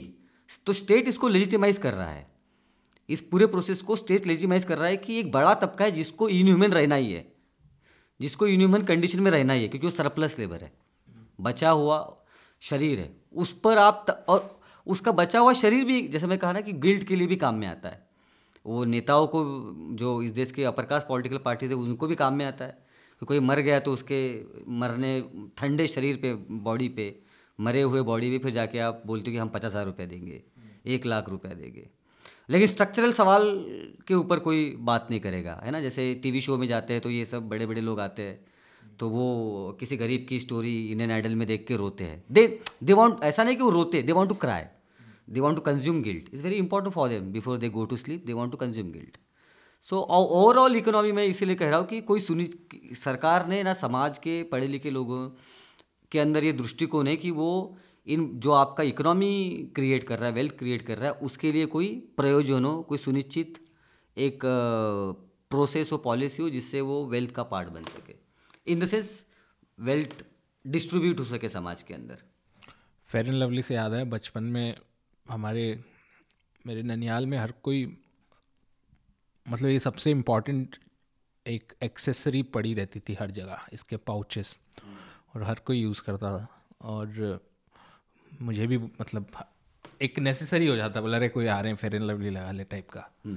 तो 0.66 0.72
स्टेट 0.72 1.08
इसको 1.08 1.28
लेजिटिमाइज 1.28 1.78
कर 1.78 1.94
रहा 1.94 2.10
है। 2.10 2.26
इस 3.08 3.20
पूरे 3.22 3.46
प्रोसेस 3.46 3.80
को 3.82 3.96
स्टेट 3.96 4.26
लेजिटिमाइज 4.26 4.64
कर 4.64 4.78
रहा 4.78 4.88
है 4.88 4.96
कि 4.96 5.18
एक 5.20 5.30
बड़ा 5.32 5.54
तबका 5.56 5.84
है 5.84 5.90
जिसको 5.92 6.28
इनह्यूमन 6.30 6.72
रहना 6.72 6.94
ही 6.94 7.12
है। 7.12 7.26
जिसको 8.20 8.46
इनह्यूमन 8.46 8.82
कंडीशन 8.82 9.20
में 9.20 9.30
रहना 9.30 9.52
ही 9.52 9.62
है 9.62 9.68
क्योंकि 9.68 9.86
वो 9.86 9.90
सरप्लस 9.92 10.38
लेबर 10.38 10.62
है। 10.62 10.72
बचा 11.40 11.70
हुआ 11.70 11.98
शरीर 12.62 13.00
है। 13.00 13.14
उस 13.34 13.52
पर 13.60 13.78
आप 13.78 14.04
त, 14.08 14.24
और 14.28 14.60
उसका 14.86 15.12
बचा 15.12 15.38
हुआ 15.38 15.52
शरीर 15.52 15.84
भी, 15.84 16.00
जैसे 16.08 16.26
मैं 16.26 16.38
कहा 16.38 16.52
ना 16.52 16.60
कि 16.60 16.72
गिल्ड 16.72 17.04
के 17.04 17.16
लिए 17.16 17.26
भी 17.26 17.36
काम 17.36 17.54
में 17.54 17.66
आता 17.66 17.88
है। 17.88 18.06
वो 18.64 18.84
नेताओं 18.84 19.26
को, 19.26 19.44
जो 19.92 20.22
इस 20.22 20.30
देश 20.30 20.52
के 20.52 20.64
अपर 20.64 20.84
कास्ट 20.84 21.06
पॉलिटिकल 21.06 21.38
पार्टीज़ 21.38 21.70
है, 21.70 21.76
उनको 21.76 22.06
भी 22.06 22.14
काम 22.14 22.34
में 22.34 22.44
आता 22.46 22.64
है। 22.64 22.78
कि 23.22 23.26
कोई 23.26 23.40
मर 23.40 23.60
गया 23.60 23.78
तो 23.80 23.92
उसके 23.92 24.20
मरने, 24.68 25.20
ठंडे 25.56 25.86
शरीर 25.86 26.16
पे 26.16 26.32
बॉडी 26.62 26.88
पे, 26.88 27.14
मरे 27.58 27.82
हुए 27.82 28.00
बॉडी 28.02 28.30
पे 28.30 28.38
फिर 28.38 28.50
जाके 28.50 28.78
आप 28.78 29.02
बोलते 29.06 29.30
हो 29.30 29.32
कि 29.32 29.38
हम 29.38 29.48
पचास 29.48 29.70
हज़ार 29.70 29.84
रुपया 29.86 30.06
देंगे, 30.06 30.42
एक 30.86 31.06
लाख 31.06 31.28
रुपया 31.28 31.52
देंगे। 31.54 31.88
लेकिन 32.50 32.66
स्ट्रक्चरल 32.66 33.12
सवाल 33.12 33.44
के 34.08 34.14
ऊपर 34.14 34.38
कोई 34.38 34.64
बात 34.80 35.06
नहीं 35.10 35.20
करेगा, 35.20 35.60
है 35.64 35.70
ना? 35.70 35.80
जैसे 35.80 36.14
टीवी 36.22 36.40
शो 36.40 36.56
में 36.58 36.66
जाते 36.66 36.92
हैं 36.92 37.02
तो 37.02 37.10
ये 37.10 37.24
सब 37.24 37.48
बड़े 37.48 37.66
बड़े 37.66 37.80
लोग 37.80 38.00
आते 38.00 38.22
हैं। 38.22 38.38
तो 39.00 39.08
वो 39.08 39.76
किसी 39.80 39.96
गरीब 39.96 40.26
की 40.28 40.38
स्टोरी 40.38 40.74
इंडियन 40.90 41.10
आइडल 41.10 41.34
में 41.34 41.46
देख 41.48 41.64
के 41.68 41.76
रोते 41.76 42.04
हैं। 42.04 42.22
दे 42.32 42.46
दे 42.82 42.92
वॉन्ट 42.92 43.24
ऐसा 43.24 43.44
नहीं 43.44 43.56
कि 43.56 43.62
वो 43.62 43.70
रोते 43.70 44.02
they 44.02 44.12
want 44.12 44.30
to 44.30 44.34
cry 44.36 44.62
they 45.30 45.40
want 45.40 45.56
to 45.56 45.62
consume 45.62 46.02
guilt 46.02 46.34
is 46.34 46.44
very 46.44 46.56
important 46.56 46.94
for 46.94 47.08
them 47.08 47.32
before 47.32 47.58
they 47.58 47.68
go 47.68 47.84
to 47.84 47.96
sleep 47.96 48.26
they 48.26 48.32
want 48.32 48.52
to 48.52 48.58
consume 48.58 48.90
guilt 48.92 49.16
so 49.90 50.00
overall 50.10 50.76
economy 50.76 51.12
में 51.12 51.24
इसीलिए 51.24 51.56
कह 51.56 51.68
रहा 51.68 51.78
हूँ 51.78 51.86
कि 51.86 52.00
कोई 52.00 52.20
सुनि, 52.20 52.44
सरकार 52.94 53.46
ने 53.48 53.62
ना 53.62 53.74
समाज 53.74 54.18
के 54.18 54.42
पढ़े 54.42 54.66
लिखे 54.66 54.90
लोगों 54.90 55.28
के 56.12 56.18
अंदर 56.18 56.44
ये 56.44 56.52
दृष्टिकोण 56.52 57.06
है 57.06 57.16
कि 57.16 57.30
वो 57.30 57.76
इन, 58.06 58.30
जो 58.34 58.52
आपका 58.52 58.82
इकोनॉमी 58.82 59.70
क्रिएट 59.76 60.04
कर 60.04 60.18
रहा 60.18 60.28
है 60.28 60.34
वेल्थ 60.34 60.58
क्रिएट 60.58 60.82
कर 60.82 60.98
रहा 60.98 61.10
है, 61.10 61.18
उसके 61.18 61.52
लिए 61.52 61.66
कोई 61.66 61.88
प्रयोजन 62.16 62.64
हो, 62.64 62.80
कोई 62.82 62.98
सुनिश्चित 62.98 63.58
एक 64.16 64.40
प्रोसेस 64.44 65.92
हो 65.92 65.96
पॉलिसी 65.98 66.42
हो, 66.42 66.50
जिससे 66.50 66.80
वो 66.80 67.04
वेल्थ 67.06 67.30
का 67.30 67.42
पार्ट 67.42 67.68
बन 67.68 67.84
सके। 67.84 68.21
In 68.66 68.80
the 68.80 68.84
sense 68.84 69.24
wealth 69.78 70.24
distribute 70.64 71.18
हो 71.18 71.24
सके 71.24 71.48
समाज 71.48 71.82
के 71.82 71.94
अंदर 71.94 72.22
फेयर 73.08 73.28
एंड 73.28 73.36
लवली 73.36 73.62
से 73.62 73.74
याद 73.74 73.94
है 73.94 74.04
बचपन 74.04 74.44
में 74.44 74.76
हमारे 75.26 75.64
मेरे 76.66 76.82
ननियाल 76.82 77.26
में 77.26 77.38
हर 77.38 77.52
कोई 77.62 77.84
मतलब 79.46 79.68
ये 79.68 79.78
सबसे 79.78 80.10
इंपॉर्टेंट 80.10 80.76
एक 81.46 81.72
एक्सेसरी 81.82 82.42
पड़ी 82.56 82.74
रहती 82.74 83.00
थी 83.00 83.16
हर 83.20 83.30
जगह 83.30 83.66
इसके 83.72 83.96
पाउचेस 83.96 84.58
और 85.34 85.42
हर 85.42 85.58
कोई 85.66 85.80
यूज़ 85.80 86.02
करता 86.02 86.38
था 86.38 86.46
और 86.80 87.40
मुझे 88.42 88.66
भी 88.66 88.78
मतलब 88.78 89.26
एक 90.02 90.18
नेसेसरी 90.18 90.66
हो 90.66 90.76
जाता 90.76 91.00
बोला 91.00 91.16
अरे 91.16 91.28
कोई 91.28 91.46
आ 91.46 91.60
रहे 91.60 91.72
हैं 91.72 91.76
फेयर 91.76 91.94
एंड 91.94 92.04
लवली 92.04 92.30
लगा 92.30 92.50
ले 92.52 92.64
टाइप 92.64 92.88
का 92.90 93.08
हम्म। 93.24 93.36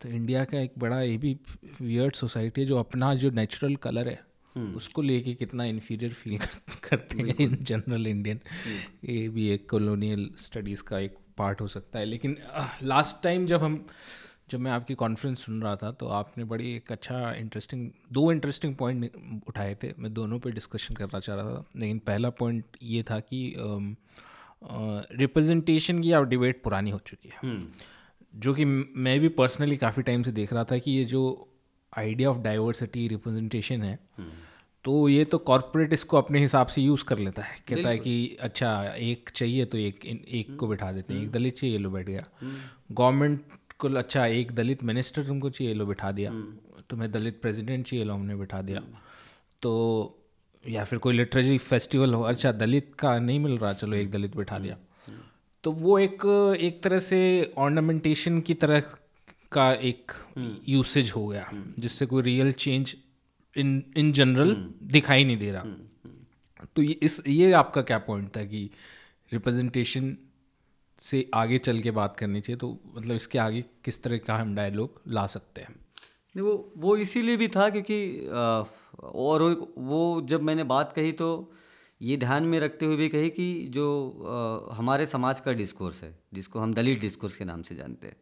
तो 0.00 0.08
इंडिया 0.08 0.44
का 0.44 0.58
एक 0.58 0.72
बड़ा 0.78 1.00
ये 1.00 1.16
भी 1.18 1.38
वियर्ड 1.80 2.14
सोसाइटी 2.14 2.60
है 2.60 2.66
जो 2.66 2.78
अपना 2.78 3.14
जो 3.14 3.30
नेचुरल 3.30 3.76
कलर 3.76 4.08
है। 4.08 4.29
उसको 4.56 5.02
लेके 5.02 5.34
कितना 5.34 5.64
इन्फीरियर 5.64 6.12
फील 6.12 6.38
करते 6.88 7.22
हैं 7.22 7.34
इन 7.40 7.56
जनरल 7.56 8.06
इंडियन 8.06 8.40
ये 9.04 9.28
भी 9.28 9.48
एक 9.48 9.70
कॉलोनियल 9.70 10.30
स्टडीज़ 10.36 10.82
का 10.82 10.98
एक 10.98 11.16
पार्ट 11.38 11.60
हो 11.60 11.68
सकता 11.68 11.98
है। 11.98 12.04
लेकिन 12.04 12.36
लास्ट 12.82 13.22
टाइम 13.22 13.46
जब 13.46 13.62
हम 13.62 13.86
जब 14.50 14.60
मैं 14.60 14.70
आपकी 14.70 14.94
कॉन्फ्रेंस 14.94 15.44
सुन 15.44 15.62
रहा 15.62 15.76
था 15.76 15.92
तो 15.92 16.06
आपने 16.06 16.44
बड़ी 16.44 16.76
एक 16.76 16.92
अच्छा 16.92 17.32
इंटरेस्टिंग 17.32 17.90
दो 18.12 18.32
इंटरेस्टिंग 18.32 18.76
पॉइंट 18.76 19.10
उठाए 19.48 19.74
थे। 19.82 19.92
मैं 19.98 20.14
दोनों 20.14 20.38
पे 20.38 20.50
डिस्कशन 20.50 20.94
करना 20.94 21.20
चाह 21.20 21.36
रहा 21.36 21.44
था। 21.44 21.64
लेकिन 21.76 21.98
पहला 21.98 22.30
पॉइंट 22.30 22.64
ये 22.82 23.02
था 23.02 23.20
कि 23.20 23.54
रिप्रेजेंटेशन 25.16 26.02
की 26.02 26.12
अब 26.12 26.28
डिबेट 26.28 26.62
पुरानी 26.62 26.90
हो 26.90 27.00
चुकी 27.06 27.28
है। 27.28 27.50
हम्म। 27.50 27.68
जो 28.40 28.54
कि 28.54 28.64
मैं 28.64 29.20
भी 29.20 29.28
पर्सनली 29.28 29.76
काफ़ी 29.76 30.02
टाइम 30.02 30.22
से 30.22 30.32
देख 30.32 30.52
रहा 30.52 30.64
था 30.64 30.78
कि 30.78 30.90
ये 30.90 31.04
जो 31.04 31.49
आइडिया 31.92 32.30
ऑफ़ 32.30 32.38
डाइवर्सिटी 32.38 33.06
रिप्रेजेंटेशन 33.08 33.82
है 33.82 33.98
हम्म। 34.18 34.28
तो 34.84 35.08
ये 35.08 35.24
तो 35.24 35.38
कॉरपोरेट 35.38 35.92
इसको 35.92 36.18
अपने 36.18 36.40
हिसाब 36.40 36.66
से 36.66 36.82
यूज़ 36.82 37.04
कर 37.04 37.18
लेता 37.18 37.42
है। 37.42 37.56
कहता 37.68 37.88
है 37.88 37.98
कि 37.98 38.36
अच्छा 38.40 38.70
एक 38.98 39.30
चाहिए 39.34 39.64
तो 39.64 39.78
एक 39.78 40.04
एक 40.04 40.56
को 40.56 40.66
बिठा 40.66 40.92
देते 40.92 41.12
हैं 41.14 41.20
एक 41.20 41.26
हम्म। 41.26 41.38
दलित 41.38 41.56
चाहिए 41.56 41.78
लो 41.78 41.90
बैठ 41.90 42.06
गया। 42.06 42.24
गवर्नमेंट 42.92 43.40
को 43.78 43.88
अच्छा 43.88 44.26
एक 44.26 44.52
दलित 44.52 44.84
मिनिस्टर 44.84 45.26
तुमको 45.26 45.50
चाहिए 45.50 45.74
लो 45.74 45.86
बिठा 45.86 46.12
दिया। 46.12 46.30
हम्म। 46.30 46.82
तुम्हें 46.90 47.10
दलित 47.12 47.40
प्रेसिडेंट 47.42 47.86
चाहिए 47.86 48.04
लो 48.04 48.14
हमने 48.14 48.36
बिठा 48.36 48.62
दिया। 48.62 48.82
तो 49.62 49.72
या 50.64 50.84
फिर 50.84 50.98
कोई 50.98 51.14
लिटरेरी 51.14 51.58
फेस्टिवल 51.58 52.14
हो 52.14 52.22
अच्छा 52.22 52.52
दलित 52.52 52.94
का 52.98 53.18
नहीं 53.18 53.40
मिल 53.40 53.56
रहा 53.58 53.72
चलो 53.72 53.96
एक 53.96 54.10
दलित 54.10 54.36
बिठा 54.36 54.58
दिया। 54.58 54.76
तो 55.64 55.72
वो 55.72 55.98
एक 55.98 56.24
एक 56.60 56.82
तरह 56.82 57.00
से 57.00 57.20
ऑर्नामेंटेशन 57.58 58.40
की 58.40 58.54
तरह 58.54 58.82
का 59.52 59.72
एक 59.72 60.12
यूसेज 60.68 61.10
हो 61.10 61.26
गया 61.26 61.50
जिससे 61.78 62.06
कोई 62.06 62.22
real 62.22 62.52
change 62.52 62.94
in 63.56 63.82
in 63.96 64.12
general 64.12 64.54
दिखाई 64.82 65.24
नहीं 65.24 65.36
दे 65.36 65.50
रहा। 65.52 65.64
तो 66.76 66.82
ये 66.82 66.98
इस 67.02 67.22
ये 67.28 67.52
आपका 67.52 67.82
क्या 67.82 67.98
पॉइंट 67.98 68.36
था 68.36 68.44
कि 68.44 68.70
रिप्रेजेंटेशन 69.32 70.16
से 70.98 71.30
आगे 71.34 71.58
चल 71.58 71.80
के 71.80 71.90
बात 71.90 72.16
करनी 72.16 72.40
चाहिए? 72.40 72.56
तो 72.58 72.78
मतलब 72.96 73.16
इसके 73.16 73.38
आगे 73.38 73.64
किस 73.84 74.02
तरह 74.02 74.18
का 74.18 74.36
हम 74.36 74.54
डायलॉग 74.54 75.00
ला 75.08 75.26
सकते 75.26 75.60
हैं? 75.60 75.74
नहीं 76.36 76.46
वो 76.46 76.72
वो 76.76 76.96
इसीलिए 76.96 77.36
भी 77.36 77.48
था 77.48 77.70
क्योंकि 77.70 78.26
और 79.02 79.42
वो 79.78 80.22
जब 80.24 80.42
मैंने 80.42 80.64
बात 80.64 80.92
कही 80.92 81.12
तो 81.12 81.52
ये 82.02 82.16
ध्यान 82.16 82.44
में 82.44 82.60
रखते 82.60 82.86
हुए 82.86 82.96
भी 82.96 83.08
कही 83.08 83.30
कि 83.30 83.66
जो 83.68 83.86
आ, 84.70 84.74
हमारे 84.74 85.06
समाज 85.06 85.40
का 85.40 85.52
डिस्कोर्स 85.52 86.02
है 86.02 86.18
जिसको 86.34 86.58
हम 86.58 86.74
दलित 86.74 87.00
डिस्कोर्स 87.00 87.36
के 87.36 87.44
नाम 87.44 87.62
से 87.62 87.74
जानते 87.74 88.06
हैं। 88.06 88.16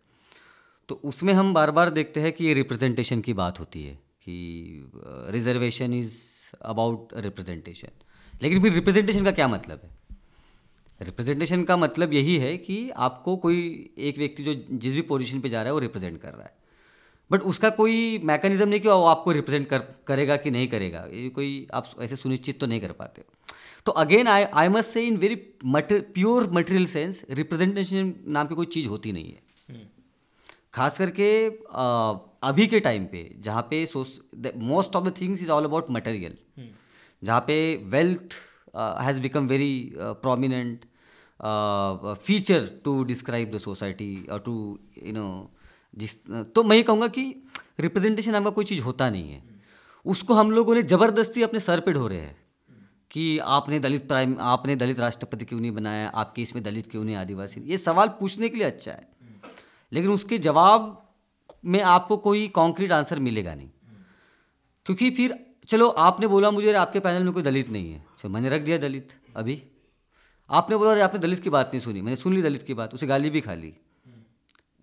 तो 0.89 1.01
उसमें 1.05 1.33
हम 1.35 1.53
बार 1.55 1.71
बार 1.71 1.91
देखते 1.91 2.21
हैं 2.21 2.33
कि 2.33 2.45
ये 2.45 2.55
रिप्रेजेंटेशन 2.55 3.21
की 3.21 3.33
बात 3.35 3.61
होती 3.61 3.83
है, 3.83 3.95
कि 3.95 4.91
रिजर्वेशन 5.33 5.95
इज़ 5.95 6.17
अबाउट 6.65 7.09
रिप्रेजेंटेशन 7.17 7.89
लेकिन 8.43 8.63
फिर 8.63 8.73
रिप्रेजेंटेशन 8.73 9.25
का 9.25 9.31
क्या 9.31 9.49
मतलब 9.49 9.81
है? 9.85 9.91
रिप्रेजेंटेशन 11.01 11.63
का 11.65 11.77
मतलब 11.77 12.13
यही 12.15 12.37
है 12.37 12.57
कि 12.59 12.79
आपको 12.99 13.37
कोई 13.37 13.59
एक 14.01 14.19
व्यक्ति 14.19 14.45
जो 14.45 14.55
जिस 14.55 14.95
भी 14.95 15.01
पोजीशन 15.03 15.41
पे 15.41 15.49
जा 15.49 15.59
रहा 15.59 15.69
है, 15.69 15.73
वो 15.73 15.79
रिप्रेजेंट 15.79 16.21
कर 16.21 16.33
रहा 16.33 16.43
है। 16.43 16.57
बट 17.31 17.43
उसका 17.43 17.71
कोई 17.71 18.19
मैकेनिज्म 18.25 18.69
नहीं 18.69 18.81
कि 18.81 18.89
वो 18.89 19.05
आपको 19.07 19.33
रिप्रेजेंट 19.33 19.69
कर, 19.69 19.79
करेगा 20.07 20.37
कि 20.37 20.51
नहीं 20.51 20.69
करेगा। 20.69 21.05
ये 21.13 21.29
कोई, 21.31 21.67
आप 21.75 21.91
ऐसे 22.01 22.17
सुनिश्चित 22.17 22.61
तो 22.61 22.67
नहीं 22.67 22.81
कर 22.81 22.93
पाते 22.93 23.23
तो 23.87 23.93
again 23.95 24.29
I 24.29 24.45
I 24.45 24.69
must 24.69 24.91
say 24.91 25.07
in 25.07 25.17
very 25.17 25.35
pure 25.65 26.51
material 26.53 26.87
sense 26.87 27.25
representation 27.33 28.15
नाम 28.29 28.47
की 28.47 28.55
कोई 28.55 28.67
चीज़ 28.69 28.89
होती 28.89 29.13
नहीं 29.13 29.25
है। 29.27 29.41
हम्म। 29.69 29.87
खास 30.79 30.99
करके 30.99 31.31
अभी 32.49 32.67
के 32.67 32.81
टाइम 32.81 33.05
पे 33.13 33.23
जहाँ 33.41 33.63
पे 33.71 33.85
most 34.67 34.97
of 34.97 35.05
the 35.05 35.15
things 35.21 35.43
is 35.43 35.51
all 35.51 35.65
about 35.65 35.91
material 35.93 36.37
जहाँ 37.23 37.41
पे 37.47 37.57
wealth 37.93 38.35
has 38.77 39.21
become 39.21 39.47
very 39.49 39.73
prominent 39.97 40.85
feature 42.23 42.69
to 42.85 43.03
describe 43.05 43.51
the 43.51 43.59
society 43.59 44.11
और 44.33 44.41
टू 44.41 44.55
यू 45.03 45.13
नो 45.13 45.27
जिस 45.97 46.17
तो 46.55 46.63
मैं 46.63 46.77
ये 46.77 46.83
कहूँगा 46.83 47.09
कि 47.09 47.25
रिप्रेजेंटेशन 47.81 48.33
नाम 48.33 48.45
का 48.45 48.51
कोई 48.51 48.65
चीज़ 48.65 48.83
होता 48.83 49.09
नहीं 49.11 49.31
है। 49.31 49.43
उसको 50.07 50.35
हम 50.35 50.51
लोगों 50.51 50.75
ने 50.75 50.83
ज़बरदस्ती 50.85 51.43
अपने 51.43 51.61
सर 51.61 51.81
पे 51.81 51.93
ढो 51.93 52.07
रहे 52.09 52.21
हैं 52.21 52.37
कि 53.11 53.27
आपने 53.57 53.79
दलित 53.81 54.09
प्राइम 54.09 54.37
आपने 54.47 54.77
दलित 54.77 55.01
राष्ट्रपति 55.01 55.45
क्यों 55.45 55.61
नहीं 55.61 55.71
बनाया 55.73 56.09
आपके 56.23 56.43
इसमें 56.43 56.63
दलित 56.65 56.91
क्यों 56.91 57.05
नहीं 57.05 57.17
आदिवासी? 57.17 57.61
ये 57.61 57.79
सवाल 57.79 58.09
पूछने 58.21 58.49
के 58.49 58.57
लिए 58.57 58.67
अच्छा 58.67 58.93
है। 58.93 59.07
लेकिन 59.93 60.11
उसके 60.11 60.39
जवाब 60.39 61.15
में 61.65 61.83
आपको 61.83 62.17
कोई 62.17 62.49
कॉन्क्रीट 62.49 62.93
आंसर 62.93 63.19
मिलेगा 63.19 63.55
नहीं। 63.55 63.69
क्योंकि 64.87 65.11
फिर, 65.11 65.47
चलो, 65.69 65.89
आपने 65.89 66.27
बोला 66.27 66.51
मुझे 66.51 66.73
आपके 66.73 67.01
पैनल 67.01 67.25
में 67.25 67.33
कोई 67.33 67.43
दलित 67.43 67.69
नहीं 67.69 67.93
है। 67.93 68.05
चलो, 68.19 68.31
मैंने 68.31 68.49
रख 68.49 68.61
दिया 68.61 68.79
दलित, 68.79 69.09
अभी। 69.37 69.63
आपने 70.51 70.77
बोला 70.77 70.91
अरे 70.91 71.01
आपने 71.01 71.21
दलित 71.21 71.41
की 71.41 71.51
बात 71.51 71.67
नहीं 71.67 71.81
सुनी, 71.81 72.03
मैंने 72.03 72.17
सुन 72.17 72.35
ली 72.35 72.43
दलित 72.43 72.63
की 72.63 72.75
बात, 72.75 72.95
उसे 72.95 73.07
गाली 73.07 73.31
भी 73.31 73.41
खा 73.41 73.55
ली। 73.55 73.75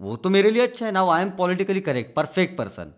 वो 0.01 0.15
तो 0.15 0.29
मेरे 0.29 0.51
लिए 0.51 0.63
अच्छा 0.63 0.85
है 0.85 0.91
ना 0.91 1.11
I 1.11 1.21
am 1.21 1.29
politically 1.29 1.81
correct 1.81 2.15
perfect 2.15 2.57
person 2.57 2.93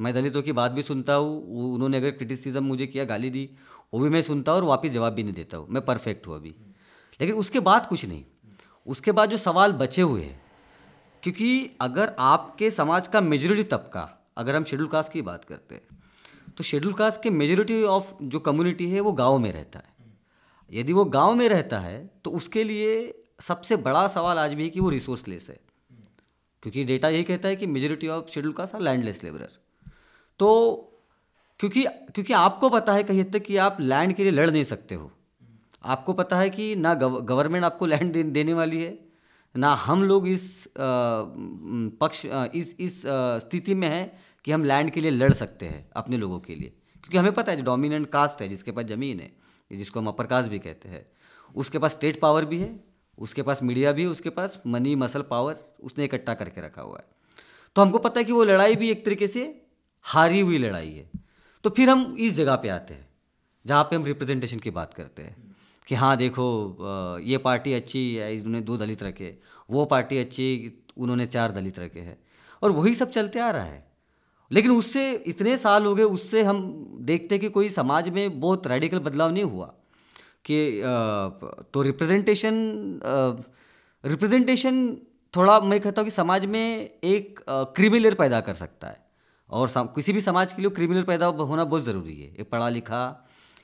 मैं 0.00 0.14
दलितों 0.14 0.42
की 0.42 0.52
बात 0.52 0.72
भी 0.72 0.82
सुनता 0.82 1.14
हूँ 1.14 1.72
उन्होंने 1.74 1.96
अगर 1.96 2.10
क्रिटिसिज्म 2.10 2.64
मुझे 2.64 2.86
किया, 2.86 3.04
गाली 3.04 3.30
दी, 3.30 3.50
वो 3.94 4.00
भी 4.00 4.08
मैं 4.08 4.22
सुनता 4.22 4.52
हूँ 4.52 4.60
और 4.60 4.64
वापस 4.64 4.88
जवाब 4.88 5.12
भी 5.12 5.22
नहीं 5.22 5.34
देता 5.34 5.56
हूँ। 5.56 5.66
मैं 5.70 5.84
परफेक्ट 5.84 6.26
हूँ 6.26 6.34
अभी। 6.34 6.54
लेकिन 7.20 7.36
उसके 7.36 7.60
बाद 7.60 7.86
कुछ 7.86 8.04
नहीं। 8.04 8.24
उसके 8.86 9.12
बाद 9.12 9.30
जो 9.30 9.36
सवाल 9.36 9.72
बचे 9.72 10.02
हुए 10.02 10.22
हैं 10.22 10.40
क्योंकि 11.22 11.70
अगर 11.80 12.14
आपके 12.18 12.70
समाज 12.70 13.06
का 13.06 13.20
मेजोरिटी 13.20 13.62
तबका, 13.62 14.08
अगर 14.36 14.56
हम 14.56 14.64
शेड्यूल 14.64 14.88
कास्ट 14.88 15.12
की 15.12 15.22
बात 15.22 15.44
करते 15.44 15.74
हैं 15.74 15.98
तो 16.56 16.64
शेड्यूल 16.64 16.92
कास्ट 16.92 17.22
के 17.22 17.30
मेजोरिटी 17.30 17.82
ऑफ़ 17.82 18.12
जो 18.22 18.40
कम्युनिटी 18.40 18.90
है, 18.90 19.00
वो 19.00 19.12
गाँव 19.12 19.38
में 19.38 19.52
रहता 19.52 19.78
है। 19.78 19.96
यदि 20.70 20.92
वो 20.92 21.04
गाँव 21.04 21.34
में 21.34 21.48
रहता 21.48 21.78
है 21.80 22.10
तो 22.24 22.30
उसके 22.30 22.64
लिए 22.64 23.22
सबसे 23.40 23.76
बड़ा 23.76 24.06
सवाल 24.06 24.38
आज 24.38 24.54
भी 24.54 24.62
है 24.62 24.70
कि 24.70 24.80
वो 24.80 24.90
रिसोर्स 24.90 25.26
लेस 25.28 25.48
है। 25.50 25.60
क्योंकि 26.62 26.84
डेटा 26.84 27.08
यही 27.08 27.24
कहता 27.24 27.48
है 27.48 27.56
कि 27.56 27.66
majority 27.66 28.08
of 28.08 28.30
schedule 28.30 28.52
caste 28.52 28.74
are 28.74 28.80
landless 28.80 29.22
labourer 29.24 29.58
तो 30.40 30.48
क्योंकि 31.60 31.84
क्योंकि 31.84 32.32
आपको 32.32 32.68
पता 32.70 32.92
है 32.92 33.02
कहीं 33.02 33.20
हद 33.20 33.32
तक 33.32 33.42
कि 33.42 33.56
आप 33.56 33.76
लैंड 33.80 34.12
के 34.12 34.22
लिए 34.22 34.32
लड़ 34.32 34.50
नहीं 34.50 34.64
सकते 34.64 34.94
हो। 34.94 35.10
आपको 35.84 36.12
पता 36.12 36.38
है 36.38 36.50
कि 36.50 36.74
ना 36.76 36.94
गवर्नमेंट 36.94 37.64
आपको 37.64 37.86
लैंड 37.86 38.16
देने 38.32 38.54
वाली 38.54 38.82
है 38.82 39.07
ना 39.54 39.72
हम 39.74 40.02
लोग 40.04 40.28
इस 40.28 40.68
पक्ष 40.76 42.24
इस 42.26 42.74
इस 42.80 43.02
स्थिति 43.42 43.74
में 43.74 43.88
हैं 43.88 44.10
कि 44.44 44.52
हम 44.52 44.64
लैंड 44.64 44.90
के 44.90 45.00
लिए 45.00 45.10
लड़ 45.10 45.32
सकते 45.32 45.66
हैं 45.66 45.88
अपने 45.96 46.16
लोगों 46.16 46.38
के 46.40 46.54
लिए। 46.54 46.68
क्योंकि 46.94 47.18
हमें 47.18 47.32
पता 47.32 47.52
है 47.52 47.58
जो 47.58 47.64
डोमिनेंट 47.64 48.08
कास्ट 48.10 48.42
है, 48.42 48.48
जिसके 48.48 48.72
पास 48.72 48.84
ज़मीन 48.86 49.20
है, 49.20 49.30
जिसको 49.70 50.00
हम 50.00 50.08
अपर 50.08 50.26
कास्ट 50.26 50.50
भी 50.50 50.58
कहते 50.58 50.88
हैं, 50.88 51.06
उसके 51.54 51.78
पास 51.78 51.92
स्टेट 51.92 52.20
पावर 52.20 52.44
भी 52.44 52.58
है, 52.58 52.74
उसके 53.18 53.42
पास 53.42 53.62
मीडिया 53.62 53.92
भी 53.92 54.06
उसके 54.06 54.30
पास 54.30 54.60
मनी 54.66 54.94
मसल 54.96 55.22
पावर 55.22 55.64
उसने 55.82 56.04
इकट्ठा 56.04 56.34
करके 56.34 56.60
रखा 56.60 56.82
हुआ 56.82 56.98
है। 56.98 57.04
तो 57.76 57.82
हमको 57.82 57.98
पता 57.98 58.20
है 58.20 58.24
कि 58.24 58.32
वो 58.32 58.44
लड़ाई 58.44 58.76
भी 58.76 58.90
एक 58.90 59.04
तरीके 59.04 59.28
से 59.28 59.42
हारी 60.04 60.40
हुई 60.40 60.58
लड़ाई 60.58 60.90
है। 60.90 61.10
तो 61.64 61.70
फिर 61.70 61.90
हम 61.90 62.16
इस 62.20 62.32
जगह 62.34 62.56
पे 62.56 62.68
आते 62.68 62.94
हैं, 62.94 63.08
जहाँ 63.64 63.84
पे 63.84 63.96
हम 63.96 64.04
रिप्रेजेंटेशन 64.04 64.58
की 64.58 64.70
बात 64.70 64.94
करते 64.94 65.22
हैं। 65.22 65.47
कि 65.88 65.94
हाँ 65.94 66.16
देखो 66.16 67.18
ये 67.24 67.38
पार्टी 67.38 67.72
अच्छी 67.72 68.14
है, 68.14 68.34
इन्होंने 68.34 68.60
दो 68.60 68.76
दलित 68.76 69.02
रखे 69.02 69.36
वो 69.68 69.84
पार्टी 69.86 70.18
अच्छी, 70.18 70.72
उन्होंने 70.96 71.26
चार 71.26 71.52
दलित 71.52 71.78
रखे 71.78 72.00
हैं। 72.00 72.18
और 72.62 72.70
वही 72.72 72.94
सब 72.94 73.10
चलते 73.10 73.38
आ 73.38 73.50
रहा 73.50 73.64
है। 73.64 73.86
लेकिन 74.50 74.70
उससे 74.72 75.12
इतने 75.26 75.56
साल 75.56 75.86
हो 75.86 75.94
गए, 75.94 76.02
उससे 76.04 76.42
हम 76.42 76.60
देखते 77.02 77.38
कि 77.38 77.48
कोई 77.50 77.68
समाज 77.70 78.08
में 78.08 78.40
बहुत 78.40 78.66
रेडिकल 78.66 78.98
बदलाव 79.00 79.32
नहीं 79.32 79.44
हुआ 79.44 79.66
कि 80.44 80.80
तो 81.72 81.82
रिप्रेजेंटेशन 81.82 82.54
रिप्रेजेंटेशन 84.04 84.96
थोड़ा 85.34 85.58
मैं 85.60 85.80
कहता 85.80 86.00
हूँ 86.00 86.08
कि 86.08 86.14
समाज 86.14 86.46
में 86.46 86.90
एक 87.04 87.40
क्रिमिनल 87.48 88.14
पैदा 88.14 88.40
कर 88.40 88.54
सकता 88.54 88.88
है। 88.88 89.06
और 89.50 89.70
किसी 89.94 90.12
भी 90.12 90.20
समाज 90.20 90.52
के 90.52 90.62
लिए 90.62 90.70
क्रिमिनल 90.70 91.02
पैदा 91.02 91.26
होना 91.26 91.64
बहुत 91.64 91.82
ज़रूरी 91.84 92.14
है। 92.14 92.34
एक 92.34 92.50
पढ़ा 92.50 92.68
लिखा 92.68 93.00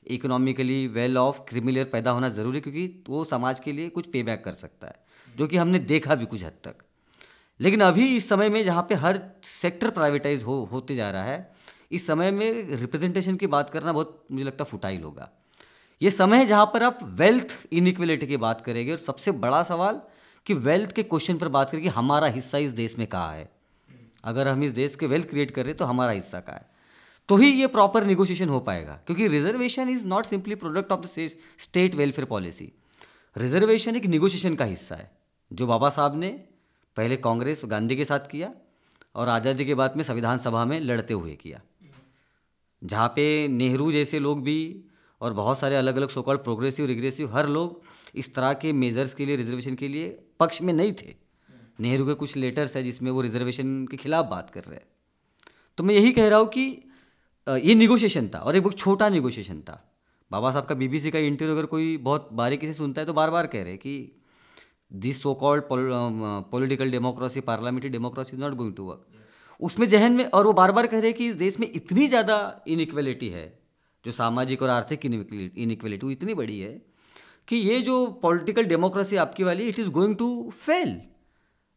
इकोनॉमिकली 0.07 0.87
वेल 0.87 1.19
ऑफ़ 1.19 1.39
क्रिमिनल 1.49 1.85
पैदा 1.85 2.11
होना 2.11 2.29
ज़रूरी 2.29 2.57
है 2.57 2.61
क्योंकि 2.61 3.05
वो 3.09 3.25
समाज 3.25 3.61
के 3.61 3.73
लिए 3.73 3.89
कुछ 3.89 4.07
पे 4.07 4.23
बैक 4.23 4.45
कर 4.45 4.53
सकता 4.55 4.87
है, 4.87 4.97
जो 5.29 5.47
कि 5.47 5.57
हमने 5.57 5.79
देखा 5.81 6.15
भी 6.15 6.27
कुछ 6.27 6.45
हद 6.45 6.53
तक। 6.65 6.85
लेकिन 7.61 7.81
अभी 7.81 8.07
इस 8.17 8.29
समय 8.29 8.49
में 8.49 8.63
जहाँ 8.65 8.83
पे 8.89 8.95
हर 8.95 9.21
सेक्टर 9.45 9.91
प्राइवेटाइज 9.91 10.43
हो, 10.43 10.69
होते 10.73 10.95
जा 10.95 11.11
रहा 11.11 11.23
है, 11.23 11.55
इस 11.93 12.07
समय 12.07 12.31
में 12.31 12.77
रिप्रेजेंटेशन 12.77 13.37
की 13.37 13.47
बात 13.47 13.71
करना 13.71 13.93
बहुत 13.93 14.25
मुझे 14.33 14.45
लगता 14.45 14.65
है 14.65 14.71
फुटाइल 14.71 15.03
होगा 15.03 15.31
ये 16.01 16.11
समय 16.11 16.39
है 16.39 16.47
जहाँ 16.47 16.67
पर 16.67 16.83
आप 16.83 16.99
वेल्थ 17.19 17.57
इनइक्वलिटी 17.73 18.27
की 18.27 18.37
बात 18.37 18.61
करेंगे 18.61 18.91
और 18.91 18.99
सबसे 18.99 19.33
बड़ा 19.33 19.63
सवाल 19.63 20.01
कि 20.47 20.55
वेल्थ 20.55 20.93
के 20.93 21.03
क्वेश्चन 21.03 21.39
पर 21.39 21.49
बात 21.49 21.71
करेंगे 21.71 21.89
हमारा 21.89 22.27
हिस्सा 22.27 22.59
इस 22.59 22.71
देश 22.73 22.99
में 22.99 23.07
कहाँ 23.07 23.35
है। 23.35 23.49
अगर 24.25 24.49
हम 24.49 24.63
इस 24.65 24.73
देश 24.73 24.97
के 24.97 25.07
वेल्थ 25.07 25.29
क्रिएट 25.31 25.51
कर 25.51 25.63
रहे 25.63 25.71
हैं 25.71 25.77
तो 25.77 25.85
हमारा 25.85 26.13
हिस्सा 26.13 26.41
कहाँ 26.41 26.57
है? 26.57 26.67
तो 27.29 27.37
ही 27.37 27.51
ये 27.51 27.66
प्रॉपर 27.66 28.05
निगोशिएशन 28.05 28.49
हो 28.49 28.59
पाएगा, 28.61 28.99
क्योंकि 29.07 29.27
reservation 29.29 29.89
is 29.89 30.05
not 30.07 30.27
simply 30.27 30.55
product 30.55 30.93
of 30.93 31.01
the 31.01 31.29
state 31.61 31.95
welfare 31.95 32.27
policy 32.29 32.72
reservation 33.37 33.97
एक 33.97 34.07
निगोशिएशन 34.07 34.55
का 34.55 34.64
हिस्सा 34.64 34.97
है, 34.97 35.11
जो 35.51 35.66
बाबा 35.66 35.89
साहब 35.91 36.16
ने 36.16 36.29
पहले 36.97 37.16
कांग्रेस 37.18 37.62
गांधी 37.66 37.97
के 37.97 38.05
साथ 38.05 38.31
किया 38.31 38.53
और 39.14 39.29
आज़ादी 39.29 39.64
के 39.64 39.75
बाद 39.75 39.97
में 39.97 40.05
संविधान 40.05 40.39
सभा 40.39 40.64
में 40.64 40.79
लड़ते 40.81 41.14
हुए 41.14 41.35
किया। 41.37 41.61
जहाँ 42.83 43.09
पे 43.09 43.27
नेहरू 43.49 43.91
जैसे 43.93 44.18
लोग 44.18 44.43
भी 44.43 44.85
और 45.20 45.33
बहुत 45.33 45.59
सारे 45.59 45.77
अलग 45.77 45.97
अलग 45.97 46.09
सोकॉल 46.11 46.37
प्रोग्रेसिव 46.39 46.87
रिग्रेसिव 46.87 47.35
हर 47.35 47.49
लोग 47.49 47.83
इस 48.14 48.35
तरह 48.35 48.53
के 48.55 48.72
मेजर्स 48.75 49.14
के 49.14 49.27
लिए 49.27 49.37
रिजर्वेशन 49.37 49.75
के 49.75 49.89
लिए 49.89 50.09
पक्ष 50.41 50.62
में 50.62 50.72
नहीं 50.72 50.93
थे। 50.93 51.14
नेहरू 51.81 52.07
के 52.07 52.14
कुछ 52.14 52.37
लेटर्स 52.37 52.77
है 52.77 52.83
जिसमें 52.83 53.11
वो 53.11 53.20
रिजर्वेशन 53.20 53.87
के 53.87 53.97
खिलाफ 53.97 54.27
बात 54.27 54.51
कर 54.51 54.64
रहे 54.64 54.77
हैं। 54.77 54.87
तो 55.79 55.85
मैं 55.85 55.95
यही 55.95 56.12
कह 56.12 56.29
रहा 56.29 56.39
हूँ 56.39 56.49
कि 56.49 56.66
ये 57.47 57.75
निगोशिएशन 57.75 58.29
था 58.35 58.39
और 58.39 58.57
एक 58.57 58.63
बहुत 58.63 58.79
छोटा 58.79 59.09
निगोशिएशन 59.09 59.61
था। 59.61 59.81
बाबा 60.31 60.51
साहब 60.53 60.65
का 60.65 60.75
बीबीसी 60.75 61.11
का 61.11 61.19
इंटरव्यू 61.21 61.55
अगर 61.55 61.67
कोई 61.67 61.97
बहुत 61.97 62.29
बारीकी 62.33 62.67
से 62.67 62.73
सुनता 62.73 63.01
है 63.01 63.07
तो 63.07 63.13
बार 63.13 63.31
बार 63.31 63.47
कह 63.47 63.63
रहे 63.63 63.71
हैं 63.71 63.79
कि 63.79 64.21
this 64.91 65.21
so 65.23 65.35
called 65.35 65.65
political 65.71 66.91
democracy 66.91 67.41
parliamentary 67.41 67.91
democracy 67.91 68.37
is 68.37 68.41
not 68.41 68.55
going 68.55 68.75
to 68.75 68.85
work 68.85 69.07
उसमें 69.61 69.87
जहन 69.89 70.13
में 70.13 70.25
और 70.27 70.47
वो 70.47 70.53
बार 70.53 70.73
बार 70.73 70.87
कह 70.87 70.99
रहे 70.99 71.11
हैं 71.11 71.17
कि 71.19 71.27
इस 71.29 71.35
देश 71.35 71.59
में 71.61 71.71
इतनी 71.75 72.07
ज़्यादा 72.09 72.37
इनइक्वलिटी 72.69 73.29
है, 73.29 73.47
जो 74.05 74.13
सामाजिक 74.13 74.63
और 74.63 74.69
आर्थिक 74.71 75.07
इनइक्वलिटी 75.07 76.13
इतनी 76.13 76.35
बड़ी 76.35 76.59
है 76.61 76.73
कि 77.49 77.57
ये 77.57 77.81
जो 77.83 78.07
पॉलिटिकल 78.23 78.65
डेमोक्रेसी 78.65 79.17
आपकी 79.17 79.45
वाली 79.45 79.69
it 79.69 79.79
is 79.79 79.89
going 79.91 80.17
to 80.17 80.29
fail 80.51 81.01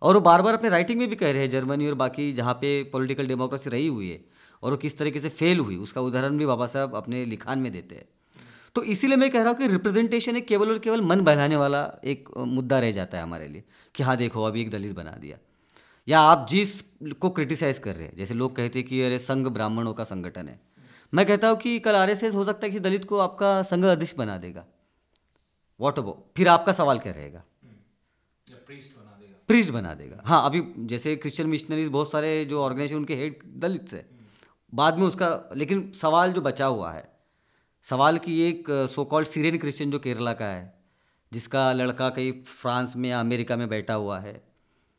और 0.02 0.16
वो 0.16 0.22
बार 0.22 0.42
बार 0.42 0.54
अपने 0.54 0.70
राइटिंग 0.70 1.00
में 1.00 1.08
भी 1.10 1.16
कह 1.16 1.32
रहे 1.32 1.42
हैं, 1.42 1.50
जर्मनी 1.50 1.88
और 1.88 1.94
बाकी 1.96 2.32
जहाँ 2.32 2.54
पे 2.54 2.84
पॉलिटिकल 2.84 3.28
डेमोक्रेसी 3.28 3.70
रही 3.70 3.88
हुई 3.88 4.10
है 4.10 4.24
और 4.64 4.72
वो 4.72 4.78
किस 4.78 4.98
तरीके 4.98 5.20
से 5.20 5.30
फेल 5.32 5.60
हुई 5.60 5.76
उसका 5.78 6.02
उदाहरण 6.02 6.38
भी 6.38 6.46
बाबा 6.46 6.68
साहब 6.68 6.96
अपने 6.96 7.24
लिखान 7.26 7.60
में 7.60 7.72
देते 7.72 7.96
हैं। 7.96 8.06
तो 8.76 8.84
इसीलिए 8.86 9.18
मैं 9.18 9.30
कह 9.32 9.40
रहा 9.40 9.50
हूँ 9.50 9.58
कि 9.58 9.68
रिप्रेजेंटेशन 9.68 10.38
एक 10.38 10.48
केवल 10.48 10.70
और 10.70 10.80
केवल 10.80 11.02
मन 11.02 11.22
बहलाने 11.22 11.56
वाला 11.56 11.82
एक 12.06 12.30
मुद्दा 12.38 12.80
रह 12.80 12.92
जाता 12.92 13.18
है 13.18 13.24
हमारे 13.24 13.48
लिए 13.48 13.64
कि 13.96 14.04
हाँ 14.04 14.16
देखो 14.18 14.44
अभी 14.44 14.62
एक 14.62 14.70
दलित 14.72 14.96
बना 14.96 15.12
दिया। 15.12 15.38
या 16.08 16.20
आप 16.22 16.46
जिस 16.50 16.82
को 17.22 17.30
क्रिटिसाइज 17.30 17.78
कर 17.78 17.96
रहे 17.96 18.08
हैं 18.08 18.16
जैसे 18.16 18.34
लोग 18.34 18.56
कहते 18.56 18.80
हैं 18.80 18.88
कि 18.88 19.02
अरे 19.02 19.20
संघ 19.20 19.48
ब्राह्मणों 19.48 19.94
का 19.94 20.04
संगठन 20.04 20.48
है। 20.48 20.60
मैं 21.14 21.26
कहता 21.26 21.50
हूँ 21.50 21.58
कि 21.58 21.80
कल 21.80 21.96
आरएसएस 21.96 22.36
हो 22.36 22.44
सकता 22.44 22.68
है 22.68 22.72
कि 22.72 22.80
दलित 22.80 23.06
को 23.06 23.18
आपका 23.20 23.62
संघ 23.64 23.86
अध्यक्ष 23.86 24.14
बना 24.16 24.38
देगा। 24.38 24.66
वॉट 25.80 26.00
अबो 26.00 26.18
फिर 26.38 26.48
आपका 26.48 26.74
सवाल 26.74 27.00
क्या 27.00 27.14
रहेगा? 27.14 27.44
प्रीस्ट 29.50 29.72
बना 29.72 29.94
देगा। 29.94 30.22
हाँ 30.26 30.46
अभी 30.46 30.62
जैसे 30.88 31.16
क्रिश्चियन 31.16 31.50
मिशनरीज 31.50 31.90
बहुत 31.90 32.12
सारे 32.12 32.46
जो 32.46 32.62
ऑर्गेनाइजेशन 32.62 32.98
उनके 32.98 33.16
हेड 33.16 33.40
दलित 33.58 33.94
है 33.94 34.06
बाद 34.74 34.98
में 34.98 35.06
उसका, 35.06 35.50
लेकिन 35.56 35.92
सवाल 35.96 36.34
जो 36.34 36.42
बचा 36.42 36.66
हुआ 36.68 36.92
है, 36.92 37.04
सवाल 37.86 38.18
की 38.20 38.42
एक 38.42 38.66
सो 38.92 39.06
कॉल्ड 39.06 39.28
सीरियन 39.28 39.58
क्रिश्चियन 39.58 39.92
जो 39.92 40.00
केरला 40.00 40.34
का 40.34 40.46
है, 40.46 40.74
जिसका 41.32 41.72
लड़का 41.74 42.10
कहीं 42.10 42.32
फ्रांस 42.46 42.96
में 42.96 43.10
या 43.10 43.20
अमेरिका 43.20 43.56
में 43.58 43.68
बैठा 43.70 43.94
हुआ 43.96 44.20
है, 44.20 44.42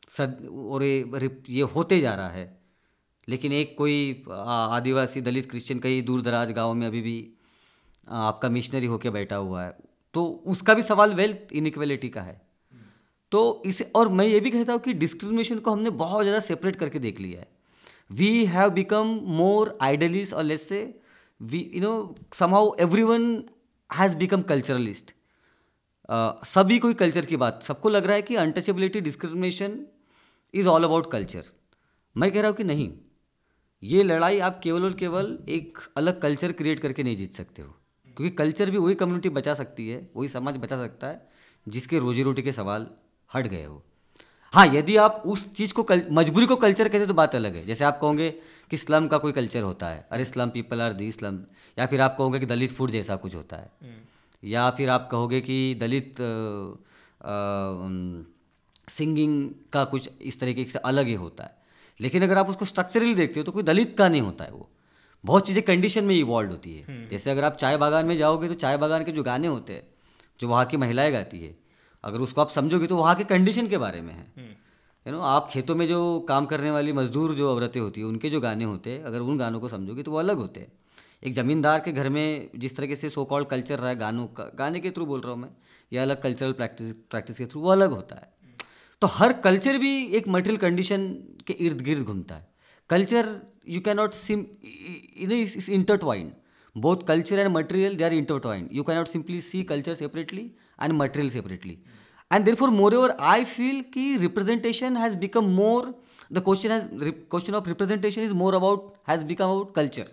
सद, 0.09 0.47
और 0.65 0.83
ये 0.83 1.61
होते 1.75 1.99
जा 1.99 2.13
रहा 2.15 2.29
है, 2.29 2.57
लेकिन 3.27 3.53
एक 3.53 3.75
कोई 3.77 4.23
आदिवासी 4.29 5.21
दलित 5.21 5.49
क्रिश्चियन 5.51 5.79
कहीं 5.79 6.01
दूर 6.03 6.21
दराज 6.21 6.51
गाँव 6.51 6.73
में 6.73 6.85
अभी 6.87 7.01
भी 7.01 7.17
आपका 8.07 8.49
मिशनरी 8.49 8.85
होके 8.85 9.09
बैठा 9.11 9.35
हुआ 9.37 9.63
है 9.63 9.77
तो 10.15 10.25
उसका 10.47 10.73
भी 10.73 10.81
सवाल 10.81 11.13
वेल्थ 11.13 11.53
इनइक्वलिटी 11.53 12.09
का 12.09 12.21
है। 12.21 12.41
तो 13.31 13.61
इसे, 13.65 13.83
और 13.95 14.09
मैं 14.09 14.25
ये 14.25 14.39
भी 14.39 14.51
कहता 14.51 14.73
हूँ 14.73 14.81
कि 14.81 14.93
डिस्क्रिमिनेशन 14.95 15.59
को 15.59 15.71
हमने 15.71 15.89
बहुत 15.95 16.23
ज़्यादा 16.23 16.39
सेपरेट 16.41 16.75
करके 16.75 16.99
देख 16.99 17.19
लिया 17.19 17.39
है। 17.39 17.47
We 18.11 18.45
have 18.45 18.69
become 18.69 19.19
more 19.37 19.77
idealist 19.81 20.33
और 20.33 20.43
let's 20.43 20.67
say 20.69 20.99
we 21.41 21.59
you 21.73 21.81
know 21.81 22.15
somehow 22.37 22.61
everyone 22.85 23.25
has 23.89 24.15
become 24.21 24.41
culturalist. 24.47 25.11
Uh, 26.09 26.45
सभी 26.45 26.79
कोई 26.79 26.93
कल्चर 26.93 27.25
की 27.25 27.37
बात 27.37 27.63
सबको 27.63 27.89
लग 27.89 28.05
रहा 28.05 28.15
है 28.15 28.21
कि 28.21 28.35
untouchability 28.35 29.01
discrimination 29.01 29.79
is 30.53 30.67
all 30.67 30.83
about 30.83 31.11
culture 31.11 31.43
मैं 32.15 32.31
कह 32.31 32.39
रहा 32.39 32.49
हूँ 32.49 32.57
कि 32.57 32.63
नहीं. 32.63 32.91
ये 33.83 34.03
लड़ाई 34.03 34.39
आप 34.39 34.59
केवल 34.63 34.83
और 34.83 34.93
केवल 34.93 35.37
एक 35.49 35.77
अलग 35.97 36.21
कल्चर 36.21 36.51
क्रिएट 36.51 36.79
करके 36.79 37.03
नहीं 37.03 37.15
जीत 37.15 37.33
सकते 37.33 37.61
हो. 37.61 37.69
क्योंकि 38.17 38.35
कल्चर 38.35 38.71
भी 38.71 38.77
वही 38.77 38.95
कम्युनिटी 38.95 39.29
बचा 39.29 39.53
सकती 39.53 39.87
है 39.89 40.09
वही 40.15 40.27
समाज 40.27 40.57
बचा 40.57 40.77
सकता 40.77 41.07
है 41.07 41.27
जिसके 41.67 41.99
रोजी 41.99 42.23
रोटी 42.23 42.41
के 42.41 42.51
सवाल 42.51 42.89
हट 43.29 43.47
गए 43.47 43.63
हो. 43.63 43.83
हाँ 44.53 44.65
यदि 44.67 44.95
आप 44.97 45.23
उस 45.25 45.53
चीज़ 45.55 45.73
को 45.73 45.83
कल, 45.83 46.01
मजबूरी 46.11 46.45
को 46.45 46.55
कल्चर 46.55 46.87
कहते 46.89 47.05
तो 47.05 47.13
बात 47.13 47.35
अलग 47.35 47.55
है। 47.55 47.65
जैसे 47.65 47.83
आप 47.85 47.99
कहोगे 48.01 48.29
कि 48.71 48.77
स्लम 48.77 49.07
का 49.07 49.17
कोई 49.17 49.31
कल्चर 49.31 49.63
होता 49.63 49.87
है 49.87 50.05
अरे 50.11 50.25
slum 50.25 50.49
people 50.49 50.81
are 50.81 50.93
the 50.93 51.11
slum 51.11 51.39
या 51.77 51.85
फिर 51.85 52.01
आप 52.01 52.15
कहोगे 52.17 52.39
कि 52.39 52.45
दलित 52.45 52.71
फ़ूड 52.71 52.91
जैसा 52.91 53.15
कुछ 53.15 53.35
होता 53.35 53.57
है 53.57 53.97
या 54.43 54.69
फिर 54.69 54.89
आप 54.89 55.07
कहोगे 55.11 55.41
कि 55.41 55.75
दलित 55.79 56.15
सिंगिंग 58.89 59.49
का 59.73 59.83
कुछ 59.85 60.09
इस 60.21 60.39
तरीके 60.39 60.63
से 60.65 60.79
अलग 60.79 61.07
ही 61.07 61.13
होता 61.15 61.43
है। 61.43 61.57
लेकिन 61.99 62.23
अगर 62.23 62.37
आप 62.37 62.49
उसको 62.49 62.65
स्ट्रक्चरली 62.65 63.15
देखते 63.15 63.39
हो 63.39 63.43
तो 63.43 63.51
कोई 63.51 63.63
दलित 63.63 63.95
का 63.97 64.07
नहीं 64.09 64.21
होता 64.21 64.43
है 64.45 64.51
वो। 64.51 64.67
बहुत 65.23 65.47
चीज़ें 65.47 65.63
कंडीशन 65.63 66.03
में 66.03 66.15
इवॉल्व 66.15 66.49
होती 66.49 66.75
है। 66.75 67.07
जैसे 67.09 67.31
अगर 67.31 67.43
आप 67.43 67.55
चाय 67.55 67.77
बागान 67.77 68.05
में 68.05 68.15
जाओगे 68.17 68.47
तो 68.47 68.53
चाय 68.55 68.77
बागान 68.77 69.03
के 69.03 69.11
जो 69.11 69.23
गाने 69.23 69.47
होते 69.47 69.73
हैं 69.73 69.87
जो 70.39 70.47
वहाँ 70.47 70.65
की 70.65 70.77
महिलाएँ 70.77 71.11
गाती 71.11 71.39
है 71.39 71.55
अगर 72.03 72.19
उसको 72.19 72.41
आप 72.41 72.49
समझोगे 72.51 72.87
तो 72.87 72.97
वहाँ 72.97 73.15
के 73.15 73.23
कंडीशन 73.25 73.67
के 73.67 73.77
बारे 73.77 74.01
में 74.01 74.13
है। 74.13 74.25
यू 75.05 75.13
नो 75.13 75.21
आप 75.27 75.49
खेतों 75.51 75.75
में 75.75 75.85
जो 75.87 76.19
काम 76.29 76.45
करने 76.45 76.71
वाली 76.71 76.93
मजदूर 76.93 77.33
जो 77.35 77.49
औरतें 77.49 77.79
होती 77.79 78.01
हैं 78.01 78.07
उनके 78.07 78.29
जो 78.29 78.41
गाने 78.41 78.63
होते 78.65 78.89
हैं 78.89 79.03
अगर 79.03 79.19
उन 79.21 79.37
गानों 79.37 79.59
को 79.59 79.69
समझोगे 79.69 80.03
तो 80.03 80.11
वो 80.11 80.17
अलग 80.19 80.37
होते 80.37 80.59
हैं। 80.59 80.71
एक 81.23 81.33
ज़मींदार 81.33 81.79
के 81.79 81.91
घर 81.91 82.09
में 82.09 82.49
जिस 82.55 82.75
तरीके 82.75 82.95
से 82.95 83.09
सो 83.09 83.23
कॉल्ड 83.25 83.47
कल्चर 83.47 83.79
रहा 83.79 83.89
है 83.89 83.95
गानों 83.97 84.25
का 84.33 84.43
गाने 84.57 84.79
के 84.79 84.91
थ्रू 84.91 85.05
बोल 85.05 85.21
रहा 85.21 85.31
हूँ 85.31 85.41
मैं 85.41 85.49
या 85.91 86.01
अलग 86.01 86.21
कल्चरल 86.21 86.51
प्रैक्टिस 86.53 86.91
प्रैक्टिस 87.11 87.37
के 87.37 87.45
थ्रू 87.45 87.61
वो 87.61 87.69
अलग 87.69 87.91
होता 87.91 88.15
है। 88.15 88.31
तो 89.01 89.07
हर 89.09 89.33
कल्चर 89.41 89.77
भी 89.77 89.91
एक 90.17 90.27
मटेरियल 90.27 90.57
कंडीशन 90.57 91.07
के 91.47 91.53
इर्द 91.59 91.81
गिर्द 91.81 92.03
घूमता 92.03 92.35
है। 92.35 92.47
Culture 92.89 93.35
you 93.69 93.81
can 93.81 93.97
not 93.97 94.13
sim 94.13 94.45
in 95.17 95.31
intertwined 95.69 96.31
both 96.75 97.05
culture 97.05 97.39
and 97.43 97.53
material 97.53 97.95
they 97.95 98.05
are 98.09 98.15
intertwined 98.21 98.71
you 98.71 98.83
cannot 98.83 99.07
simply 99.07 99.39
see 99.39 99.63
culture 99.63 99.95
separately 99.95 100.45
and 100.79 100.97
material 100.97 101.29
separately 101.29 101.79
and 102.31 102.45
therefore 102.45 102.71
moreover 102.71 103.15
i 103.19 103.43
feel 103.43 103.83
ki 103.95 104.05
representation 104.17 104.95
has 104.95 105.15
become 105.15 105.51
more 105.53 105.93
the 106.31 106.41
question 106.41 106.71
has 106.71 106.83
question 107.29 107.55
of 107.55 107.67
representation 107.67 108.23
is 108.23 108.33
more 108.33 108.53
about 108.55 108.89
has 109.03 109.23
become 109.33 109.55
about 109.57 109.73
culture 109.81 110.09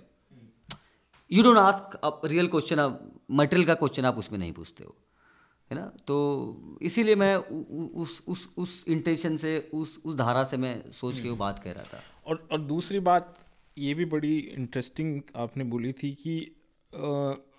you 1.30 1.42
don't 1.42 1.58
ask 1.58 1.98
real 2.24 2.46
question 2.48 2.78
आप 2.78 3.00
material 3.38 3.66
का 3.66 3.74
question 3.74 4.04
आप 4.04 4.18
उसमें 4.18 4.38
नहीं 4.38 4.52
पूछते 4.52 4.84
हो 4.84 4.94
है 5.70 5.78
ना 5.78 5.84
तो 6.08 6.16
इसीलिए 6.82 7.14
मैं 7.22 7.34
उ, 7.36 7.86
उस 8.02 8.20
उस 8.28 8.46
उस 8.58 8.84
इंटेंशन 8.88 9.36
से 9.36 9.58
उस 9.74 9.98
उस 10.04 10.14
धारा 10.16 10.44
से 10.50 10.56
मैं 10.56 10.74
सोच 11.00 11.18
के 11.20 11.28
वो 11.28 11.36
बात 11.36 11.58
कह 11.64 11.72
रहा 11.72 11.84
था 11.92 12.00
और 12.26 12.46
और 12.52 12.60
दूसरी 12.68 13.00
बात 13.08 13.34
ये 13.78 13.94
भी 13.94 14.04
बड़ी 14.04 14.38
इंटरेस्टिंग 14.38 15.20
आपने 15.36 15.64
बोली 15.64 15.92
थी 15.92 16.12
कि 16.14 16.38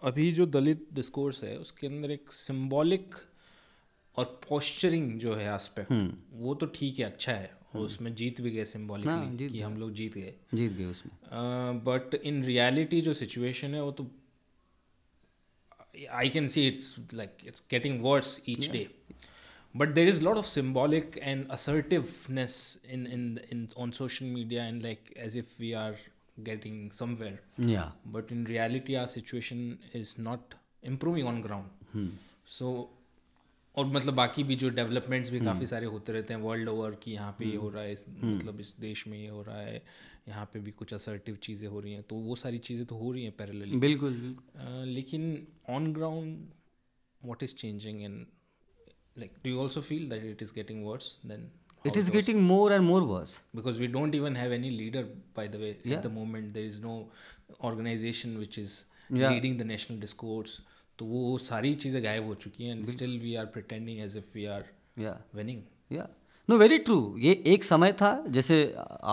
अभी 0.04 0.32
जो 0.32 0.46
दलित 0.46 0.88
डिस्कोर्स 0.94 1.44
है 1.44 1.58
उसके 1.58 1.88
अंदर 1.88 2.12
एक 2.12 2.32
सिंबॉलिक 2.32 3.16
और 4.16 4.26
पोस्चरिंग 4.50 5.20
जो 5.20 5.36
है 5.36 5.54
एस्पेक्ट 5.56 6.16
वो 6.34 6.56
तो 6.56 6.66
ठीक 6.66 7.00
है 7.00 7.06
अच्छा 7.06 7.34
है। 7.34 7.52
और 7.76 7.82
उसमें 7.82 8.14
जीत 8.16 8.42
भी 8.42 8.52
गए 8.52 8.66
सिम्बॉलिकली 8.66 9.48
कि 9.50 9.62
हम 9.62 9.78
लोग 9.78 9.92
जीत 9.94 10.14
गए। 10.14 10.34
जीत 10.54 10.72
गए 10.72 10.86
उसमें। 10.86 11.14
बट 11.86 12.16
इन 12.16 12.44
रियलिटी 12.44 13.02
जो 13.02 13.14
सिचुएशन 13.14 13.76
है 13.76 13.84
वो 13.84 13.92
तो 13.92 14.08
I 16.12 16.30
can 16.30 16.48
see 16.48 16.68
it's 16.68 16.96
like 17.14 17.46
it's 17.48 17.64
getting 17.72 18.02
worse 18.04 18.42
each 18.50 18.70
day 18.72 18.88
but 19.80 19.96
there 19.96 20.12
is 20.12 20.20
a 20.22 20.26
lot 20.26 20.38
of 20.38 20.46
symbolic 20.46 21.18
and 21.22 21.56
assertiveness 21.58 22.56
in 22.90 23.08
in 23.08 23.24
in 23.52 23.64
on 23.78 23.94
social 23.94 24.28
media 24.28 24.62
and 24.64 24.84
like 24.84 25.12
as 25.28 25.36
if 25.36 25.58
we 25.60 25.74
are 25.76 25.96
getting 26.44 26.78
somewhere 26.92 27.40
yeah 27.74 27.90
but 28.18 28.32
in 28.32 28.44
reality 28.46 28.98
our 28.98 29.08
situation 29.08 29.64
is 29.94 30.18
not 30.20 30.56
improving 30.84 31.28
on 31.28 31.42
ground 31.42 31.90
hmm. 31.96 32.12
so 32.58 32.76
और 33.76 33.86
मतलब 33.86 34.14
बाकी 34.16 34.44
भी 34.44 34.56
जो 34.56 34.70
developments 34.70 35.32
भी 35.32 35.40
काफ़ी 35.40 35.66
सारे 35.66 35.86
होते 35.86 36.14
रहते 36.14 36.34
हैं 36.34 36.42
वर्ल्ड 36.42 36.70
ओवर 36.70 36.92
कि 37.02 37.12
यहाँ 37.12 37.36
पे 37.40 37.46
ये 37.46 37.56
हो 37.56 37.68
रहा 37.70 37.82
है 37.84 37.92
इस 37.92 38.06
मतलब 38.10 38.60
इस 38.60 38.76
देश 38.80 39.06
में 39.08 39.18
ये 39.18 39.28
हो 39.30 39.42
रहा 39.42 39.58
है 39.58 39.82
यहाँ 40.28 40.46
पे 40.54 40.60
भी 40.60 40.72
कुछ 40.80 40.94
असर्टिव 40.94 41.36
चीज़ें 41.44 41.68
हो 41.70 41.80
रही 41.80 41.94
हैं 41.94 42.04
तो 42.10 42.16
वो 42.30 42.36
सारी 42.36 42.58
चीज़ें 42.70 42.86
तो 42.86 42.96
हो 42.98 43.12
रही 43.12 43.24
हैं 43.24 43.34
पैरेलली 43.38 43.78
बिल्कुल 43.80 44.16
लेकिन 44.88 45.28
on 45.70 45.92
ground 45.94 46.40
what 47.22 47.44
is 47.44 47.54
changing 47.56 48.02
in 48.02 48.26
like 49.24 49.34
do 49.44 49.50
you 49.54 49.60
also 49.66 49.82
feel 49.92 50.08
that 50.10 50.28
it 50.34 50.42
is 50.48 50.52
getting 50.60 50.84
worse 50.90 51.10
then 51.32 51.50
it 51.86 51.98
is 52.02 52.10
getting 52.10 52.42
more 52.52 52.72
and 52.76 52.86
more 52.86 53.04
worse 53.14 53.34
because 53.60 53.80
we 53.84 53.88
don't 53.98 54.16
even 54.16 54.36
have 54.36 54.52
any 54.52 54.72
leader 54.82 55.04
by 55.40 55.48
the 55.48 55.60
way 55.64 55.74
yeah. 55.84 55.98
at 55.98 56.04
the 56.04 56.14
moment 56.20 56.54
there 56.54 56.70
is 56.72 56.80
no 56.80 56.96
organization 57.70 58.38
which 58.44 58.58
is 58.58 58.86
yeah. 59.10 59.30
leading 59.30 59.58
the 59.64 59.70
national 59.76 60.00
discourse 60.08 60.60
तो 61.00 61.06
वो 61.06 61.38
सारी 61.38 61.74
चीज़ें 61.82 62.04
गायब 62.04 62.26
हो 62.28 62.34
चुकी 62.44 62.64
हैं 62.64 62.76
and 62.78 62.86
still 62.86 63.18
we 63.20 63.34
are 63.36 63.46
pretending 63.56 64.00
as 64.02 64.16
if 64.18 64.26
we 64.36 64.46
are 64.54 64.64
winning 65.36 65.62
या 65.96 66.08
no 66.50 66.58
very 66.58 66.78
true 66.88 66.98
ये 67.20 67.34
एक 67.54 67.64
समय 67.64 67.92
था 68.02 68.12
जैसे 68.38 68.58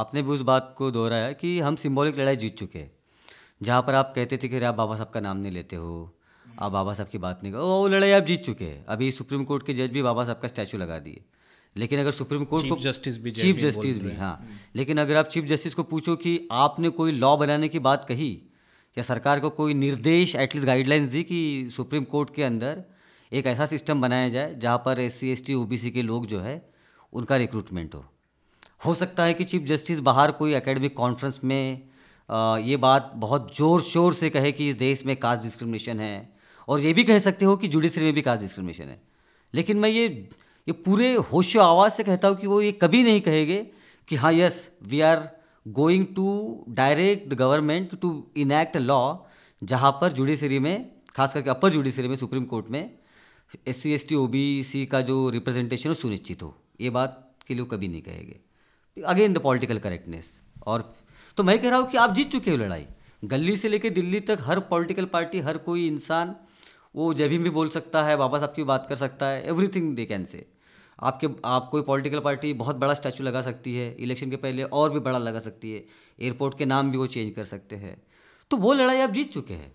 आपने 0.03 0.23
भी 0.23 0.31
उस 0.31 0.41
बात 0.51 0.75
को 0.79 0.91
दोहराया 0.91 1.33
कि 1.43 1.59
हम 1.61 1.77
सिंबॉलिक 1.85 2.19
लड़ाई 2.19 2.37
जीत 2.45 2.57
चुके 2.59 2.79
हैं 2.79 2.91
जहाँ 3.63 3.83
पर 3.83 3.95
आप 3.95 4.13
कहते 4.17 4.37
थे 4.43 4.49
कि 4.49 4.63
आप 4.65 4.75
बाबा 4.75 4.97
साहब 4.97 5.11
का 5.15 5.21
नाम 5.21 5.37
नहीं 5.37 5.53
लेते 5.53 5.77
हो 5.77 5.93
आप 6.59 6.73
बाबा 6.73 6.93
साहब 6.95 7.09
की 7.09 7.19
बात 7.19 7.41
नहीं 7.43 7.53
करो। 7.53 7.67
वो 7.67 7.87
लड़ाई 7.89 8.11
आप 8.13 8.23
जीत 8.23 8.45
चुके 8.45 8.65
हैं। 8.65 8.85
अभी 8.87 9.11
सुप्रीम 9.13 9.45
कोर्ट 9.45 9.67
के 9.67 9.73
जज 9.73 9.91
भी 9.91 10.03
बाबा 10.03 10.25
साहब 10.25 10.39
का 10.39 10.49
स्टैचू 10.49 10.79
लगा 10.79 10.99
दिए। 10.99 11.21
लेकिन 11.77 12.01
अगर 12.01 12.11
सुप्रीम 12.11 12.45
कोर्ट 12.45 12.69
को 12.69 12.77
जस्टिस 12.77 13.19
भी 13.23 13.31
चीफ 13.31 13.57
जस्टिस 13.57 13.99
भी 13.99 14.13
हाँ। 14.17 14.49
लेकिन 14.77 14.99
अगर 14.99 15.17
आप 15.17 15.29
चीफ 15.29 15.45
जस्टिस 15.45 15.75
को 15.75 15.83
पूछो 15.83 16.17
कि 16.17 16.49
आपने 16.53 16.89
कोई 16.89 17.13
लॉ 17.13 17.37
बनाने 17.37 17.69
की 17.69 17.79
बात 17.79 18.05
कही 18.05 18.31
या 18.97 19.03
सरकार 19.03 19.41
को 19.41 19.51
कोई 19.51 19.75
निर्देश 19.75 20.35
एटलीस्ट 20.37 20.67
गाइडलाइंस 20.67 21.11
दी 21.11 21.23
कि 21.23 21.71
सुप्रीम 21.77 22.05
कोर्ट 22.05 22.35
के 22.35 22.43
अंदर 22.43 22.83
एक 23.33 23.47
ऐसा 23.47 23.67
सिस्टम 23.67 24.01
बनाया 24.01 24.29
जाए 24.29 24.55
जहाँ 24.55 24.83
पर 24.85 25.01
S 25.01 25.15
C 25.21 25.31
S 25.31 25.45
T 25.47 25.55
O 25.55 25.65
B 25.65 25.79
C 25.79 25.91
के 25.91 26.03
लोग 26.03 26.27
जो 26.27 26.41
है 26.41 26.55
उनका 27.13 27.37
रिक्रूटमेंट 27.37 27.95
हो? 27.95 28.05
हो 28.87 28.95
सकता 28.95 29.25
है 29.25 29.35
कि 29.35 29.45
चीफ 29.45 29.63
जस्टिस 29.63 30.01
बाहर 30.01 30.31
कोई 30.33 30.55
एकेडमिक 30.55 30.97
कॉन्फ्रेंस 30.97 31.41
में 31.45 31.83
आ, 32.29 32.59
ये 32.59 32.77
बात 32.77 33.11
बहुत 33.17 33.57
ज़ोर 33.57 33.83
शोर 33.83 34.15
से 34.15 34.31
कहे 34.31 34.53
कि 34.53 34.69
इस 34.69 34.77
देश 34.77 35.05
में 35.07 35.17
कास्ट 35.17 35.43
डिस्क्रिमिनेशन 35.43 36.01
है। 36.01 36.34
और 36.69 36.81
ये 36.81 36.93
भी 36.93 37.05
कह 37.05 37.19
सकते 37.19 37.45
हो 37.45 37.57
कि 37.57 37.69
जुडिशरी 37.69 38.05
में 38.05 38.13
भी 38.15 38.23
कास्ट 38.23 38.43
डिस्क्रिमिनेशन 38.43 38.85
है। 38.85 39.01
लेकिन 39.55 39.79
मैं 39.79 39.89
ये 39.89 40.07
ये 40.67 40.73
पूरे 40.75 41.13
होशो 41.33 41.61
आवाज़ 41.61 41.93
से 41.93 42.05
कहता 42.05 42.29
हूँ 42.29 42.37
कि 42.37 42.47
वो 42.47 42.61
ये 42.63 42.73
कभी 42.73 43.03
नहीं 43.03 43.21
कहेंगे 43.21 43.57
कि 44.09 44.17
हाँ 44.17 44.33
yes 44.33 44.57
we 44.83 45.01
are 45.01 45.29
going 45.67 46.07
to 46.17 46.27
direct 46.71 47.29
the 47.29 47.35
government 47.35 47.99
to 48.01 48.11
enact 48.37 48.77
law 48.77 49.17
जहाँ 49.63 49.91
पर 50.01 50.13
जुडिशरी 50.13 50.59
में, 50.59 50.91
खास 51.17 51.35
करके 51.35 51.51
अपर 51.51 51.71
जुडिशरी 51.71 52.09
में, 52.09 52.17
सुप्रीम 52.17 52.45
कोर्ट 52.45 52.71
में 52.71 52.91
S 53.69 53.83
C 53.83 53.93
S 53.93 54.07
T 54.09 54.15
O 54.15 54.27
B 54.27 54.63
C 54.63 54.85
का 54.87 55.01
जो 55.01 55.29
रिप्रेजेंटेशन 55.31 55.89
हो 55.89 55.95
सुनिश्चित 55.95 56.43
हो। 56.43 56.55
ये 56.81 56.91
बात 56.91 57.21
के 57.47 57.55
लिए 57.55 57.65
कभी 57.65 57.89
नहीं 57.89 58.03
कहेंगे। 58.03 58.41
अगेन 58.97 59.33
द 59.33 59.39
पॉलिटिकल 59.39 59.79
करेक्टनेस 59.79 60.31
और 60.67 60.93
तो 61.37 61.43
मैं 61.43 61.59
कह 61.59 61.71
रहा 61.71 61.79
हूँ 61.79 61.89
कि 61.91 61.97
आप 61.97 62.15
जीत 62.15 62.33
चुके 62.33 62.51
हो 62.51 62.57
लड़ाई। 62.57 62.87
गली 63.25 63.57
से 63.57 63.69
लेकर 63.69 63.91
दिल्ली 63.91 64.21
तक 64.23 64.39
हर 64.41 64.61
पॉलिटिकल 64.71 65.05
पार्टी 65.13 65.41
हर 65.41 65.59
कोई 65.61 65.87
इंसान 65.87 66.35
वो 66.95 67.15
जब 67.15 67.29
भी 67.29 67.51
बोल 67.51 67.69
सकता 67.69 68.03
है 68.03 68.17
बाबा 68.17 68.39
साहब 68.39 68.53
की 68.57 68.65
बात 68.65 68.87
कर 68.89 68.95
सकता 68.95 69.27
है 69.27 69.47
एवरीथिंग 69.47 69.97
दे 69.97 70.05
कैन 70.05 70.25
से 70.25 70.47
आपके 70.99 71.29
आप 71.45 71.69
कोई 71.71 71.83
पॉलिटिकल 71.83 72.19
पार्टी 72.19 72.53
बहुत 72.53 72.77
बड़ा 72.77 72.95
स्टैचू 72.95 73.25
लगा 73.25 73.43
सकती 73.43 73.77
है 73.77 73.95
इलेक्शन 73.95 74.31
के 74.31 74.37
पहले 74.37 74.63
और 74.63 74.91
भी 74.91 75.01
बड़ा 75.01 75.19
लगा 75.19 75.39
सकती 75.39 75.73
है 75.73 75.85
एयरपोर्ट 76.21 76.59
के 76.59 76.65
नाम 76.65 76.91
भी 76.91 76.99
वो 76.99 77.07
चेंज 77.07 77.35
कर 77.35 77.45
सकते 77.45 77.77
हैं। 77.77 78.03
तो 78.51 78.57
वो 78.57 78.73
लड़ाई 78.73 79.01
आप 79.01 79.11
जीत 79.11 79.33
चुके 79.33 79.55
हैं। 79.55 79.73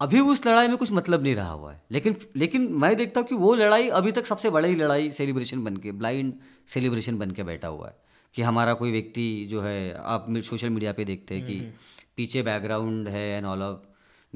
अभी 0.00 0.20
उस 0.20 0.46
लड़ाई 0.46 0.68
में 0.68 0.76
कुछ 0.76 0.92
मतलब 0.92 1.22
नहीं 1.22 1.34
रहा 1.34 1.50
हुआ 1.50 1.72
है। 1.72 1.82
लेकिन 1.90 2.16
लेकिन 2.36 2.68
मैं 2.72 2.96
देखता 2.96 3.20
हूँ 3.20 3.28
कि 3.28 3.34
वो 3.34 3.54
लड़ाई 3.54 3.88
अभी 3.88 4.12
तक 4.12 4.26
सबसे 4.26 4.50
बड़ी 4.50 4.74
लड़ाई 4.74 5.10
सेलिब्रेशन 5.10 5.64
बन 5.64 5.76
के 5.76 5.92
ब्लाइंड 5.92 6.34
सेलिब्रेशन 6.68 7.18
बन 7.18 7.30
के 7.30 7.42
बैठा 7.42 7.68
हुआ 7.68 7.88
है। 7.88 7.96
कि 8.34 8.42
हमारा 8.42 8.74
कोई 8.74 8.92
व्यक्ति 8.92 9.46
जो 9.50 9.60
है 9.62 9.94
आप 9.94 10.26
सोशल 10.44 10.70
मीडिया 10.70 10.92
पे 10.92 11.04
देखते 11.04 11.34
हैं 11.34 11.46
कि 11.46 11.72
पीछे 12.16 12.42
बैकग्राउंड 12.42 13.08
है 13.08 13.36
and 13.36 13.46
all 13.46 13.62
of 13.62 13.78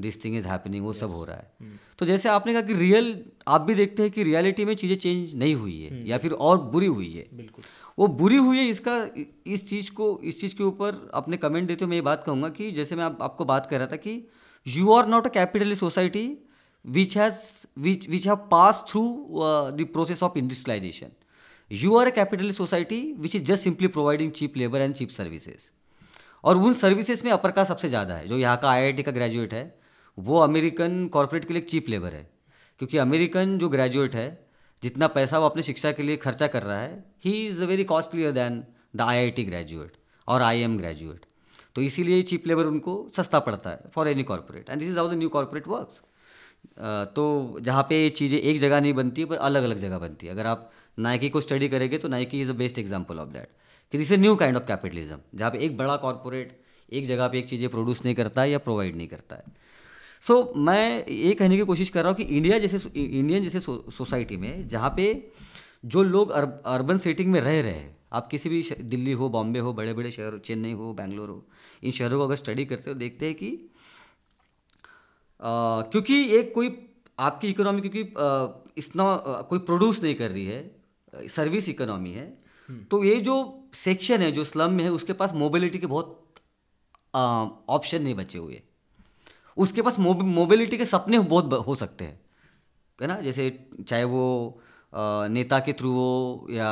this 0.00 0.24
thing 0.24 0.36
is 0.36 0.46
happening 0.48 0.84
वो 0.84 0.92
yes. 0.92 1.00
सब 1.00 1.10
हो 1.10 1.24
रहा 1.24 1.36
है 1.36 1.50
hmm. 1.62 1.98
तो 1.98 2.06
जैसे 2.06 2.28
आपने 2.28 2.52
कहा 2.52 2.62
कि 2.62 2.74
रियल 2.74 3.14
आप 3.48 3.60
भी 3.60 3.74
देखते 3.74 4.02
हैं 4.02 4.10
कि 4.10 4.22
रियलिटी 4.22 4.64
में 4.64 4.74
चीज़ें 4.74 4.96
चेंज 4.96 5.34
नहीं 5.34 5.54
हुई 5.54 5.80
है 5.80 5.90
hmm. 5.90 6.08
या 6.10 6.18
फिर 6.18 6.32
और 6.32 6.58
बुरी 6.70 6.86
हुई 6.88 7.12
है 7.12 7.26
बिल्कुल 7.34 7.64
वो 7.98 8.06
बुरी 8.16 8.36
हुई 8.36 8.58
है 8.58 8.66
इसका 8.68 8.96
इस 9.46 9.68
चीज़ 9.68 9.90
को 9.90 10.08
इस 10.24 10.40
चीज़ 10.40 10.54
के 10.56 10.64
ऊपर 10.64 11.08
अपने 11.14 11.36
कमेंट 11.36 11.68
देते 11.68 11.84
हुए 11.84 11.90
मैं 11.90 11.96
ये 11.96 12.02
बात 12.02 12.22
कहूँगा 12.24 12.48
कि 12.48 12.70
जैसे 12.72 12.96
मैं 12.96 13.04
आप, 13.04 13.18
आपको 13.22 13.44
बात 13.44 13.66
कर 13.66 13.78
रहा 13.78 13.86
था 13.86 13.96
कि 13.96 14.22
you 14.66 14.92
are 14.92 15.06
not 15.06 15.26
a 15.26 15.30
capitalist 15.30 15.80
society 15.80 16.26
which 16.84 17.16
has 17.16 17.40
which 17.78 18.08
which 18.08 18.26
have 18.26 18.36
pass 18.50 18.84
through 18.88 19.02
the 19.72 19.88
process 19.92 20.22
of 20.22 20.38
industrialisation 20.38 21.10
you 21.70 21.96
are 21.96 22.06
a 22.06 22.10
capitalist 22.10 22.58
society 22.58 23.00
which 23.18 23.36
is 23.36 23.42
just 23.42 23.64
simply 23.64 23.88
providing 23.88 24.30
cheap 24.32 24.56
labour 24.56 24.80
and 24.80 24.94
cheap 24.94 25.08
services 25.10 25.68
और 26.44 26.56
उन 26.56 26.74
services 26.74 27.24
में 27.24 27.32
अपर 27.32 27.50
का 27.50 27.64
सबसे 27.64 27.88
ज़्यादा 27.88 28.14
है 28.14 28.26
जो 28.28 28.38
यहाँ 28.38 28.56
का 28.56 28.70
आई 28.70 28.92
का 29.02 29.12
ग्रेजुएट 29.12 29.54
है 29.54 29.64
वो 30.18 30.38
अमेरिकन 30.40 31.06
कॉरपोरेट 31.12 31.44
के 31.44 31.54
लिए 31.54 31.62
चीप 31.64 31.88
लेबर 31.88 32.14
है। 32.14 32.22
क्योंकि 32.80 32.98
अमेरिकन 32.98 33.58
जो 33.58 33.68
ग्रेजुएट 33.68 34.14
है, 34.16 34.28
जितना 34.82 35.06
पैसा 35.08 35.38
वो 35.38 35.46
अपनी 35.46 35.62
शिक्षा 35.62 35.92
के 35.92 36.02
लिए 36.02 36.16
खर्चा 36.18 36.46
कर 36.46 36.62
रहा 36.62 36.80
है 36.80 37.04
ही 37.24 37.32
is 37.46 37.64
very 37.64 37.84
costlier 37.84 38.32
than 38.32 38.62
the 38.96 39.00
I 39.02 39.16
I 39.18 39.30
T 39.30 39.44
graduate 39.44 39.96
और 40.28 40.42
आई 40.42 40.60
एम 40.62 40.76
ग्रेजुएट 40.78 41.24
तो 41.74 41.82
इसीलिए 41.82 42.22
चीप 42.22 42.46
लेबर 42.46 42.66
उनको 42.66 42.94
सस्ता 43.16 43.38
पड़ता 43.40 43.70
है 43.70 43.90
for 43.94 44.08
any 44.08 44.22
corporate 44.22 44.70
and 44.70 44.78
this 44.78 44.88
is 44.88 44.98
how 44.98 45.08
the 45.08 45.18
new 45.18 45.28
corporate 45.28 45.68
works 45.68 46.02
तो 47.14 47.24
जहाँ 47.60 47.82
पे 47.88 48.02
ये 48.02 48.08
चीज़ें 48.10 48.38
एक 48.38 48.58
जगह 48.58 48.80
नहीं 48.80 48.92
बनती, 48.94 49.24
पर 49.24 49.36
अलग 49.38 49.62
अलग 49.62 49.76
जगह 49.78 49.98
बनती 49.98 50.26
है। 50.26 50.32
अगर 50.32 50.46
आप 50.46 50.70
नाइकी 50.98 51.28
को 51.28 51.40
स्टडी 51.40 51.68
करेंगे 51.68 51.98
तो 51.98 52.08
Nike 52.08 52.40
is 52.40 52.50
a 52.50 52.54
best 52.54 52.78
example 52.78 53.18
of 53.18 53.28
that 53.28 53.48
कि 53.92 53.98
this 53.98 54.12
a 54.12 54.16
new 54.16 54.34
kind 54.36 54.56
of 54.56 54.64
capitalism 54.66 55.18
जहाँ 55.34 55.50
पे 55.50 55.58
एक 55.66 55.76
बड़ा 55.76 55.96
कॉरपोरेट 55.96 56.60
एक 56.92 57.04
जगह 57.06 57.28
पे 57.28 57.38
एक 57.38 57.46
चीज़ें 57.46 57.68
प्रोड्यूस 57.70 58.04
नहीं 58.04 58.14
करता 58.14 58.42
है 58.42 58.50
या 58.50 58.58
प्रोवाइड 58.58 58.96
नहीं 58.96 59.08
करता 59.08 59.36
है। 59.36 59.42
सो 60.22 60.34
so, 60.34 60.56
मैं 60.56 61.06
ये 61.06 61.34
कहने 61.34 61.56
की 61.56 61.64
कोशिश 61.64 61.90
कर 61.90 62.02
रहा 62.02 62.08
हूँ 62.08 62.16
कि 62.16 62.36
इंडिया 62.36 62.58
जैसे 62.58 62.78
इंडियन 62.96 63.42
जैसे 63.42 63.60
सोसाइटी 63.60 64.36
में 64.36 64.66
जहाँ 64.68 64.92
पे 64.96 65.06
जो 65.84 66.02
लोग 66.02 66.30
अर्ब, 66.30 66.60
अर्बन 66.66 66.98
सेटिंग 66.98 67.30
में 67.32 67.40
रह 67.40 67.60
रहे 67.60 67.72
हैं 67.72 67.96
आप 68.12 68.28
किसी 68.28 68.48
भी 68.48 68.62
दिल्ली 68.82 69.12
हो 69.12 69.28
बॉम्बे 69.28 69.58
हो 69.58 69.72
बड़े 69.72 69.92
बड़े 69.92 70.10
शहर 70.10 70.38
चेन्नई 70.38 70.72
हो 70.72 70.92
बैंगलोर 70.92 71.28
हो 71.28 71.44
इन 71.82 71.90
शहरों 71.90 72.18
को 72.18 72.24
अगर 72.24 72.34
स्टडी 72.34 72.64
करते 72.64 72.90
हो 72.90 72.96
देखते 72.96 73.26
हैं 73.26 73.34
कि 73.34 73.50
आ, 75.42 75.82
क्योंकि 75.82 76.22
एक 76.38 76.52
कोई 76.54 76.76
आपकी 77.18 77.48
इकोनॉमी 77.48 77.80
क्योंकि 77.80 78.00
इतना 78.78 79.14
कोई 79.48 79.58
प्रोड्यूस 79.60 80.02
नहीं 80.02 80.14
कर 80.14 80.30
रही 80.30 80.44
है 80.44 81.28
सर्विस 81.28 81.68
इकोनॉमी 81.68 82.10
है 82.10 82.26
हम्म। 82.68 82.82
तो 82.84 83.02
ये 83.04 83.20
जो 83.20 83.36
सेक्शन 83.74 84.22
है 84.22 84.30
जो 84.32 84.44
स्लम 84.44 84.72
में 84.72 84.82
है 84.84 84.90
उसके 84.90 85.12
पास 85.12 85.34
मोबिलिटी 85.34 85.78
के 85.78 85.86
बहुत 85.86 86.24
ऑप्शन 87.14 88.02
नहीं 88.02 88.14
बचे 88.14 88.38
हुए 88.38 88.62
उसके 89.58 89.82
पास 89.82 89.98
मोबिलिटी 89.98 90.78
के 90.78 90.84
सपने 90.84 91.18
बहुत 91.18 91.52
हो 91.52 91.74
सकते 91.74 92.04
हैं। 92.04 92.20
है 93.02 93.06
ना? 93.06 93.20
जैसे 93.20 93.68
चाहे 93.88 94.04
वो 94.04 94.60
नेता 95.28 95.58
के 95.58 95.72
थ्रू 95.72 95.92
हो 95.92 96.46
या 96.50 96.70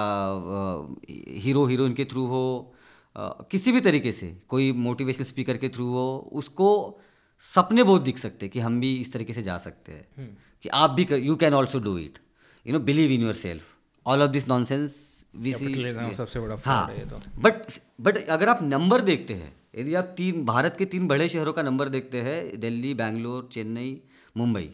हीरो 1.40 1.66
हीरोइन 1.66 1.94
के 1.94 2.04
थ्रू 2.04 2.26
हो 2.26 2.72
किसी 3.18 3.72
भी 3.72 3.80
तरीके 3.80 4.12
से 4.12 4.36
कोई 4.48 4.72
मोटिवेशनल 4.72 5.24
स्पीकर 5.24 5.56
के 5.56 5.68
थ्रू 5.68 5.86
हो 5.88 6.30
उसको 6.32 6.98
सपने 7.40 7.82
बहुत 7.82 8.02
दिख 8.02 8.18
सकते 8.18 8.46
हैं 8.46 8.52
कि 8.52 8.60
हम 8.60 8.80
भी 8.80 8.96
इस 8.96 9.12
तरीके 9.12 9.32
से 9.32 9.42
जा 9.42 9.58
सकते 9.58 9.92
हैं। 9.92 10.08
हम्म। 10.16 10.34
कि 10.62 10.68
आप 10.68 10.90
भी 10.90 11.04
कर 11.04 11.18
you 11.18 11.36
can 11.36 11.54
also 11.54 11.78
do 11.78 11.98
it 11.98 12.18
you 12.66 12.72
know 12.72 12.78
believe 12.78 13.10
in 13.10 13.22
yourself 13.32 13.62
all 14.06 14.22
of 14.22 14.30
this 14.30 14.48
nonsense 14.64 15.16
we 15.36 15.52
see 15.52 16.14
सबसे 16.14 16.40
बड़ा 16.40 16.56
हाँ। 16.64 16.94
बट 17.38 17.54
बट 18.00 18.18
तो। 18.18 18.32
अगर 18.32 18.48
आप 18.48 18.58
नंबर 18.62 19.00
देखते 19.00 19.34
हैं 19.34 19.56
यदि 19.76 19.94
आप 19.94 20.14
तीन, 20.16 20.44
भारत 20.44 20.76
के 20.78 20.84
तीन 20.86 21.06
बड़े 21.08 21.28
शहरों 21.28 21.52
का 21.52 21.62
नंबर 21.62 21.88
देखते 21.88 22.20
हैं, 22.20 22.60
दिल्ली, 22.60 22.94
बैंगलोर, 22.94 23.48
चेन्नई, 23.52 24.00
मुंबई, 24.36 24.68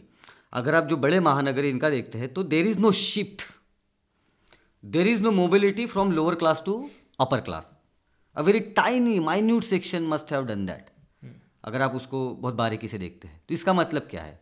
अगर 0.53 0.75
आप 0.75 0.83
जो 0.83 0.97
बड़े 0.97 1.19
महानगर 1.19 1.65
इनका 1.65 1.89
देखते 1.89 2.17
हैं 2.17 2.33
तो 2.33 2.43
there 2.45 2.67
is 2.67 2.79
no 2.79 2.91
shift 2.91 3.43
there 4.83 5.07
is 5.07 5.21
no 5.21 5.31
mobility 5.31 5.85
from 5.85 6.11
lower 6.11 6.35
class 6.35 6.63
to 6.65 6.73
upper 7.19 7.41
class 7.41 7.75
a 8.35 8.41
very 8.41 8.59
tiny 8.77 9.19
minute 9.21 9.63
section 9.63 10.03
must 10.07 10.31
have 10.33 10.45
done 10.45 10.65
that 10.65 10.89
अगर 11.63 11.81
आप 11.81 11.95
उसको 11.95 12.29
बहुत 12.35 12.53
बारीकी 12.53 12.87
से 12.87 12.97
देखते 12.97 13.27
हैं 13.27 13.41
तो 13.49 13.53
इसका 13.53 13.73
मतलब 13.73 14.07
क्या 14.11 14.21
है? 14.21 14.39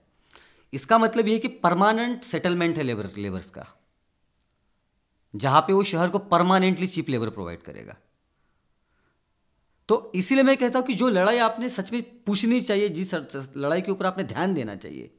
इसका 0.73 0.97
मतलब 0.97 1.27
ये 1.27 1.37
कि 1.39 1.47
परमानेंट 1.63 2.23
सेटलमेंट 2.23 2.77
है 2.77 2.83
लेबर 2.83 3.09
लेबर्स 3.17 3.49
का, 3.49 3.65
जहाँ 5.33 5.61
पे 5.61 5.73
वो 5.73 5.83
शहर 5.83 6.09
को 6.09 6.19
परमानेंटली 6.29 6.87
चीप 6.87 7.09
लेबर 7.09 7.29
प्रोवाइड 7.29 7.61
करेगा। 7.61 7.95
तो 9.91 10.11
इसीलिए 10.15 10.43
मैं 10.43 10.55
कहता 10.57 10.79
हूँ 10.79 10.85
कि 10.87 10.93
जो 10.93 11.07
लड़ाई 11.09 11.37
आपने 11.37 11.69
सच 11.69 11.91
में 11.93 12.01
पूछनी 12.25 12.59
चाहिए, 12.61 12.89
जिस 12.89 13.13
लड़ाई 13.57 13.81
के 13.81 13.91
ऊपर 13.91 14.05
आपने 14.05 14.23
ध्यान 14.23 14.53
देना 14.53 14.75
चाहिए, 14.75 15.09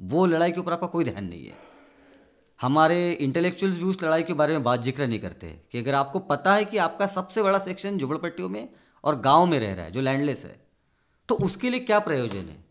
वो 0.00 0.24
लड़ाई 0.26 0.52
के 0.52 0.60
ऊपर 0.60 0.72
आपका 0.72 0.86
कोई 0.86 1.04
ध्यान 1.04 1.24
नहीं 1.24 1.46
है। 1.46 1.56
हमारे 2.60 3.12
इंटेलेक्चुअल्स 3.12 3.78
भी 3.78 3.84
उस 3.84 4.02
लड़ाई 4.02 4.22
के 4.22 4.32
बारे 4.32 4.52
में 4.52 4.62
बात 4.62 4.82
ज़िक्र 4.82 5.06
नहीं 5.06 5.18
करते, 5.20 5.48
कि 5.72 5.78
अगर 5.78 5.94
आपको 5.94 6.18
पता 6.20 6.54
है 6.54 6.64
कि 6.64 6.76
आपका 6.78 7.06
सबसे 7.06 7.42
बड़ा 7.42 7.58
सेक्शन 7.58 7.98
झुबड़पट्टियों 7.98 8.48
में 8.48 8.68
और 9.04 9.20
गाँव 9.20 9.46
में 9.46 9.58
रह 9.60 9.74
रहा 9.74 9.84
है, 9.84 9.90
जो 9.90 10.00
लैंडलेस 10.00 10.44
है 10.44 10.56
तो 11.28 11.34
उसके 11.42 11.70
लिए 11.70 11.80
क्या 11.82 11.98
प्रयोजन 12.00 12.48
है? 12.48 12.64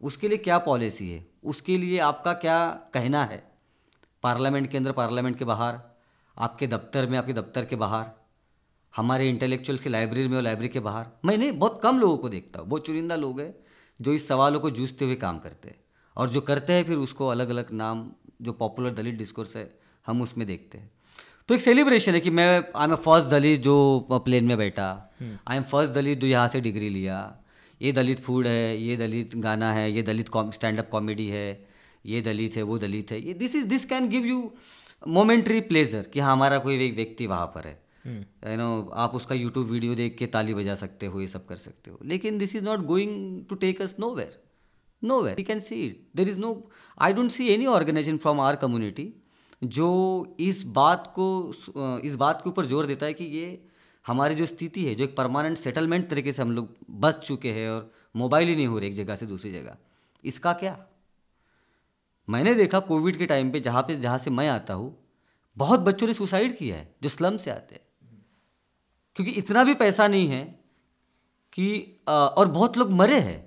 उसके 0.00 0.28
लिए 0.28 0.38
क्या 0.38 0.58
पॉलिसी 0.60 1.10
है? 1.10 1.26
उसके 1.44 1.78
लिए 1.78 1.98
आपका 2.00 2.32
क्या 2.34 2.68
कहना 2.94 3.24
है? 3.24 3.42
पार्लियामेंट 4.22 4.70
के 4.70 4.76
अंदर 4.76 4.92
पार्लियामेंट 4.92 5.36
के 5.36 5.44
बाहर, 5.46 5.80
आपके 6.36 6.66
दफ्तर 6.66 7.06
में, 7.06 7.18
आपके 7.18 7.32
दफ्तर 7.32 7.64
के 7.64 7.76
बाहर 7.76 8.10
हमारे 8.94 9.28
इंटेलेक्चुअल्स 9.28 9.82
की 9.82 9.90
लाइब्रेरी 9.90 10.28
में 10.28 10.36
और 10.36 10.42
लाइब्रेरी 10.42 10.68
के 10.68 10.80
बाहर 10.80 11.06
मैंने 11.24 11.50
बहुत 11.54 11.80
कम 11.82 11.98
लोगों 11.98 12.16
को 12.16 12.28
देखता 12.28 12.60
हूँ 12.60 12.68
बहुत 12.68 12.86
चुनिंदा 12.86 13.16
लोग 13.16 13.40
हैं 13.40 13.54
जो 14.00 14.12
इस 14.12 14.28
सवालों 14.28 14.60
को 14.60 14.70
जूझते 14.70 15.04
हुए 15.04 15.14
काम 15.16 15.38
करते 15.38 15.68
हैं 15.68 15.76
और 16.16 16.28
जो 16.28 16.40
करते 16.40 16.72
हैं 16.72 16.84
फिर 16.84 16.96
उसको 16.98 17.28
अलग 17.28 17.48
अलग 17.50 17.72
नाम 17.72 18.10
जो 18.42 18.52
पॉपुलर 18.52 18.94
दलित 18.94 19.14
डिस्कोर्स 19.14 19.56
है 19.56 19.70
हम 20.06 20.22
उसमें 20.22 20.46
देखते 20.46 20.78
हैं। 20.78 20.90
तो 21.48 21.54
एक 21.54 21.60
सेलिब्रेशन 21.60 22.14
है 22.14 22.20
कि 22.20 22.30
मैं 22.30 22.48
आई 22.76 22.84
एम 22.84 22.94
फ़र्स्ट 22.94 23.28
दलित 23.28 23.60
जो 23.62 24.20
प्लेन 24.24 24.44
में 24.44 24.56
बैठा 24.58 24.88
आई 25.22 25.56
एम 25.56 25.62
फ़र्स्ट 25.62 25.92
दलित 25.92 26.18
जो 26.18 26.26
यहाँ 26.26 26.48
से 26.48 26.60
डिग्री 26.60 26.88
लिया 26.88 27.18
ये 27.80 27.92
दलित 27.92 28.20
फ़ूड 28.20 28.46
है 28.46 28.76
ये 28.76 28.96
दलित 28.96 29.36
गाना 29.36 29.72
है 29.72 29.90
ये 29.92 30.02
दलित 30.02 30.30
स्टैंड 30.54 30.78
अप 30.78 30.88
कॉमेडी 30.90 31.26
है 31.26 31.48
ये 32.06 32.20
दलित 32.20 32.56
है 32.56 32.62
वो 32.62 32.78
दलित 32.78 33.10
है 33.10 33.20
ये 33.26 33.34
this 33.34 33.54
is 33.56 33.64
this 33.66 33.84
can 33.84 34.08
give 34.08 34.26
you 34.26 34.50
momentary 35.08 35.60
pleasure 35.60 36.02
कि 36.02 36.20
हाँ 36.20 36.32
हमारा 36.32 36.58
कोई 36.58 36.84
एक 36.86 36.94
व्यक्ति 36.96 37.26
वहाँ 37.26 37.46
पर 37.46 37.66
है। 37.66 37.87
यू। 38.08 38.56
नो 38.56 38.68
आप 38.96 39.14
उसका 39.14 39.34
यूट्यूब 39.34 39.66
वीडियो 39.66 39.94
देख 39.94 40.16
के 40.18 40.26
ताली 40.28 40.54
बजा 40.54 40.74
सकते 40.74 41.06
हो, 41.06 41.20
ये 41.20 41.26
सब 41.26 41.46
कर 41.46 41.56
सकते 41.58 41.90
हो। 41.90 41.98
लेकिन 42.04 42.38
this 42.38 42.56
is 42.56 42.64
not 42.64 42.84
going 42.86 43.44
to 43.46 43.56
take 43.56 43.82
us 43.82 43.94
nowhere 44.14 44.40
nowhere 45.22 45.40
you 45.40 45.44
can 45.46 45.60
see 45.60 45.80
it 45.86 46.08
there 46.16 46.28
is 46.28 46.38
no 46.38 46.52
I 46.98 47.12
don't 47.12 47.30
see 47.30 47.48
any 47.48 47.66
organisation 47.68 48.18
from 48.18 48.40
our 48.40 48.56
community 48.56 49.12
जो 49.62 49.86
इस 50.40 50.62
बात 50.74 51.06
को 51.18 51.26
इस 52.04 52.16
बात 52.16 52.40
के 52.42 52.50
ऊपर 52.50 52.66
ज़ोर 52.66 52.86
देता 52.86 53.06
है 53.06 53.14
कि 53.14 53.24
ये 53.26 53.46
हमारी 54.04 54.34
जो 54.34 54.46
स्थिति 54.46 54.84
है, 54.84 54.94
जो 54.94 55.04
एक 55.04 55.16
परमानेंट 55.16 55.56
सेटलमेंट 55.58 56.08
तरीके 56.10 56.32
से 56.32 56.42
हम 56.42 56.52
लोग 56.52 56.76
बस 57.00 57.16
चुके 57.24 57.52
हैं 57.52 57.68
और 57.70 57.90
मोबाइल 58.16 58.48
ही 58.48 58.54
नहीं 58.56 58.66
हो 58.66 58.78
रहे 58.78 58.88
एक 58.88 58.94
जगह 58.94 59.16
से 59.16 59.26
दूसरी 59.26 59.52
जगह। 59.52 59.76
इसका 60.24 60.52
क्या? 60.52 60.78
मैंने 62.28 62.54
देखा 62.54 62.78
कोविड 62.82 63.16
के 63.16 63.26
टाइम 63.26 63.50
पे 63.50 63.60
जहाँ 63.60 63.82
पे, 63.82 63.94
जहाँ 63.96 64.18
से 64.18 64.30
मैं 64.30 64.48
आता 64.48 64.74
हूँ, 64.74 64.96
बहुत 65.56 65.80
बच्चों 65.80 66.06
ने 66.06 66.14
सुसाइड 66.14 66.56
किया 66.56 66.76
है, 66.76 66.94
जो 67.02 67.08
स्लम 67.08 67.36
से 67.36 67.50
आते 67.50 67.74
हैं। 67.74 67.82
क्योंकि 69.18 69.32
इतना 69.40 69.62
भी 69.64 69.74
पैसा 69.74 70.06
नहीं 70.08 70.26
है 70.28 70.44
कि 71.52 71.68
और 72.08 72.48
बहुत 72.48 72.76
लोग 72.78 72.90
मरे 73.00 73.18
हैं। 73.20 73.40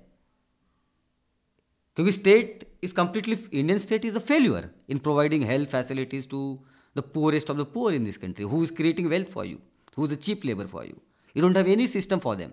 क्योंकि 1.95 2.11
state 2.11 2.67
is 2.83 2.93
completely 2.93 3.35
Indian 3.35 3.79
state 3.79 4.05
is 4.05 4.17
a 4.17 4.21
failure 4.31 4.69
in 4.89 4.97
providing 5.07 5.43
health 5.43 5.69
facilities 5.69 6.27
to 6.29 6.41
the 6.97 7.03
poorest 7.13 7.51
of 7.51 7.57
the 7.57 7.65
poor 7.73 7.93
in 7.93 8.03
this 8.03 8.17
country 8.17 8.45
who 8.45 8.63
is 8.63 8.73
creating 8.73 9.07
wealth 9.09 9.31
for 9.31 9.45
you 9.45 9.57
who 9.97 10.05
is 10.05 10.13
a 10.13 10.17
cheap 10.27 10.45
labour 10.45 10.67
for 10.67 10.85
you 10.85 11.01
you 11.35 11.41
don't 11.41 11.57
have 11.57 11.67
any 11.67 11.87
system 11.87 12.19
for 12.19 12.35
them 12.35 12.51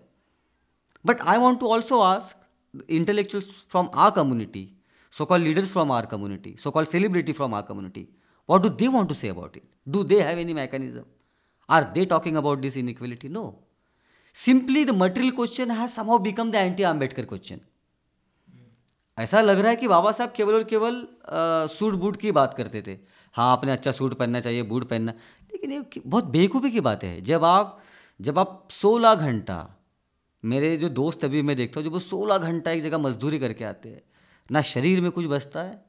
but 1.06 1.20
I 1.20 1.38
want 1.38 1.60
to 1.60 1.68
also 1.68 2.00
ask 2.00 2.44
intellectuals 2.76 3.52
from 3.70 3.88
our 3.94 4.10
community 4.16 4.68
so 5.14 5.26
called 5.26 5.42
leaders 5.42 5.70
from 5.70 5.90
our 5.90 6.06
community, 6.06 6.56
so 6.56 6.70
called 6.70 6.88
celebrity 6.88 7.32
from 7.32 7.54
our 7.54 7.62
community, 7.62 8.08
what 8.46 8.62
do 8.62 8.68
they 8.68 8.88
want 8.88 9.08
to 9.08 9.14
say 9.14 9.28
about 9.28 9.56
it? 9.56 9.64
Do 9.86 10.04
they 10.04 10.20
have 10.20 10.38
any 10.38 10.54
mechanism? 10.54 11.06
Are 11.68 11.86
they 11.94 12.06
talking 12.06 12.36
about 12.36 12.62
this 12.62 12.76
inequality? 12.76 13.28
No. 13.28 13.56
Simply 14.36 14.84
the 14.84 14.92
material 14.92 15.32
question 15.32 15.70
has 15.70 15.92
somehow 15.92 16.18
become 16.18 16.50
the 16.50 16.58
anti 16.58 16.84
Ambedkar 16.84 17.26
question. 17.26 17.60
ऐसा 19.18 19.40
लग 19.40 19.58
रहा 19.58 19.70
है 19.70 19.76
कि 19.76 19.88
बाबा 19.88 20.10
साहब 20.12 20.32
केवल 20.32 20.54
और 20.54 20.64
केवल 20.70 21.06
suit 21.70 21.94
boot 22.00 22.16
की 22.16 22.32
बात 22.32 22.52
करते 22.54 22.82
थे 22.86 22.96
हाँ 23.34 23.50
आपने 23.52 23.72
अच्छा 23.72 23.92
सूट 23.92 24.14
पहनना 24.14 24.40
चाहिए, 24.40 24.62
बूट 24.62 24.84
पहनना 24.88 25.12
लेकिन 25.52 25.72
ये 25.72 26.00
बहुत 26.06 26.24
बेखूबी 26.36 26.70
की 26.70 26.80
बात 26.80 27.04
है 27.04 27.20
जब 27.20 27.44
आप 27.44 27.80
जब 28.20 28.38
आप 28.38 28.68
सोलह 28.72 29.14
घंटा, 29.14 29.58
मेरे 30.44 30.76
जो 30.76 30.88
दोस्त 30.88 31.24
अभी 31.24 31.42
मैं 31.42 31.56
देखता 31.56 31.80
हूँ, 31.80 31.88
जब 31.88 31.92
वो 31.92 31.98
सोलह 32.00 32.38
घंटा 32.38 32.70
एक 32.70 32.82
जगह 32.82 32.98
मजदूरी 32.98 33.38
करके 33.38 33.64
आते 33.64 33.88
हैं, 33.88 34.02
ना 34.50 34.62
शरीर 34.62 35.00
में 35.00 35.10
कुछ 35.10 35.26
बचता 35.26 35.62
है, 35.62 35.84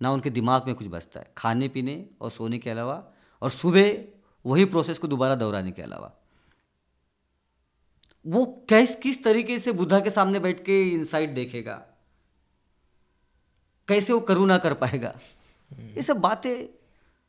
ना 0.00 0.10
उनके 0.12 0.30
दिमाग 0.30 0.66
में 0.66 0.74
कुछ 0.74 0.86
बचता 0.88 1.20
है 1.20 1.30
खाने 1.36 1.68
पीने 1.68 2.04
और 2.20 2.30
सोने 2.30 2.58
के 2.58 2.70
अलावा, 2.70 3.02
और 3.42 3.50
सुबह 3.50 3.92
वही 4.44 4.64
प्रोसेस 4.66 4.98
को 4.98 5.08
दोबारा 5.08 5.34
दोहराने 5.36 5.70
के 5.72 5.82
अलावा। 5.82 6.12
वो 8.24 8.44
कैस 8.68 8.94
किस 9.02 9.22
तरीके 9.24 9.58
से 9.58 9.72
बुद्धा 9.74 10.00
के 10.00 10.10
सामने 10.10 10.40
बैठ 10.40 10.64
के 10.64 10.82
इनसाइट 10.90 11.34
देखेगा? 11.34 11.74
कैसे 13.88 14.12
वो 14.12 14.20
करुणा 14.22 14.58
कर 14.58 14.74
पाएगा? 14.74 15.14
ये 15.70 16.02
सब 16.02 16.20
बातें 16.20 16.66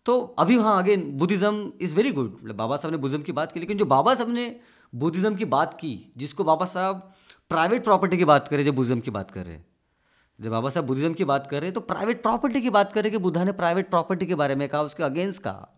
तो 0.06 0.20
अभी 0.40 0.58
हाँ 0.58 0.78
again 0.84 1.02
Buddhism 1.18 1.72
is 1.82 1.96
very 1.96 2.12
good 2.12 2.32
मतलब 2.34 2.56
बाबा 2.56 2.78
साहब 2.78 2.92
ने 2.92 2.98
बुद्धिज़्म 2.98 3.24
की 3.24 3.32
बात 3.32 3.52
की 3.52 3.60
लेकिन 3.60 3.78
जो 3.78 3.86
बाबा 3.88 4.14
साहब 4.16 4.30
ने 4.30 4.56
बुद्धिज़्म 4.94 5.36
की 5.36 5.46
बात 5.48 5.74
की 5.74 5.94
जिसको 6.18 6.44
बाबा 6.44 6.66
साहब 6.68 7.14
प्राइवेट 7.52 7.84
प्रॉपर्टी 7.84 8.18
की 8.18 8.26
बात 8.26 8.48
करें 8.48 8.64
जब 8.64 8.76
बुद्धिज़्म 8.76 9.00
की 9.00 9.12
बात 9.12 9.32
कर 9.32 9.46
रहे 9.46 9.56
हैं। 9.56 9.66
जब 10.40 10.52
बाबा 10.52 10.70
साहब 10.70 10.86
बुद्धिज़्म 10.86 11.14
की 11.14 11.26
बात 11.26 11.48
कर 11.48 11.58
रहे 11.58 11.68
हैं 11.68 11.74
तो 11.74 11.82
प्राइवेट 11.84 12.22
प्रॉपर्टी 12.24 12.62
की 12.62 12.70
बात 12.72 12.94
कर 12.94 13.02
रहे 13.02 13.10
हैं 13.10 13.20
कि 13.20 13.24
बुद्धा 13.24 13.44
ने 13.44 13.52
प्राइवेट 13.54 13.90
प्रॉपर्टी 13.90 14.26
के 14.26 14.36
बारे 14.36 14.56
में 14.56 14.68
कहा 14.70 14.82
उसके 14.82 15.04
अगेंस्ट 15.04 15.42
कहा। 15.42 15.70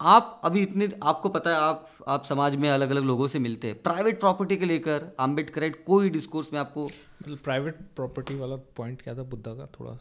आप 0.00 0.40
अभी 0.44 0.62
इतने 0.62 0.88
आपको 1.02 1.28
पता 1.28 1.50
है 1.50 1.56
आप 1.56 1.88
आप 2.08 2.24
समाज 2.24 2.56
में 2.56 2.70
अलग 2.70 2.90
अलग 2.90 3.02
लोगों 3.02 3.28
से 3.28 3.38
मिलते 3.38 3.68
हैं। 3.68 3.82
प्राइवेट 3.82 4.20
प्रॉपर्टी 4.20 4.56
के 4.56 4.64
लेकर 4.64 5.16
आम्बेडकर 5.20 5.68
कोई 5.70 6.10
डिस्कोर्स 6.10 6.52
में 6.52 6.60
आपको 6.60 6.84
मतलब 6.84 7.38
प्राइवेट 7.38 7.74
प्रॉपर्टी 7.96 8.34
वाला 8.34 8.56
पॉइंट 8.56 9.02
क्या 9.02 9.14
था 9.14 9.22
बुद्धा 9.22 9.54
का 9.54 9.66
थोड़ा? 9.66 9.98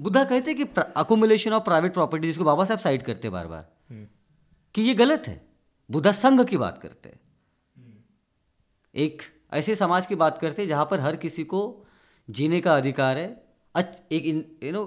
बुद्धा 0.00 0.24
कहते 0.24 0.50
हैं 0.50 0.66
कि 0.66 0.80
अकोमुलेशन 0.80 1.52
ऑफ़ 1.52 1.64
प्राइवेट 1.64 1.92
प्रॉपर्टी 1.92 2.26
जिसको 2.26 2.44
बाबा 2.44 2.64
साहब 2.64 2.80
साइड 2.80 3.02
करते 3.02 3.30
बार 3.30 3.46
बार 3.46 3.68
हम्म। 3.90 4.06
कि 4.74 4.82
ये 4.82 4.94
गलत 4.94 5.22
है। 5.26 5.48
बुद्धा 5.90 6.12
संघ 6.12 6.44
की 6.44 6.56
बात 6.56 6.78
करते 6.78 7.08
हैं। 7.08 7.20
एक 8.94 9.22
ऐसे 9.52 9.76
समाज 9.76 10.06
की 10.06 10.14
बात 10.14 10.38
करते 10.38 10.62
हैं 10.62 10.68
जहाँ 10.68 10.88
पर 10.90 11.00
हर 11.00 11.16
किसी 11.16 11.44
को 11.44 11.86
जीने 12.30 12.60
का 12.60 12.76
अधिकार 12.76 13.18
है 13.18 13.44
एक 13.74 14.26
यू 14.64 14.72
नो 14.72 14.84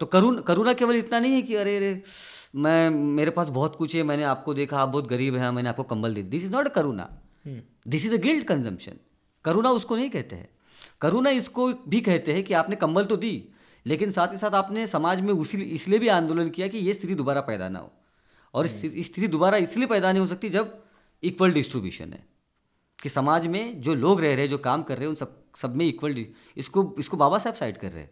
तो 0.00 0.06
करुण 0.06 0.40
करुणा 0.42 0.72
केवल 0.72 0.96
इतना 0.96 1.18
नहीं 1.18 1.32
है 1.32 1.42
कि 1.42 1.54
अरे 1.54 1.76
अरे 1.76 2.02
मैं 2.56 2.90
मेरे 2.90 3.30
पास 3.30 3.48
बहुत 3.48 3.76
कुछ 3.76 3.94
है 3.96 4.02
मैंने 4.02 4.22
आपको 4.24 4.54
देखा 4.54 4.78
आप 4.78 4.88
बहुत 4.88 5.06
गरीब 5.08 5.36
हैं 5.36 5.50
मैंने 5.50 5.68
आपको 5.68 5.82
कंबल 5.84 6.14
दे 6.14 6.22
this 6.24 6.44
is 6.44 6.52
not 6.52 6.66
a 6.66 6.72
karuna. 6.72 7.08
This 7.88 8.06
is 8.06 8.14
a 8.14 8.18
guilt 8.22 8.44
consumption 8.44 8.98
करुणा 9.44 9.70
उसको 9.70 9.96
नहीं 9.96 10.10
कहते 10.10 10.36
हैं। 10.36 10.48
करुणा 11.00 11.30
इसको 11.30 11.72
भी 11.88 12.00
कहते 12.00 12.32
हैं 12.32 12.42
कि 12.44 12.54
आपने 12.54 12.76
कंबल 12.76 13.04
तो 13.04 13.16
दी 13.16 13.32
लेकिन 13.86 14.10
साथ 14.10 14.32
ही 14.32 14.38
साथ 14.38 14.54
आपने 14.54 14.86
समाज 14.86 15.20
में 15.20 15.32
उसी 15.34 15.62
इसलिए 15.62 15.98
भी 15.98 16.08
आंदोलन 16.10 16.48
किया 16.50 16.68
कि 16.68 16.78
ये 16.78 16.94
स्थिति 16.94 17.14
दोबारा 17.14 17.40
पैदा 17.40 17.68
ना 17.68 17.78
हो। 17.78 17.90
और 18.54 18.66
स्थिति 18.66 19.28
दोबारा 19.28 19.56
इसलिए 19.58 19.86
पैदा 19.86 20.12
नहीं 20.12 20.20
हो 20.20 20.26
सकती 20.26 20.48
जब 20.48 20.78
इक्वल 21.22 21.52
डिस्ट्रीब्यूशन 21.52 22.12
है। 22.12 22.26
कि 22.98 23.08
समाज 23.08 23.46
में 23.46 23.80
जो 23.80 23.94
लोग 23.94 24.20
रह 24.20 24.28
रहे 24.28 24.40
हैं 24.40 24.48
जो 24.50 24.58
काम 24.60 24.82
कर 24.82 24.96
रहे 24.96 25.04
हैं 25.04 25.08
उन 25.08 25.14
सब 25.14 25.36
सब 25.56 25.76
में 25.76 25.84
इक्वल 25.86 26.24
इसको 26.56 26.94
इसको 26.98 27.16
बाबा 27.16 27.38
साहब 27.38 27.54
साइड 27.54 27.76
कर 27.76 27.90
रहे 27.90 28.02
हैं। 28.02 28.10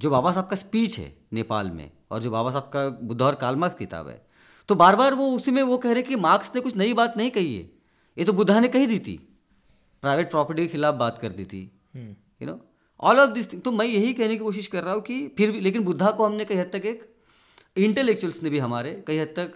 जो 0.00 0.10
बाबा 0.10 0.32
साहब 0.32 0.46
का 0.46 0.56
स्पीच 0.56 0.98
है 0.98 1.16
नेपाल 1.32 1.70
में 1.70 1.90
और 2.10 2.20
जो 2.20 2.30
बाबा 2.30 2.50
साहब 2.50 2.70
का 2.72 2.88
बुद्ध 2.88 3.22
और 3.22 3.34
कालमार्क्स 3.34 3.78
किताब 3.78 4.08
है। 4.08 4.26
तो 4.68 4.74
बार 4.74 4.96
बार 4.96 5.14
वो 5.14 5.30
उसी 5.36 5.50
में 5.50 5.62
वो 5.62 5.78
कह 5.78 5.92
रहे 5.92 6.02
कि 6.02 6.16
मार्क्स 6.16 6.52
ने 6.54 6.60
कुछ 6.60 6.76
नई 6.76 6.94
बात 6.94 7.16
नहीं 7.16 7.30
कही 7.30 7.56
है। 7.56 7.70
ये 8.16 8.24
तो 8.24 8.32
बुद्धा 8.32 8.60
ने 8.60 8.68
कही 8.68 8.86
दी 8.86 8.98
थी। 8.98 9.16
प्राइवेट 10.02 10.30
प्रॉपर्टी 10.30 10.62
के 10.62 10.68
खिलाफ 10.68 10.94
बात 10.94 11.18
कर 11.18 11.28
दी 11.28 11.44
थी। 11.44 11.62
You 11.96 12.46
know 12.46 12.60
all 13.00 13.20
of 13.20 13.30
this 13.30 13.52
thing 13.52 13.62
तो 13.62 13.72
मैं 13.72 13.86
यही 13.86 14.12
कहने 14.14 14.36
की 14.36 14.44
कोशिश 14.44 14.66
कर 14.66 14.84
रहा 14.84 14.94
हूँ 14.94 15.02
कि 15.02 15.28
फिर 15.38 15.50
भी 15.52 15.60
लेकिन 15.60 15.84
बुद्धा 15.84 16.10
को 16.10 16.26
हमने 16.26 16.44
कई 16.44 16.54
हद 16.54 16.70
तक 16.72 16.86
एक 16.86 17.14
इंटेलेक्चुअल्स 17.76 18.42
ने 18.42 18.50
भी 18.50 18.58
हमारे 18.58 19.04
कई 19.06 19.18
हद 19.18 19.34
तक 19.36 19.52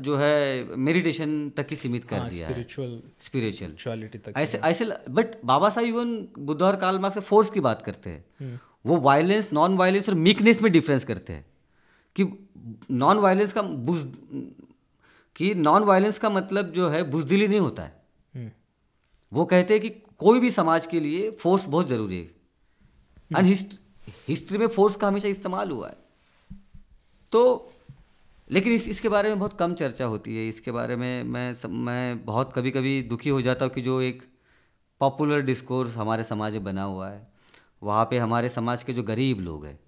जो 0.00 0.16
है 0.16 0.76
मेडिटेशन 0.76 1.50
तक 1.50 1.66
ही 1.70 1.76
सीमित 1.76 2.04
कर 2.04 2.18
हाँ, 2.18 2.28
दिया 2.30 2.48
स्पिरिचुअल 2.48 3.00
Spirituality 3.22 4.16
तक 4.16 4.32
ऐसे 4.36 4.58
ऐसे 4.58 4.84
बट 5.08 5.44
बाबा 5.44 5.68
साहब 5.68 5.86
इवन 5.86 6.28
बुद्ध 6.38 6.62
और 6.62 6.76
काल 6.76 6.98
मार्क्स 6.98 7.14
से 7.14 7.20
फोर्स 7.20 7.50
की 7.50 7.60
बात 7.60 7.82
करते 7.82 8.10
हैं। 8.10 8.60
वो 8.86 8.96
वायलेंस 8.96 9.48
नॉन 9.52 9.76
वायलेंस 9.76 10.08
और 10.08 10.14
मीकनेस 10.14 10.62
में 10.62 10.72
डिफरेंस 10.72 11.04
करते 11.04 11.32
हैं। 11.32 11.44
कि 12.16 12.24
नॉन 12.90 13.18
वायलेंस 13.18 13.52
का 13.52 13.62
बुज 13.62 14.06
कि 15.36 15.54
नॉन 15.54 15.82
वायलेंस 15.82 16.18
का 16.18 16.30
मतलब 16.30 16.72
जो 16.72 16.88
है 16.88 17.02
बुजदिली 17.02 17.48
नहीं 17.48 17.60
होता 17.60 17.82
है। 17.82 18.02
हम्म, 18.34 18.50
वो 19.32 19.44
कहते 19.44 19.74
हैं 19.74 19.82
कि 19.82 19.88
कोई 20.18 20.40
भी 20.40 20.50
समाज 20.50 20.86
के 20.86 21.00
लिए 21.00 21.30
फोर्स 21.30 21.66
बहुत 21.66 21.88
ज़रूरी 21.88 22.16
है। 22.16 22.34
एंड 23.36 23.46
हिस्ट्री 24.28 24.58
में 24.58 24.66
फोर्स 24.66 24.96
का 24.96 25.08
हमेशा 25.08 25.28
इस्तेमाल 25.28 25.70
हुआ 25.70 25.88
है। 25.88 25.96
तो 27.32 27.72
लेकिन 28.50 28.72
इस 28.72 28.88
इसके 28.88 29.08
बारे 29.08 29.28
में 29.28 29.38
बहुत 29.38 29.58
कम 29.58 29.74
चर्चा 29.74 30.04
होती 30.04 30.36
है। 30.36 30.48
इसके 30.48 30.70
बारे 30.70 30.96
में 30.96 31.22
मैं 31.24 31.54
सम, 31.54 31.70
मैं 31.76 32.24
बहुत 32.24 32.52
कभी 32.52 32.70
कभी 32.70 33.02
दुखी 33.02 33.30
हो 33.30 33.42
जाता 33.42 33.64
हूँ 33.64 33.72
कि 33.72 33.80
जो 33.80 34.00
एक 34.00 34.22
पॉपुलर 35.00 35.40
डिस्कोर्स 35.40 35.96
हमारे 35.96 36.24
समाज 36.24 36.52
में 36.52 36.64
बना 36.64 36.82
हुआ 36.82 37.08
है। 37.08 37.35
वहाँ 37.82 38.04
पे 38.04 38.18
हमारे 38.18 38.48
समाज 38.48 38.82
के 38.82 38.92
जो 38.92 39.02
गरीब 39.04 39.40
लोग 39.40 39.66
हैं। 39.66 39.78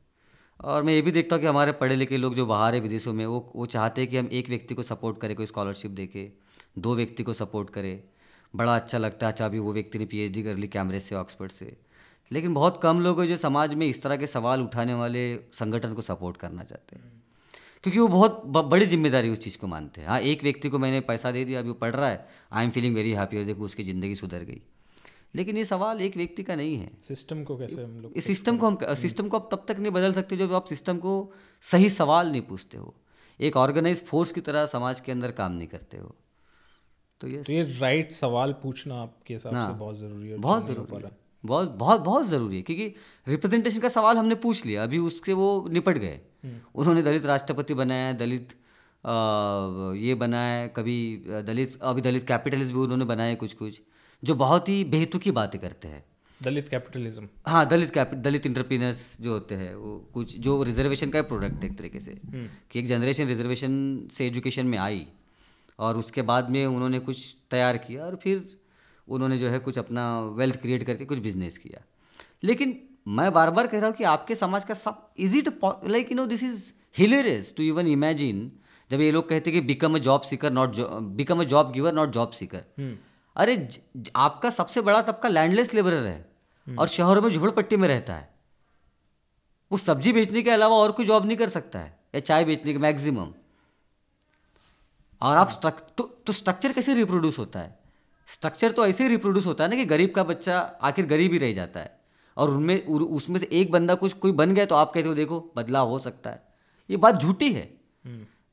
और 0.61 0.83
मैं 0.83 0.95
ये 0.95 1.03
भी 1.03 1.11
देखता 1.13 1.37
हूँ 1.37 1.41
कि 1.43 1.47
हमारे 1.47 1.73
पढ़े 1.75 1.97
लिखे 1.97 2.17
लोग 2.17 2.35
जो 2.35 2.47
बाहर 2.47 2.75
है 2.75 2.81
विदेशों 2.81 3.13
में, 3.13 3.25
वो 3.27 3.53
वो 3.57 3.67
चाहते 3.67 4.01
हैं 4.01 4.11
कि 4.11 4.17
हम 4.17 4.29
एक 4.33 4.49
व्यक्ति 4.49 4.75
को 4.75 4.83
सपोर्ट 4.83 5.19
करें, 5.21 5.35
कोई 5.37 5.47
स्कॉलरशिप 5.47 5.91
दे 5.93 6.07
के 6.07 6.29
दो 6.79 6.95
व्यक्ति 6.97 7.23
को 7.23 7.33
सपोर्ट 7.35 7.71
करें। 7.71 8.01
बड़ा 8.55 8.75
अच्छा 8.75 8.99
लगता 8.99 9.27
है 9.27 9.33
अच्छा 9.33 9.47
अभी 9.47 9.59
वो 9.59 9.73
व्यक्ति 9.73 9.99
ने 9.99 10.05
पीएचडी 10.07 10.43
कर 10.43 10.57
ली 10.57 10.69
कैमरे 10.69 11.01
से, 11.01 11.15
ऑक्सफर्ड 11.15 11.51
से। 11.53 11.77
लेकिन 12.31 12.55
बहुत 12.55 12.81
कम 12.83 13.01
लोग 13.01 13.21
हैं 13.21 13.27
जो 13.29 13.37
समाज 13.37 13.75
में 13.75 13.87
इस 13.87 14.03
तरह 14.03 14.17
के 14.17 14.27
सवाल 14.27 14.63
उठाने 14.63 14.95
वाले 14.95 15.23
संगठन 15.53 15.95
को 15.95 16.03
सपोर्ट 16.03 16.37
करना 16.37 16.63
चाहते 16.65 16.97
हैं। 16.97 17.13
क्योंकि 17.85 17.99
वो 17.99 18.09
बहुत 18.09 18.43
बड़ी 18.47 18.87
ज़िम्मेदारी 18.87 19.31
उस 19.31 19.39
चीज़ 19.39 19.59
को 19.59 19.67
मानते 19.67 20.01
हैं। 20.01 20.09
हाँ 20.09 20.19
एक 20.23 20.43
व्यक्ति 20.43 20.69
को 20.69 20.79
मैंने 20.79 21.01
पैसा 21.03 21.31
दे 21.31 21.45
दिया, 21.45 21.61
अभी 21.61 21.69
वो 21.69 21.75
पढ़ 21.77 21.95
रहा 21.95 22.09
है 22.09 22.27
I 22.53 22.65
am 22.65 22.71
feeling 22.71 22.95
very 22.95 23.13
happy 23.13 23.39
और 23.39 23.45
देखो 23.45 23.65
उसकी 23.65 23.83
ज़िंदगी 23.83 24.15
सुधर 24.15 24.45
गई। 24.45 24.61
लेकिन 25.35 25.57
ये 25.57 25.65
सवाल 25.65 26.01
एक 26.01 26.17
व्यक्ति 26.17 26.43
का 26.43 26.55
नहीं 26.55 26.77
है। 26.77 26.91
सिस्टम 27.01 27.43
को 27.45 27.57
कैसे 27.57 27.83
हम 27.83 28.01
लोग 28.01 28.19
सिस्टम 28.21 28.57
को 28.59 28.67
हम 28.67 28.79
सिस्टम 28.95 29.29
को 29.29 29.37
आप 29.37 29.49
तब 29.53 29.65
तक 29.69 29.79
नहीं 29.79 29.93
बदल 29.93 30.13
सकते 30.13 30.37
जब 30.37 30.53
आप 30.55 30.65
सिस्टम 30.65 30.99
को 30.99 31.13
सही 31.63 31.91
सवाल 31.91 32.31
नहीं 32.31 32.43
पूछते 32.43 32.79
हो। 32.79 32.95
एक 33.41 33.57
ऑर्गेनाइज 33.57 34.05
फोर्स 34.05 34.33
की 34.33 34.41
तरह 34.41 34.67
समाज 34.67 35.01
के 35.01 35.13
अंदर 35.13 35.33
काम 35.33 35.53
नहीं 35.53 35.69
करते 35.69 35.97
हो। 35.97 36.15
तो 37.21 37.29
ये 37.29 37.43
तो 37.43 37.53
ये 37.53 37.63
राइट 37.79 38.13
सवाल 38.13 38.53
पूछना 38.53 39.01
आपके 39.03 39.35
हिसाब 39.35 39.55
हाँ, 39.55 39.73
से 39.73 39.79
बहुत 39.79 39.99
ज़रूरी 39.99 40.29
है 40.29 40.37
बहुत 40.39 40.63
हो 40.63 40.69
ज़रूरी 40.69 41.03
है। 41.05 41.11
बहुत 41.45 41.71
बहुत 41.71 42.01
बहुत 42.01 42.27
ज़रूरी 42.27 42.57
है 42.57 42.63
क्योंकि 42.63 42.87
रिप्रेजेंटेशन 43.27 43.81
का 43.81 43.89
सवाल 43.89 44.17
हमने 44.17 44.35
पूछ 44.35 44.65
लिया 44.67 44.83
अभी 44.83 44.99
उसके 44.99 45.33
वो 45.33 45.69
निपट 45.71 45.99
गए। 45.99 46.21
उन्होंने 46.75 47.03
दलित 47.03 47.27
राष्ट्रपति 47.27 47.75
बनाया 47.75 48.13
दलित 48.13 48.53
अ, 49.05 49.13
ये 49.97 50.15
बनाया 50.15 50.67
कभी 50.67 50.97
दलित 51.47 51.79
अभी 51.83 52.01
दलित 52.01 52.27
कैपिटलिस्ट 52.27 52.73
भी 52.75 52.81
उन्होंने 52.81 53.05
बनाए 53.05 53.35
कुछ 53.35 53.53
कुछ 53.53 53.81
जो 54.23 54.35
बहुत 54.35 54.69
ही 54.69 54.85
बेतुकी 54.85 55.31
बातें 55.31 55.61
करते 55.61 55.89
हैं। 55.89 56.05
दलित 56.41 56.69
कैपिटलिज्म। 56.69 57.29
हाँ 57.47 57.67
दलित 57.69 57.91
कैप 57.91 58.11
दलित 58.15 58.47
इंटरप्रीनर्स 58.47 58.99
जो 59.21 59.33
होते 59.33 59.55
हैं 59.55 59.75
वो 59.75 59.97
कुछ 60.15 60.37
जो 60.39 60.63
रिजर्वेशन 60.63 61.11
का 61.11 61.23
प्रोडक्ट 61.23 61.65
है 61.65 61.71
एक 61.71 61.77
तरीके 61.79 62.01
से 62.01 62.19
कि 62.71 62.79
एक 62.79 62.87
जनरेशन 62.87 63.27
रिजर्वेशन 63.27 63.73
से 64.13 64.27
एजुकेशन 64.27 64.67
में 64.67 64.79
आई 64.79 65.07
और 65.79 65.97
उसके 65.99 66.23
बाद 66.23 66.51
में 66.51 66.65
उन्होंने 66.67 66.99
कुछ 67.01 67.35
तैयार 67.51 67.77
किया 67.79 68.05
और 68.05 68.17
फिर 68.23 68.59
उन्होंने 69.09 69.39
जो 69.39 69.49
है 69.49 69.59
कुछ 69.59 69.79
अपना 69.79 70.05
वेल्थ 70.39 70.61
क्रिएट 70.63 70.83
करके 70.83 71.05
कुछ 71.05 71.19
बिज़नेस 71.19 71.59
किया। 71.59 71.83
लेकिन 72.45 72.79
मैं 73.09 73.33
बार 73.33 73.51
बार 73.51 73.67
कह 73.67 73.79
रहा 73.79 73.87
हूँ 73.87 73.97
कि 73.97 74.05
आपके 74.05 74.35
समाज 74.35 74.65
का 74.65 74.75
सब 74.75 75.09
is 75.19 75.37
it 75.37 75.49
like 75.65 76.11
you 76.13 76.17
know 76.17 76.27
this 76.27 76.43
is 76.43 76.71
hilarious 76.99 77.55
to 77.57 77.63
even 77.63 77.87
imagine 77.87 78.51
जब 78.91 79.01
ये 79.01 79.11
लोग 79.11 79.29
कहते 79.29 79.51
हैं 79.51 79.61
कि 79.61 79.67
become 79.67 79.95
a 79.95 79.99
job 79.99 80.21
seeker 80.21 80.53
not 80.53 80.77
become 81.17 81.41
a 81.41 81.45
job 81.45 81.73
giver 81.73 81.95
not 81.95 82.11
job 82.11 82.31
seeker 82.31 82.65
अरे 83.39 83.57
ज, 83.57 83.79
ज, 83.97 84.11
आपका 84.17 84.51
सबसे 84.51 84.81
बड़ा 84.81 85.03
तबका 85.03 85.29
लैंडलेस 85.29 85.75
लेबरर 85.75 86.07
है 86.07 86.31
और 86.79 86.89
शहरों 86.89 87.23
में 87.23 87.31
झोपड़पट्टी 87.31 87.77
में 87.77 87.89
रहता 87.89 88.15
है। 88.15 88.35
वो 89.73 89.79
सब्ज़ी 89.79 90.13
बेचने 90.13 90.43
के 90.43 90.51
अलावा 90.51 90.77
और 90.77 90.93
कोई 90.93 91.07
जॉब 91.07 91.27
नहीं 91.27 91.37
कर 91.37 91.49
सकता 91.49 91.79
है 91.79 91.99
या 92.15 92.21
चाय 92.21 92.45
बेचने 92.45 92.73
के 92.73 92.79
मैक्सिमम। 92.79 93.33
और 95.23 95.37
आप 95.37 95.49
स्ट्रक 95.49 95.87
तो, 95.99 96.05
तो 96.27 96.33
स्ट्रक्चर 96.33 96.73
कैसे 96.73 96.95
रिप्रोड्यूस 96.95 97.39
होता 97.39 97.61
है? 97.61 97.79
स्ट्रक्चर 98.29 98.73
तो 98.73 98.87
ऐसे 98.87 99.05
ही 99.05 99.11
रिप्रोड्यूस 99.11 99.47
होता 99.47 99.65
है 99.65 99.71
ना 99.71 99.77
कि 99.77 99.85
गरीब 99.85 100.13
का 100.17 100.25
बच्चा 100.25 100.59
आखिर 100.61 101.07
गरीब 101.07 101.33
ही 101.33 101.39
रह 101.39 101.53
जाता 101.53 101.81
है। 101.81 101.99
और 102.37 102.51
उनमें 102.51 102.87
उसमें 102.87 103.41
से 103.41 103.49
एक 103.53 103.73
बंदा 103.73 103.95
कुछ 103.95 104.13
कोई 104.13 104.33
बन 104.33 104.55
गया 104.55 104.67
तो 104.67 104.75
आप 104.75 104.93
कहते 104.93 105.09
हो 105.09 105.15
देखो 105.15 105.53
बदलाव 105.57 105.89
हो 105.89 105.99
सकता 105.99 106.31
है। 106.31 106.43
ये 106.91 106.97
बात 106.97 107.15
झूठी 107.15 107.53
है। 107.53 107.81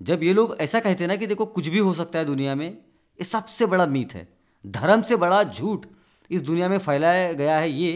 जब 0.02 0.24
ये 0.24 0.34
लोग 0.34 0.58
ऐसा 0.60 0.80
कहते 0.80 1.04
हैं 1.04 1.08
ना 1.08 1.16
कि 1.16 1.28
देखो 1.28 1.46
कुछ 1.46 1.68
भी 1.68 1.80
हो 1.80 1.94
सकता 1.94 2.20
है 2.20 2.26
दुनिया 2.26 2.56
में 2.56 2.70
ये 2.70 3.24
सबसे 3.24 3.66
बड़ा 3.66 3.86
मीथ 3.86 4.14
है। 4.14 4.35
धर्म 4.66 5.02
से 5.02 5.16
बड़ा 5.16 5.44
झूठ 5.44 5.86
इस 6.30 6.42
दुनिया 6.42 6.70
में 6.70 6.78
फैलाया 6.78 7.32
गया 7.34 7.58
है 7.60 7.70
ये 7.72 7.92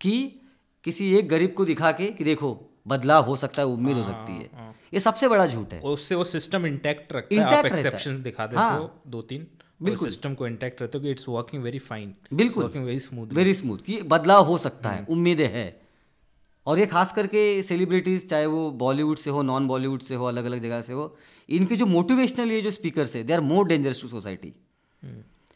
कि 0.00 0.40
किसी 0.84 1.14
एक 1.16 1.28
गरीब 1.28 1.54
को 1.56 1.64
दिखा 1.64 1.92
के 1.92 2.06
कि 2.06 2.24
देखो 2.24 2.58
बदलाव 2.88 3.24
हो 3.24 3.36
सकता 3.36 3.62
है 3.62 3.68
उम्मीद 3.68 3.96
हो 3.96 4.04
सकती 4.04 4.32
है। 4.32 4.70
ये 4.94 5.00
सबसे 5.00 5.28
बड़ा 5.28 5.46
झूठ 5.46 5.72
है। 5.72 5.80
उससे 5.80 6.14
वो 6.14 6.24
सिस्टम 6.24 6.66
इंटैक्ट 6.66 7.12
रखता 7.12 7.42
है। 7.42 7.56
आप 7.58 7.66
एक्सेप्शंस 7.66 8.18
दिखा 8.20 8.46
देते 8.46 8.60
हाँ। 8.60 8.78
हो 8.78 8.90
दो 9.06 9.22
तीन 9.22 9.46
बिल्कुल। 9.82 10.08
सिस्टम 10.08 10.34
को 10.34 10.46
इंटैक्ट 10.46 10.80
रहते 10.82 10.98
हो 10.98 11.04
कि 11.04 11.10
इट्स 11.10 11.28
वर्किंग 11.28 11.62
वेरी 11.62 11.78
फाइन 11.78 12.14
बिल्कुल। 12.34 12.64
Working 12.64 12.84
very 12.84 12.98
smooth 12.98 13.32
very 13.32 13.54
smooth 13.54 13.78
कि 13.78 14.00
बदलाव 14.02 14.44
हो 14.46 14.58
सकता 14.58 14.90
है 14.90 15.06
उम्मीदें 15.08 15.48
है। 15.48 15.80
और 16.66 16.78
ये 16.78 16.86
खास 16.86 17.12
करके 17.12 17.62
सेलिब्रिटीज 17.62 18.28
चाहे 18.28 18.46
वो 18.46 18.70
बॉलीवुड 18.70 19.18
से 19.18 19.30
हो 19.30 19.42
नॉन 19.42 19.66
बॉलीवुड 19.68 20.02
से 20.02 20.14
हो 20.14 20.24
अलग 20.24 20.44
अलग 20.44 20.60
जगह 20.60 20.82
से 20.82 20.92
हो 20.92 21.16
इनके 21.48 21.76
जो 21.76 21.86
मोटिवेशनल 21.86 22.52
ये 22.52 22.60
जो 22.62 22.70
स्पीकर्स 22.70 23.16
है 23.16 23.22
they 23.24 23.32
are 23.32 23.40
more 23.40 23.66
dangerous 23.66 24.02
to 24.02 24.08
society 24.08 24.52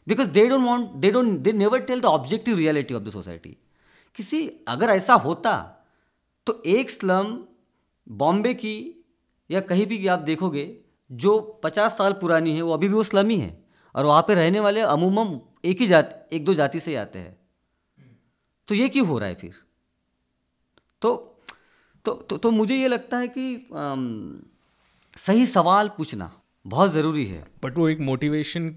because 0.07 0.29
they 0.29 0.47
don't 0.47 0.65
want 0.65 0.89
they 0.89 1.11
don't 1.11 1.39
they 1.39 1.51
never 1.51 1.79
tell 1.79 2.01
the 2.01 2.05
objective 2.05 2.57
reality 2.57 2.93
of 2.93 3.03
the 3.03 3.09
society 3.09 3.57
किसी 4.15 4.47
अगर 4.67 4.89
ऐसा 4.89 5.13
होता 5.13 5.55
तो 6.47 6.63
एक 6.65 6.89
स्लम 6.89 7.37
बॉम्बे 8.07 8.53
की 8.53 8.75
या 9.51 9.59
कहीं 9.61 9.85
भी 9.85 10.07
आप 10.07 10.19
देखोगे 10.19 10.77
जो 11.11 11.39
पचास 11.63 11.97
साल 11.97 12.13
पुरानी 12.13 12.51
है 12.51 12.61
वो 12.61 12.73
अभी 12.73 12.87
भी 12.87 12.93
वो 12.93 13.03
स्लम 13.03 13.29
ही। 13.29 13.37
है 13.37 13.63
और 13.95 14.05
वहाँ 14.05 14.21
पे 14.21 14.35
रहने 14.35 14.59
वाले 14.59 14.81
अमूमन 14.81 15.39
एक 15.65 15.81
ही 15.81 15.87
जात 15.87 16.29
एक 16.33 16.45
दो 16.45 16.53
जाति 16.53 16.79
से 16.79 16.91
ही 16.91 16.97
आते 16.97 17.19
हैं। 17.19 17.37
तो 18.67 18.75
ये 18.75 18.89
क्यों 18.89 19.07
हो 19.07 19.19
रहा 19.19 19.29
है 19.29 19.35
फिर? 19.35 19.53
तो 21.01 21.33
तो 22.05 22.13
तो, 22.13 22.37
तो 22.37 22.51
मुझे 22.51 22.75
ये 22.75 22.87
लगता 22.87 23.17
है 23.17 23.27
कि 23.27 23.55
अम, 23.55 24.39
सही 25.17 25.45
सवाल 25.45 25.89
पूछना 25.89 26.31
बहुत 26.67 26.91
ज़रूरी 26.91 27.25
है। 27.25 27.45
बट 27.63 27.77
वो 27.77 27.89
एक 27.89 27.99
मोटिवेशन 27.99 28.69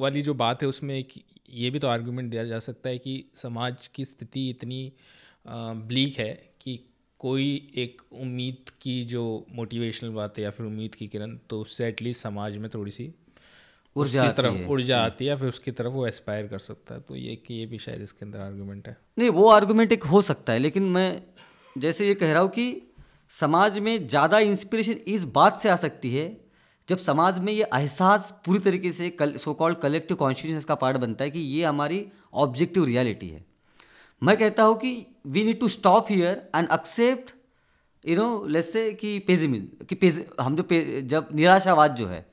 वाली 0.00 0.22
जो 0.22 0.34
बात 0.34 0.62
है 0.62 0.68
उसमें 0.68 0.98
एक 0.98 1.12
ये 1.50 1.70
भी 1.70 1.78
तो 1.78 1.88
आर्गुमेंट 1.88 2.30
दिया 2.30 2.44
जा 2.44 2.58
सकता 2.58 2.88
है 2.88 2.98
कि 2.98 3.24
समाज 3.34 3.86
की 3.86 4.04
स्थिति 4.04 4.48
इतनी 4.50 4.92
ब्लीक 5.46 6.18
है 6.18 6.32
कि 6.60 6.78
कोई 7.20 7.72
एक 7.76 8.02
उम्मीद 8.12 8.70
की 8.82 9.02
जो 9.02 9.46
मोटिवेशनल 9.52 10.10
बात 10.10 10.38
है 10.38 10.44
या 10.44 10.50
फिर 10.50 10.66
उम्मीद 10.66 10.94
की 10.94 11.06
किरण 11.08 11.36
तो 11.50 11.60
उससे 11.60 11.86
एटलीस्ट 11.88 12.22
समाज 12.22 12.56
में 12.56 12.68
थोड़ी 12.74 12.90
सी 12.90 13.12
ऊर्जा 13.96 14.24
उसकी 14.24 14.42
तरफ़। 14.42 14.70
ऊर्जा 14.70 14.98
आती 14.98 15.24
है 15.24 15.28
या 15.28 15.36
फिर 15.36 15.48
उसकी 15.48 15.70
तरफ़ 15.70 15.92
वो 15.92 16.06
एस्पायर 16.06 16.46
कर 16.46 16.58
सकता 16.58 16.94
है। 16.94 17.00
तो 17.00 17.16
ये 17.16 17.36
कि 17.36 17.54
ये 17.54 17.66
भी 17.66 17.78
शायद 17.78 18.02
इसके 18.02 18.24
अंदर 18.24 18.38
आर्गुमेंट 18.38 18.88
है। 18.88 18.96
नहीं 19.18 19.28
वो 19.30 19.48
आर्गुमेंट 19.50 19.92
एक 19.92 20.04
हो 20.04 20.22
सकता 20.22 20.52
है 20.52 20.58
लेकिन 20.58 20.82
मैं 20.82 21.22
जैसे 21.76 22.08
ये 22.08 22.14
कह 22.14 22.32
रहा 22.32 22.42
हूँ 22.42 22.50
कि 22.50 22.82
समाज 23.30 23.78
में 23.78 24.06
ज़्यादा 24.08 24.38
इंस्पिरेशन 24.38 24.98
इस 25.06 25.24
बात 25.24 25.60
से 25.60 25.68
आ 25.68 25.76
सकती 25.76 26.10
है 26.10 26.26
जब 26.88 26.98
समाज 26.98 27.38
में 27.38 27.52
ये 27.52 27.66
एहसास 27.74 28.32
पूरी 28.46 28.58
तरीके 28.60 28.92
से 28.92 29.08
कल 29.12 29.36
सो 29.36 29.54
कॉल्ड 29.54 29.78
कलेक्टिव 29.78 30.16
कॉन्शियसनेस 30.16 30.64
का 30.64 30.74
पार्ट 30.74 30.96
बनता 30.96 31.24
है 31.24 31.30
कि 31.30 31.40
ये 31.40 31.64
हमारी 31.64 32.06
ऑब्जेक्टिव 32.34 32.84
रियलिटी 32.84 33.28
है। 33.28 33.44
मैं 34.22 34.36
कहता 34.36 34.62
हूँ 34.62 34.76
कि 34.78 34.94
we 35.26 35.44
need 35.44 35.58
to 35.60 35.68
stop 35.68 36.06
here 36.10 36.42
and 36.56 36.68
accept 36.72 37.32
you 38.04 38.16
know 38.16 38.44
let's 38.46 38.72
say 38.72 38.92
कि 38.94 39.18
पेजिमिज्म 39.18 39.84
कि 39.86 39.94
पेज 39.94 40.24
हम 40.40 40.56
जो 40.56 40.62
पे 40.62 41.02
जब 41.04 41.28
निराशावाद 41.34 41.94
जो 41.96 42.06
है 42.06 42.24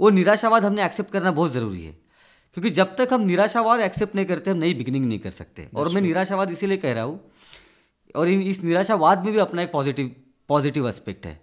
वो 0.00 0.10
निराशावाद 0.10 0.64
हमने 0.64 0.84
एक्सेप्ट 0.84 1.12
करना 1.12 1.30
बहुत 1.32 1.52
ज़रूरी 1.52 1.82
है। 1.82 1.92
क्योंकि 2.56 2.70
जब 2.70 2.94
तक 2.96 3.12
हम 3.12 3.20
निराशावाद 3.22 3.80
एक्सेप्ट 3.80 4.14
नहीं 4.14 4.26
करते 4.26 4.50
हम 4.50 4.56
नई 4.56 4.74
बिगनिंग 4.74 5.04
नहीं 5.06 5.18
कर 5.18 5.30
सकते। 5.30 5.68
और 5.74 5.88
मैं 5.88 6.02
निराशावाद 6.02 6.50
इसीलिए 6.50 6.76
कह 6.76 6.92
रहा 6.92 7.04
हूँ 7.04 7.20
और 8.16 8.28
इन 8.28 8.42
इस 8.42 8.62
निराशावाद 8.64 9.24
में 9.24 9.32
भी 9.32 9.38
अपना 9.38 9.62
एक 9.62 9.72
पॉजिटिव 9.72 10.14
पॉजिटिव 10.48 10.88
एस्पेक्ट 10.88 11.26
है। 11.26 11.40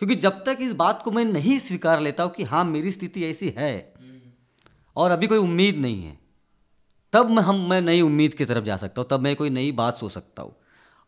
क्योंकि 0.00 0.14
जब 0.14 0.42
तक 0.44 0.58
इस 0.60 0.72
बात 0.72 1.02
को 1.02 1.10
मैं 1.10 1.24
नहीं 1.24 1.58
स्वीकार 1.58 2.00
लेता 2.00 2.22
हूँ 2.22 2.32
कि 2.32 2.42
हाँ 2.42 2.64
मेरी 2.64 2.92
स्थिति 2.92 3.24
ऐसी 3.24 3.54
है 3.58 3.94
और 4.96 5.10
अभी 5.10 5.26
कोई 5.26 5.38
उम्मीद 5.38 5.76
नहीं 5.76 6.02
है 6.02 6.18
तब 7.12 7.30
मैं 7.30 7.42
हम 7.42 7.60
मैं 7.70 7.80
नई 7.80 8.00
उम्मीद 8.00 8.34
की 8.34 8.44
तरफ़ 8.44 8.64
जा 8.64 8.76
सकता 8.76 9.00
हूँ 9.00 9.08
तब 9.10 9.20
मैं 9.20 9.34
कोई 9.36 9.50
नई 9.50 9.72
बात 9.72 9.94
सोच 9.94 10.12
सकता 10.12 10.42
हूँ। 10.42 10.54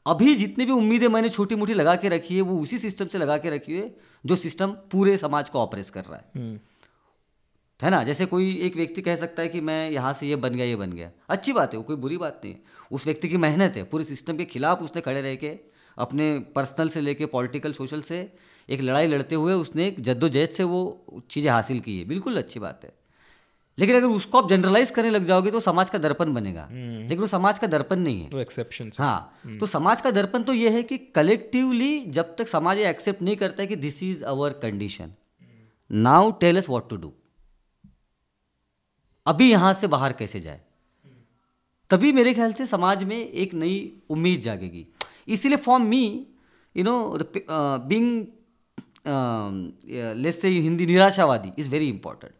अभी 0.06 0.34
जितनी 0.34 0.64
भी 0.64 0.72
उम्मीदें 0.72 1.08
मैंने 1.08 1.28
छोटी 1.28 1.54
मोटी 1.54 1.74
लगा 1.74 1.94
के 1.96 2.08
रखी 2.08 2.36
है 2.36 2.40
वो 2.40 2.58
उसी 2.60 2.78
सिस्टम 2.78 3.06
से 3.06 3.18
लगा 3.18 3.36
के 3.38 3.50
रखी 3.50 3.76
है 3.76 3.94
जो 4.24 4.36
सिस्टम 4.36 4.72
पूरे 4.92 5.16
समाज 5.16 5.48
को 5.48 5.60
ऑपरेस 5.60 5.90
कर 5.90 6.04
रहा 6.04 6.16
है। 6.16 6.44
है 7.80 7.90
ना? 7.90 8.02
जैसे 8.04 8.26
कोई 8.26 8.54
एक 8.56 8.76
व्यक्ति 8.76 9.02
कह 9.02 9.16
सकता 9.16 9.42
है 9.42 9.48
कि 9.48 9.60
मैं 9.60 9.90
यहाँ 9.90 10.12
से 10.12 10.26
ये 10.26 10.36
बन 10.36 10.54
गया 10.54 10.66
ये 10.66 10.76
बन 10.76 10.92
गया। 10.92 11.10
अच्छी 11.28 11.52
बात 11.52 11.72
है 11.72 11.78
वो 11.78 11.84
कोई 11.84 11.96
बुरी 11.96 12.16
बात 12.16 12.40
नहीं 12.44 12.54
है। 12.54 12.60
उस 12.92 13.06
व्यक्ति 13.06 13.28
की 13.28 13.36
मेहनत 13.36 13.76
है 13.76 13.82
पूरे 13.84 14.04
सिस्टम 14.04 14.36
के 14.36 14.44
खिलाफ 14.44 14.82
उसने 14.82 15.02
खड़े 15.02 15.20
रह 15.20 15.34
के 15.34 15.58
अपने 15.98 16.38
पर्सनल 16.54 16.88
से 16.88 17.00
लेके 17.00 17.26
पॉलिटिकल 17.26 17.72
सोशल 17.72 18.02
से 18.02 18.20
एक 18.68 18.80
लड़ाई 18.80 19.06
लड़ते 19.06 19.34
हुए 19.34 19.52
उसने 19.54 19.86
एक 19.86 20.00
जद्दोजहद 20.00 20.48
से 20.48 20.64
वो 20.64 20.80
चीज़ें 21.30 21.50
हासिल 21.50 21.80
की 21.80 21.98
है। 21.98 22.04
बिल्कुल 22.04 22.36
अच्छी 22.36 22.60
बात 22.60 22.84
है। 22.84 22.92
लेकिन 23.78 23.96
अगर 23.96 24.06
उसको 24.08 24.38
आप 24.38 24.48
जनरलाइज 24.48 24.90
करने 24.90 25.10
लग 25.10 25.24
जाओगे 25.24 25.50
तो 25.50 25.60
समाज 25.60 25.90
का 25.90 25.98
दर्पण 25.98 26.32
बनेगा। 26.34 26.68
लेकिन 26.70 27.18
वो 27.18 27.26
समाज 27.26 27.58
का 27.58 27.66
दर्पण 27.66 27.98
नहीं 27.98 28.22
है। 28.22 28.28
तो 28.30 28.40
एक्सेप्शन 28.40 28.90
हाँ 28.98 29.58
तो 29.60 29.66
समाज 29.66 30.00
का 30.00 30.10
दर्पण 30.10 30.42
तो 30.42 30.52
ये 30.52 30.70
है 30.70 30.82
कि 30.82 30.98
कलेक्टिवली 31.14 31.98
जब 32.10 32.34
तक 32.36 32.48
समाज 32.48 32.78
ये 32.78 32.88
एक्सेप्ट 32.90 33.22
नहीं 33.22 33.36
करता 33.36 33.62
है 33.62 33.66
कि 33.66 33.76
this 33.76 34.02
is 34.02 34.24
our 34.24 34.52
condition 34.62 35.12
now 35.90 36.30
tell 36.40 36.56
us 36.56 36.68
what 36.68 36.88
to 36.90 36.96
do 36.96 37.12
अभी 39.26 39.50
यहाँ 39.50 39.72
से 39.74 39.86
बाहर 39.88 40.12
कैसे 40.12 40.40
जाए? 40.40 40.60
तभी 41.90 42.12
मेरे 42.12 42.32
ख्याल 42.34 42.52
से 42.52 42.66
समाज 42.66 43.04
में 43.04 43.16
एक 43.16 43.54
नई 43.54 43.76
उम्मीद 44.10 44.40
जागेगी। 44.40 44.86
इसीलिए 45.28 45.58
for 45.58 45.80
me 45.80 46.04
you 46.76 46.84
know 46.84 46.96
being 47.50 48.24
let's 49.06 50.40
say 50.40 50.48
Hindi 50.48 50.86
निराशावादी 50.86 51.50
इज़ 51.58 51.70
वेरी 51.70 51.88
इंपॉर्टेंट 51.88 52.32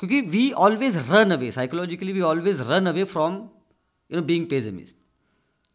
क्योंकि 0.00 0.20
we 0.30 0.50
always 0.64 0.96
run 1.10 1.30
away 1.30 1.50
psychologically 1.50 2.12
we 2.12 2.20
always 2.20 2.60
run 2.60 2.86
away 2.86 3.04
from 3.04 3.34
you 4.10 4.16
know 4.16 4.22
being 4.22 4.46
pessimist 4.46 4.96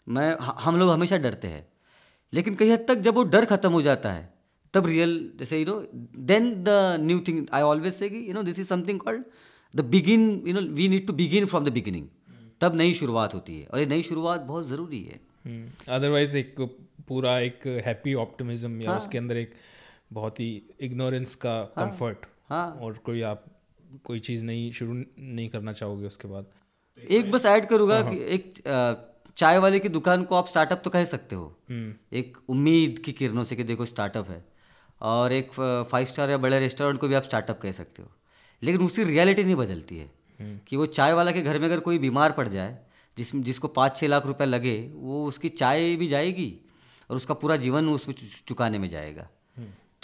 मैं 0.08 0.36
हम 0.40 0.78
लोग 0.78 0.90
हमेशा 0.90 1.18
डरते 1.18 1.48
हैं। 1.48 1.68
लेकिन 2.34 2.56
कहीं 2.56 2.72
हद 2.72 2.86
तक 2.88 2.96
जब 2.96 3.16
वो 3.16 3.24
डर 3.24 3.46
खत्म 3.46 3.72
हो 3.72 3.82
जाता 3.82 4.12
है 4.12 4.32
तब 4.74 4.86
रियल 4.86 5.32
जैसे 5.40 5.60
you 5.60 5.66
know 5.66 5.80
then 6.26 6.54
the 6.64 6.70
new 7.00 7.20
thing 7.28 7.46
I 7.54 7.62
always 7.62 7.94
say 7.94 8.08
you 8.08 8.34
know 8.34 8.44
this 8.44 8.60
is 8.60 8.68
something 8.68 9.00
called 9.00 9.24
the 9.74 9.82
begin 9.92 10.44
you 10.48 10.54
know 10.54 10.62
we 10.74 10.88
need 10.88 11.08
to 11.08 11.14
begin 11.14 11.46
from 11.46 11.66
the 11.66 11.74
beginning 11.74 12.08
तब 12.62 12.76
नई 12.76 12.94
शुरुआत 12.94 13.34
होती 13.34 13.60
है। 13.60 13.66
और 13.66 13.80
ये 13.80 13.86
नई 13.86 14.02
शुरुआत 14.02 14.42
बहुत 14.42 14.68
ज़रूरी 14.68 15.04
है। 15.04 15.20
अदरवाइज़ 15.90 16.38
एक 16.38 16.56
पूरा 17.08 17.40
एक 17.40 17.68
हैप्पी 17.86 18.14
ऑप्टिमिज्म 18.14 18.82
या 18.82 18.98
उसके 18.98 19.18
अंदर 19.18 19.38
एक 19.38 19.54
बहुत 20.14 20.40
ही 20.40 20.62
इग्नोरेंस 20.82 21.36
का 21.36 21.62
कंफर्ट 21.78 22.26
हाँ। 22.50 22.70
और 22.82 22.98
कोई 22.98 23.22
आप 23.22 23.46
कोई 24.04 24.20
चीज़ 24.20 24.46
नहीं 24.46 24.72
शुरू 24.72 24.94
नहीं 24.94 25.50
करना 25.50 25.74
चाहोगे 25.74 26.06
उसके 26.06 26.28
बाद। 26.28 26.46
एक 26.98 27.32
बस 27.32 27.46
ऐड 27.46 27.66
करूँगा 27.66 28.02
कि 28.02 28.18
एक 28.36 28.54
चाय 29.36 29.58
वाले 29.58 29.80
की 29.80 29.90
दुकान 29.90 30.24
को 30.24 30.36
आप 30.36 30.48
स्टार्टअप 30.48 30.82
तो 30.84 30.90
कह 30.90 31.04
सकते 31.04 31.36
हो। 31.36 31.46
एक 32.14 32.38
उम्मीद 32.50 33.00
की 33.00 33.12
किरणों 33.12 33.44
से 33.44 33.56
कि 33.56 33.64
देखो 33.64 33.86
स्टार्टअप 33.86 34.30
है। 34.30 34.44
और 35.02 35.34
एक 35.34 35.52
फाइव 35.92 36.06
स्टार 36.06 36.30
या 36.30 36.38
बड़े 36.38 36.60
रेस्टोरेंट 36.60 37.00
को 37.00 37.08
भी 37.08 37.16
आप 37.16 37.24
स्टार्टअप 37.24 37.60
कह 37.62 37.72
सकते 37.72 38.02
हो। 38.04 38.12
लेकिन 38.64 38.86
उसकी 38.86 39.04
रियलिटी 39.04 39.44
नहीं 39.44 39.56
बदलती 39.56 39.98
है। 39.98 40.12
कि 40.68 40.78
वो 40.78 40.86
चाय 40.86 41.14
वाला 41.14 41.32
के 41.32 41.42
घर 41.42 41.60
में 41.60 41.66
अगर 41.68 41.80
कोई 41.80 42.00
बीमार 42.00 42.32
पड़ 42.32 42.48
जाए 42.48 42.78
जिस 43.18 43.36
जिसको 43.36 43.68
पाँच 43.68 43.96
छः 43.98 44.08
लाख 44.08 44.26
रुपया 44.26 44.48
लगे 44.48 44.92
वो 44.94 45.26
उसकी 45.28 45.50
चाय 45.50 45.96
भी 45.96 46.08
जाएगी 46.08 46.54
और 47.10 47.18
उसका 47.18 47.34
पूरा 47.34 47.56
जीवन 47.56 47.90
उसमें 47.90 48.16
चुकाने 48.48 48.80
में 48.80 48.88
जाएगा। 48.88 49.28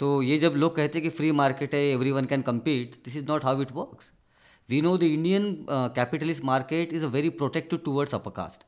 तो 0.00 0.10
ये 0.22 0.38
जब 0.38 0.54
लोग 0.56 0.74
कहते 0.76 0.98
हैं 0.98 1.02
कि 1.02 1.16
फ्री 1.16 1.32
मार्केट 1.42 1.74
है 1.74 1.80
every 1.90 2.12
one 2.12 2.24
can 2.32 2.42
compete 2.42 2.94
this 3.04 3.16
is 3.16 3.26
not 3.26 3.44
how 3.44 3.62
it 3.62 3.72
works 3.74 4.10
we 4.68 4.80
know 4.82 4.96
the 4.98 5.12
Indian 5.18 5.54
capitalist 5.70 6.44
market 6.52 6.92
is 6.92 7.04
a 7.04 7.08
very 7.16 7.30
protective 7.42 7.78
towards 7.84 8.14
upper 8.14 8.30
caste 8.36 8.64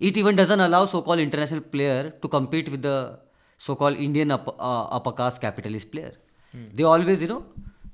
it 0.00 0.16
even 0.16 0.36
doesn't 0.36 0.60
allow 0.60 0.86
so-called 0.86 1.20
international 1.20 1.60
player 1.60 2.10
to 2.22 2.28
compete 2.28 2.68
with 2.68 2.82
the 2.82 3.18
so-called 3.60 3.96
Indian 3.96 4.30
up, 4.30 4.48
uh, 4.48 4.84
upper 4.86 5.12
caste 5.12 5.40
capitalist 5.40 5.90
player. 5.90 6.12
They 6.74 6.82
always, 6.84 7.22
you 7.22 7.28
know, 7.28 7.42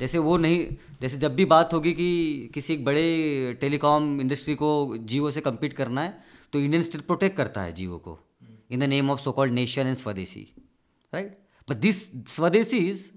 जैसे 0.00 0.18
वो 0.18 0.36
नहीं 0.36 0.60
जैसे 1.00 1.16
जब 1.16 1.34
भी 1.36 1.44
बात 1.44 1.72
होगी 1.72 1.92
कि 1.92 2.50
किसी 2.54 2.72
एक 2.74 2.84
बड़े 2.84 3.56
टेलीकॉम 3.60 4.20
इंडस्ट्री 4.20 4.54
को 4.54 4.70
जियो 4.96 5.30
से 5.30 5.40
compete 5.40 5.74
करना 5.74 6.02
है 6.02 6.18
तो 6.52 6.60
इंडियन 6.60 6.82
स्टेट 6.82 7.02
प्रोटेक्ट 7.06 7.36
करता 7.36 7.62
है 7.62 7.72
जियो 7.72 7.98
को 8.06 8.18
in 8.70 8.80
the 8.80 8.84
name 8.94 9.10
of 9.10 9.20
so 9.20 9.32
called 9.32 9.52
nation 9.54 9.86
and 9.86 9.96
swadeshi 9.96 10.46
right 11.12 11.38
but 11.70 11.76
this 11.76 12.02
swadeshis 12.34 13.10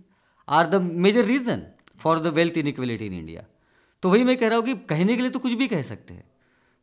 are 0.47 0.67
the 0.67 0.81
major 0.81 1.25
reason 1.25 1.63
for 1.99 2.19
the 2.19 2.33
wealth 2.33 2.57
inequality 2.57 3.05
in 3.05 3.13
India 3.13 3.45
तो 4.03 4.09
वही 4.09 4.23
मैं 4.23 4.37
कह 4.37 4.47
रहा 4.47 4.57
हूँ 4.57 4.65
कि 4.65 4.73
कहने 4.89 5.15
के 5.15 5.21
लिए 5.21 5.31
तो 5.31 5.39
कुछ 5.39 5.53
भी 5.53 5.67
कह 5.67 5.81
सकते 5.81 6.13
हैं 6.13 6.31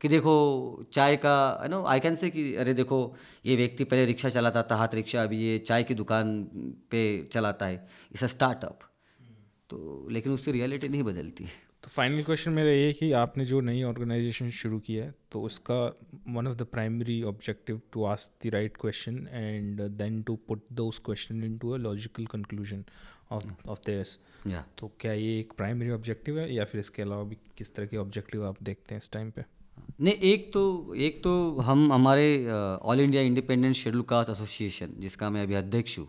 कि 0.01 0.09
देखो, 0.09 0.85
चाय 0.93 1.17
का 1.17 1.67
नो 1.71 1.85
आई 1.85 2.01
कैन 2.01 2.15
से 2.17 2.31
कि 2.31 2.55
अरे 2.55 2.75
देखो, 2.75 2.99
ये 3.47 3.57
व्यक्ति 3.57 3.85
पहले 3.85 4.05
रिक्शा 4.05 4.29
चलाता 4.29 4.63
था, 4.63 4.77
हाथ 4.77 4.95
रिक्शा, 4.95 5.23
अभी 5.23 5.39
ये 5.39 5.59
चाय 5.59 5.83
की 5.83 5.95
दुकान 5.95 6.43
पे 6.91 7.03
चलाता 7.33 7.67
है 7.67 7.89
इस 8.13 8.25
स्टार्टअप 8.25 8.81
तो 9.71 10.07
लेकिन 10.11 10.33
उससे 10.33 10.53
रियलिटी 10.53 10.89
नहीं 10.89 11.03
बदलती 11.03 11.49
तो 11.83 11.89
फाइनल 11.89 12.23
क्वेश्चन 12.23 12.51
मेरा 12.51 12.71
ये 12.71 12.87
है 12.87 12.93
कि 12.93 13.13
आपने 13.13 13.45
जो 13.45 13.61
नई 13.61 13.83
ऑर्गेनाइजेशन 13.83 14.51
शुरू 14.51 14.79
की 14.79 14.95
है 14.95 15.15
तो 15.33 15.43
उसका 15.43 15.77
one 16.29 16.47
of 16.47 16.57
the 16.57 16.63
primary 16.63 17.23
objective 17.23 17.81
to 17.93 18.05
ask 18.05 18.47
the 18.47 18.51
right 18.51 18.77
question 18.77 19.29
and 19.33 19.81
then 19.81 20.23
to 20.23 20.37
put 20.49 20.63
those 20.73 20.99
question 20.99 21.45
into 21.59 21.71
a 21.71 21.77
logical 21.77 22.27
conclusion 22.27 22.85
of 23.31 23.47
of 23.69 23.81
theirs 23.87 24.19
तो 24.79 24.91
क्या 25.01 25.13
ये 25.13 25.39
एक 25.41 25.53
प्राइमरी 25.53 25.91
ऑब्जेक्टिव 25.91 26.39
है 26.39 26.55
या 26.55 26.65
फिर 26.65 26.81
इसके 26.81 27.03
अलावा 27.03 27.23
भी 27.23 27.37
किस 27.59 27.75
तरह 27.75 27.87
के 27.87 27.97
ऑब्जेक्टिव 27.97 28.47
आप 28.47 28.63
देखते 28.63 28.95
हैं 28.95 29.03
इस 29.03 29.11
टाइम 29.13 29.31
पे? 29.31 29.45
नहीं 30.01 30.15
एक 30.15 30.53
तो 30.53 30.95
एक 30.95 31.23
तो 31.25 31.57
हम 31.61 31.93
हमारे 31.93 32.49
all 32.83 33.01
India 33.01 33.23
independent 33.23 33.75
schedule 33.75 34.03
caste 34.03 34.31
association 34.31 34.95
जिसका 34.99 35.31
मैं 35.31 35.43
अभी 35.43 35.55
अध्यक्ष 35.55 35.99
हूँ 35.99 36.09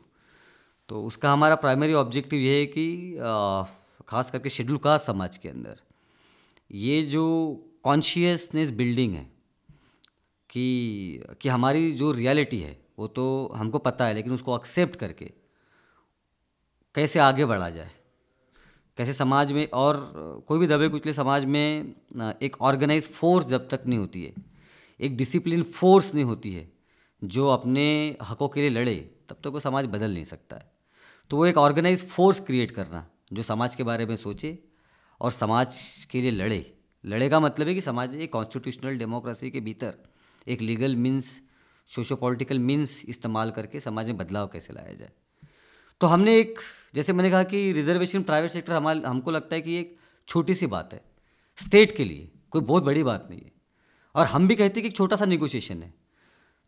तो 0.90 1.04
उसका 1.04 1.32
हमारा 1.34 1.56
प्राइमरी 1.56 1.94
ऑब्जेक्टिव 1.94 2.40
ये 2.40 2.60
है 2.60 2.66
कि 2.66 3.16
खास 4.08 4.32
करके 4.32 4.50
शेड्यूल 4.50 4.78
कास्ट 4.78 5.06
समाज 5.06 5.38
के 5.38 5.50
अंदर, 5.50 5.80
ये 6.72 7.02
जो 7.04 7.24
कॉन्शियसनेस 7.84 8.72
बिल्डिंग 8.72 9.14
है, 9.14 9.24
कि 10.50 11.24
कि 11.42 11.50
हमारी 11.50 11.92
जो 11.92 12.12
रियलिटी 12.12 12.60
है, 12.60 12.78
वो 13.00 13.08
तो 13.08 13.52
हमको 13.56 13.80
पता 13.80 14.06
है, 14.06 14.14
लेकिन 14.14 14.34
उसको 14.34 14.56
एक्सेप्ट 14.56 14.96
करके 14.96 15.32
कैसे 16.96 17.20
आगे 17.20 17.46
बढ़ा 17.46 17.70
जाए? 17.70 17.92
कैसे 18.98 19.14
समाज 19.14 19.52
में 19.52 19.68
और 19.72 20.44
कोई 20.48 20.60
भी 20.60 20.68
दबे 20.68 20.88
कुचले 20.90 21.14
समाज 21.14 21.46
में 21.46 21.94
एक 22.42 22.62
ऑर्गेनाइज 22.62 23.08
फोर्स 23.10 23.46
जब 23.48 23.68
तक 23.70 23.84
नहीं 23.88 24.00
होती 24.00 24.24
है, 24.24 24.34
एक 25.00 25.18
डिसिप्लिन 25.18 25.64
फोर्स 25.64 26.14
नहीं 26.14 26.24
होती 26.24 26.54
है, 26.54 26.68
जो 27.22 27.48
अपने 27.48 28.18
हकों 28.22 28.48
के 28.50 28.62
लिए 28.62 28.70
लड़े, 28.70 28.96
तब 29.30 29.36
तक 29.36 29.42
तो 29.44 29.52
वो 29.52 29.60
समाज 29.60 29.86
बदल 29.86 30.14
नहीं 30.14 30.24
सकता 30.26 30.56
है। 30.56 30.70
तो 31.32 31.38
वो 31.38 31.46
एक 31.46 31.58
ऑर्गेनाइज 31.58 32.08
फोर्स 32.10 32.40
क्रिएट 32.40 32.72
करना 32.72 33.06
जो 33.34 33.44
समाज 33.44 33.76
के 33.76 33.84
बारे 33.84 34.06
में 34.06 34.16
सोचे 34.16 34.60
और 35.22 35.32
समाज 35.32 35.80
के 36.12 36.22
लिए 36.22 36.32
लड़े। 36.32 36.74
लड़े 37.06 37.30
का 37.30 37.40
मतलब 37.40 37.68
है 37.68 37.74
कि 37.74 37.82
समाज 37.82 38.16
एक 38.16 38.34
कॉन्स्टिट्यूशनल 38.34 38.98
डेमोक्रेसी 38.98 39.52
के 39.52 39.60
भीतर 39.60 39.94
एक 40.48 40.62
legal 40.62 40.96
means 40.96 41.42
socio 41.88 42.16
political 42.16 42.60
means 42.60 43.06
इस्तेमाल 43.06 43.52
करके 43.52 43.80
समाज 43.80 44.08
में 44.08 44.18
बदलाव 44.18 44.48
कैसे 44.48 44.74
लाया 44.74 44.94
जाए। 44.94 45.12
तो 46.02 46.08
हमने 46.08 46.40
एक, 46.40 46.60
जैसे 46.96 47.14
मैंने 47.14 47.32
कहा 47.32 47.44
कि 47.44 47.72
रिजर्वेशन 47.72 48.24
प्राइवेट 48.24 48.52
सेक्टर 48.52 48.74
हमारे 48.74 49.00
हमको 49.00 49.32
लगता 49.32 49.56
है 49.56 49.62
कि 49.62 49.76
एक 49.76 49.98
छोटी 50.28 50.54
सी 50.54 50.68
बात 50.68 50.94
है। 50.94 51.02
स्टेट 51.58 51.96
के 51.96 52.04
लिए 52.04 52.32
कोई 52.52 52.62
बहुत 52.62 52.84
बड़ी 52.84 53.04
बात 53.04 53.28
नहीं 53.30 53.42
है। 53.42 53.52
और 54.16 54.26
हम 54.26 54.48
भी 54.48 54.56
कहते 54.56 54.74
हैं 54.74 54.82
कि 54.82 54.88
एक 54.88 54.96
छोटा 54.96 55.16
सा 55.16 55.26
निगोशिएशन 55.26 55.84
है। 55.84 55.94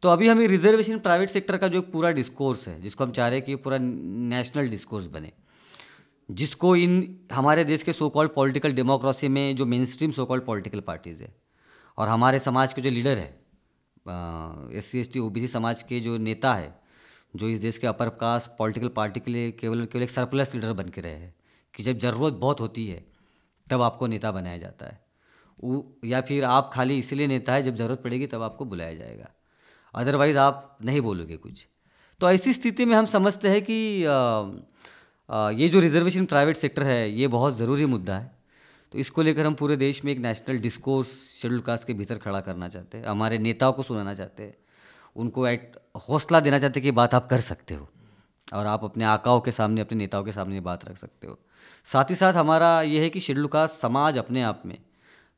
तो 0.02 0.10
अभी 0.10 0.28
हमें 0.28 0.48
रिजर्वेशन 0.48 1.00
प्राइवेट 1.00 1.30
सेक्टर 1.30 1.58
का 1.58 1.68
जो 1.68 1.82
पूरा 1.82 2.12
डिस्कोर्स 2.12 2.68
है, 2.68 2.82
जिसको 2.82 3.04
हम 3.04 3.12
चाह 3.12 3.28
रहे 3.28 3.38
हैं 3.38 3.46
कि 3.46 3.56
पूरा 3.56 3.78
नेशनल 3.78 4.68
डिस्कोर्स 4.68 5.06
बने। 5.06 5.32
जिसको 6.30 6.76
इन 6.76 7.20
हमारे 7.34 7.64
देश 7.64 7.84
के 7.84 7.94
सो 7.94 8.10
कॉल्ड 8.10 8.32
पॉलिटिकल 8.32 8.72
डेमोक्रेसी 8.72 9.28
में 9.28 9.56
जो 9.56 9.66
mainstream 9.86 10.12
so 10.12 10.26
called 10.26 10.44
political 10.44 10.80
parties 10.80 11.24
है 11.24 11.36
और 11.98 12.08
हमारे 12.08 12.40
समाज 12.40 12.74
के 12.74 12.82
जो 12.82 12.90
लीडर 12.90 13.18
है 13.18 13.44
S 14.78 14.86
C 14.86 15.00
S 15.00 15.12
T 15.14 15.20
O 15.20 15.30
B 15.30 15.40
C 15.40 15.48
समाज 15.48 15.82
के 15.82 16.00
जो 16.00 16.18
नेता 16.18 16.54
है, 16.54 16.74
जो 17.36 17.48
इस 17.50 17.60
देश 17.60 17.78
के 17.78 17.88
अपर 17.88 18.10
कास्ट 18.22 18.50
पॉलिटिकल 18.58 18.88
पार्टी 18.88 19.20
के 19.20 19.32
लिए 19.32 19.52
केवल 19.52 19.86
केवल 19.86 20.04
एक 20.04 20.10
सरप्लस 20.10 20.54
लीडर 20.56 20.74
बन 20.74 20.90
के 20.90 21.02
रहे 21.02 21.14
हैं, 21.14 21.34
कि 21.74 21.84
जब 21.84 21.98
ज़रूरत 22.00 22.34
बहुत 22.34 22.60
होती 22.60 22.88
है, 22.88 23.06
तब 23.68 23.82
आपको 23.82 24.08
नेता 24.08 24.32
बनाया 24.32 24.58
जाता 24.58 24.86
है। 24.86 25.02
वो 25.60 26.00
या 26.06 26.22
फिर 26.22 26.44
आप 26.44 26.70
खाली 26.74 26.98
इसलिए 26.98 27.28
नेता 27.28 27.54
है, 27.54 27.64
जब 27.64 27.76
ज़रूरत 27.76 28.02
पड़ेगी 28.04 28.28
तब 28.28 28.42
आपको 28.42 28.66
बुलाया 28.66 28.94
जाएगा। 28.94 29.30
अदरवाइज़ 29.94 30.38
आप 30.38 30.78
नहीं 30.84 31.02
बोलोगे 31.02 31.38
कुछ। 31.38 31.66
तो 32.22 32.32
ऐसी 32.32 32.54
स्थिति 32.54 32.86
में 32.86 32.96
हम 32.96 33.06
समझते 33.06 33.50
हैं 33.50 33.62
कि 33.62 33.78
ये 35.34 35.70
जो 35.70 35.80
रिजर्वेशन 35.80 36.26
प्राइवेट 36.26 36.58
सेक्टर 36.58 36.84
है, 36.84 37.12
ये 37.12 37.28
बहुत 37.28 37.58
ज़रूरी 37.58 37.86
मुद्दा 37.86 38.18
है। 38.18 38.32
तो 38.92 39.00
इसको 39.00 39.22
लेकर 39.22 39.46
हम 39.46 39.54
पूरे 39.54 39.76
देश 39.76 40.06
में 40.06 40.12
एक 40.12 40.20
नेशनल 40.20 40.58
डिस्कोर्स 40.58 41.08
शेड्यूल 41.42 41.62
कास्ट 41.62 41.88
के 41.88 41.94
भीतर 41.94 42.16
खड़ा 42.16 42.42
करना 42.42 42.68
चाहते 42.68 42.98
हैं। 42.98 43.06
हमारे 43.06 43.38
नेताओं 43.38 43.74
को 43.74 43.84
सुनाना 43.84 44.14
चाहते 44.14 44.44
हैं। 44.44 44.56
उनको 45.16 45.48
एक 45.48 45.72
हौसला 46.10 46.40
देना 46.40 46.60
चाहते 46.60 46.80
हैं 46.80 46.84
कि 46.84 46.92
बात 46.92 47.16
आप 47.16 47.30
कर 47.30 47.42
सकते 47.42 47.74
हो। 47.74 47.90
और 48.54 48.66
आप 48.66 48.84
अपने 48.84 49.06
आकाओं 49.06 49.40
के 49.40 49.52
सामने, 49.52 49.82
अपने 49.82 49.98
नेताओं 49.98 50.24
के 50.24 50.32
सामने 50.32 50.60
बात 50.60 50.86
रख 50.86 50.98
सकते 50.98 51.28
हो। 51.28 51.40
साथ 51.86 52.10
ही 52.10 52.16
साथ 52.16 52.34
हमारा 52.34 52.82
ये 52.82 53.02
है 53.02 53.10
कि 53.10 53.20
शेड्यूल 53.20 53.48
कास्ट 53.48 53.76
समाज 53.76 54.18
अपने 54.18 54.42
आप 54.42 54.64
में 54.66 54.78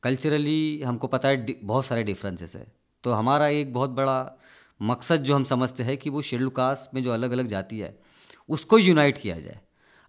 कल्चरली 0.03 0.81
हमको 0.81 1.07
पता 1.07 1.27
है 1.27 1.55
बहुत 1.63 1.85
सारे 1.85 2.03
डिफरेंसेस 2.03 2.55
है। 2.55 2.67
तो 3.03 3.11
हमारा 3.11 3.47
एक 3.47 3.73
बहुत 3.73 3.89
बड़ा 3.89 4.39
मकसद 4.81 5.15
जो 5.15 5.35
हम 5.35 5.43
समझते 5.43 5.83
हैं 5.83 5.97
कि 5.97 6.09
वो 6.09 6.21
शेड्यूल 6.21 6.49
कास्ट 6.49 6.93
में 6.93 7.03
जो 7.03 7.11
अलग 7.11 7.31
अलग 7.31 7.45
जाति 7.45 7.79
है, 7.79 7.99
उसको 8.49 8.77
यूनाइट 8.77 9.17
किया 9.17 9.39
जाए। 9.39 9.59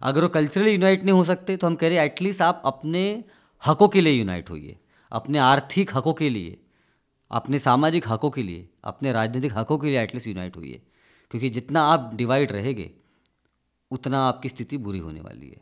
अगर 0.01 0.21
वो 0.21 0.27
कल्चरली 0.29 0.71
यूनाइट 0.71 1.03
नहीं 1.03 1.15
हो 1.15 1.23
सकते 1.23 1.57
तो 1.57 1.67
हम 1.67 1.75
कह 1.75 1.87
रहे 1.87 1.97
हैं 1.97 2.05
एटलीस्ट 2.05 2.41
आप 2.41 2.61
अपने 2.65 3.23
हकों 3.63 3.87
के 3.87 4.01
लिए 4.01 4.13
यूनाइट 4.13 4.49
होइए, 4.49 4.75
अपने 5.11 5.37
आर्थिक 5.39 5.95
हकों 5.95 6.13
के 6.13 6.29
लिए, 6.29 6.57
अपने 7.31 7.59
सामाजिक 7.59 8.07
हकों 8.07 8.29
के 8.29 8.43
लिए, 8.43 8.67
अपने 8.83 9.11
राजनीतिक 9.11 9.57
हकों 9.57 9.77
के 9.77 9.87
लिए 9.87 10.01
एटलीस्ट 10.03 10.27
यूनाइट 10.27 10.57
होइए. 10.57 10.81
क्योंकि 11.31 11.49
जितना 11.49 11.81
आप 11.83 12.11
डिवाइड 12.15 12.51
रहेंगे, 12.51 12.89
उतना 13.91 14.19
आपकी 14.27 14.49
स्थिति 14.49 14.77
बुरी 14.77 14.99
होने 14.99 15.21
वाली 15.21 15.47
है। 15.47 15.61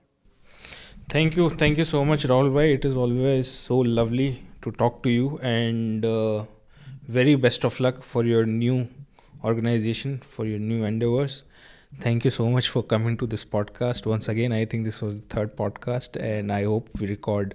Thank 1.14 1.38
you 1.38 1.50
thank 1.62 1.80
you 1.80 1.86
so 1.86 2.04
much 2.04 2.26
Rahul 2.26 2.50
भाई. 2.54 2.74
It 2.74 2.86
is 2.86 2.98
always 2.98 3.46
so 3.46 3.82
lovely 3.84 4.30
to 4.64 4.72
talk 4.72 5.00
to 5.04 5.10
you 5.10 5.40
and 5.44 6.06
very 7.10 7.36
best 7.36 7.66
of 7.66 7.84
luck 7.84 8.02
for 8.04 8.28
your 8.28 8.46
new 8.46 8.86
organisation 9.46 10.18
for 10.18 10.48
your 10.48 10.60
new 10.60 10.86
endeavors. 10.88 11.34
Thank 11.93 12.24
you 12.24 12.31
so 12.31 12.49
much 12.49 12.68
for 12.68 12.83
coming 12.85 13.16
to 13.16 13.26
this 13.26 13.45
podcast 13.45 14.07
once 14.07 14.28
again. 14.28 14.53
I 14.53 14.64
think 14.64 14.85
this 14.85 15.03
was 15.03 15.20
the 15.20 15.26
third 15.26 15.57
podcast, 15.57 16.16
and 16.22 16.53
I 16.53 16.64
hope 16.64 16.89
we 17.01 17.09
record 17.09 17.55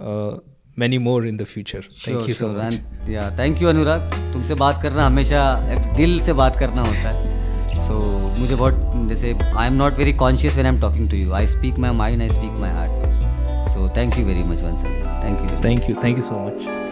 uh, 0.00 0.38
many 0.76 0.98
more 0.98 1.24
in 1.24 1.36
the 1.36 1.46
future. 1.46 1.82
Thank 1.82 2.28
you 2.28 2.34
so 2.34 2.48
much. 2.48 2.78
या 3.10 3.30
thank 3.38 3.62
you 3.62 3.68
अनुराग 3.68 4.12
तुमसे 4.32 4.54
बात 4.62 4.82
करना 4.82 5.06
हमेशा 5.06 5.42
एक 5.72 5.92
दिल 5.96 6.18
से 6.28 6.32
बात 6.42 6.56
करना 6.58 6.82
होता 6.86 7.10
है 7.10 7.86
सो 7.86 7.98
so, 7.98 8.38
मुझे 8.38 8.54
बहुत 8.54 9.08
जैसे 9.08 9.34
I 9.56 9.66
am 9.66 9.74
not 9.82 9.98
very 9.98 10.12
conscious 10.24 10.54
when 10.54 10.66
I 10.66 10.72
am 10.74 10.80
talking 10.80 11.10
to 11.10 11.16
you 11.16 11.32
I 11.40 11.46
speak 11.56 11.78
my 11.78 11.90
mind 12.02 12.22
I 12.22 12.28
speak 12.38 12.60
my 12.60 12.70
heart 12.80 13.68
so 13.74 13.88
thank 13.96 14.18
you 14.18 14.26
very 14.26 14.44
much 14.44 14.62
once 14.62 14.84
again 14.84 15.22
thank 15.24 15.50
you 15.50 15.62
Thank 15.68 15.88
you, 15.88 16.02
thank 16.06 16.22
you 16.22 16.30
so 16.32 16.44
much. 16.46 16.87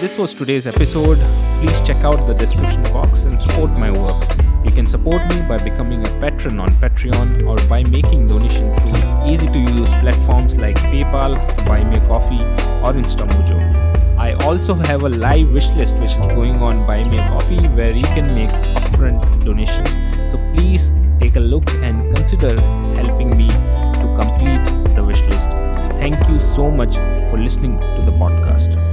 This 0.00 0.16
was 0.16 0.32
today's 0.32 0.68
episode. 0.68 1.18
Please 1.60 1.80
check 1.80 2.04
out 2.04 2.24
the 2.28 2.32
description 2.32 2.84
box 2.84 3.24
and 3.24 3.38
support 3.38 3.72
my 3.72 3.90
work. 3.90 4.22
You 4.64 4.70
can 4.70 4.86
support 4.86 5.26
me 5.28 5.42
by 5.48 5.58
becoming 5.58 6.06
a 6.06 6.20
patron 6.20 6.60
on 6.60 6.70
Patreon 6.74 7.44
or 7.48 7.56
by 7.68 7.82
making 7.90 8.28
donation 8.28 8.72
through 8.76 9.28
easy 9.28 9.48
to 9.48 9.58
use 9.58 9.90
platforms 9.94 10.54
like 10.54 10.76
PayPal, 10.76 11.34
Buy 11.66 11.82
Me 11.82 11.96
a 11.96 12.00
Coffee, 12.06 12.38
or 12.86 12.92
InstaMojo. 12.92 13.58
I 14.16 14.34
also 14.46 14.74
have 14.74 15.02
a 15.02 15.08
live 15.08 15.50
wish 15.50 15.68
list 15.70 15.98
which 15.98 16.12
is 16.12 16.16
going 16.16 16.62
on 16.62 16.86
Buy 16.86 17.02
Me 17.02 17.18
a 17.18 17.26
Coffee 17.30 17.66
where 17.70 17.90
you 17.90 18.04
can 18.04 18.32
make 18.36 18.50
upfront 18.76 19.44
donation. 19.44 19.84
So 20.28 20.38
please 20.54 20.92
take 21.18 21.34
a 21.34 21.40
look 21.40 21.68
and 21.82 22.14
consider 22.14 22.60
helping 22.94 23.36
me 23.36 23.48
to 23.48 24.16
complete 24.20 24.94
the 24.94 25.02
wish 25.02 25.22
list. 25.22 25.48
Thank 25.98 26.28
you 26.28 26.38
so 26.38 26.70
much 26.70 26.94
for 27.30 27.36
listening 27.36 27.80
to 27.80 28.02
the 28.06 28.12
podcast. 28.12 28.87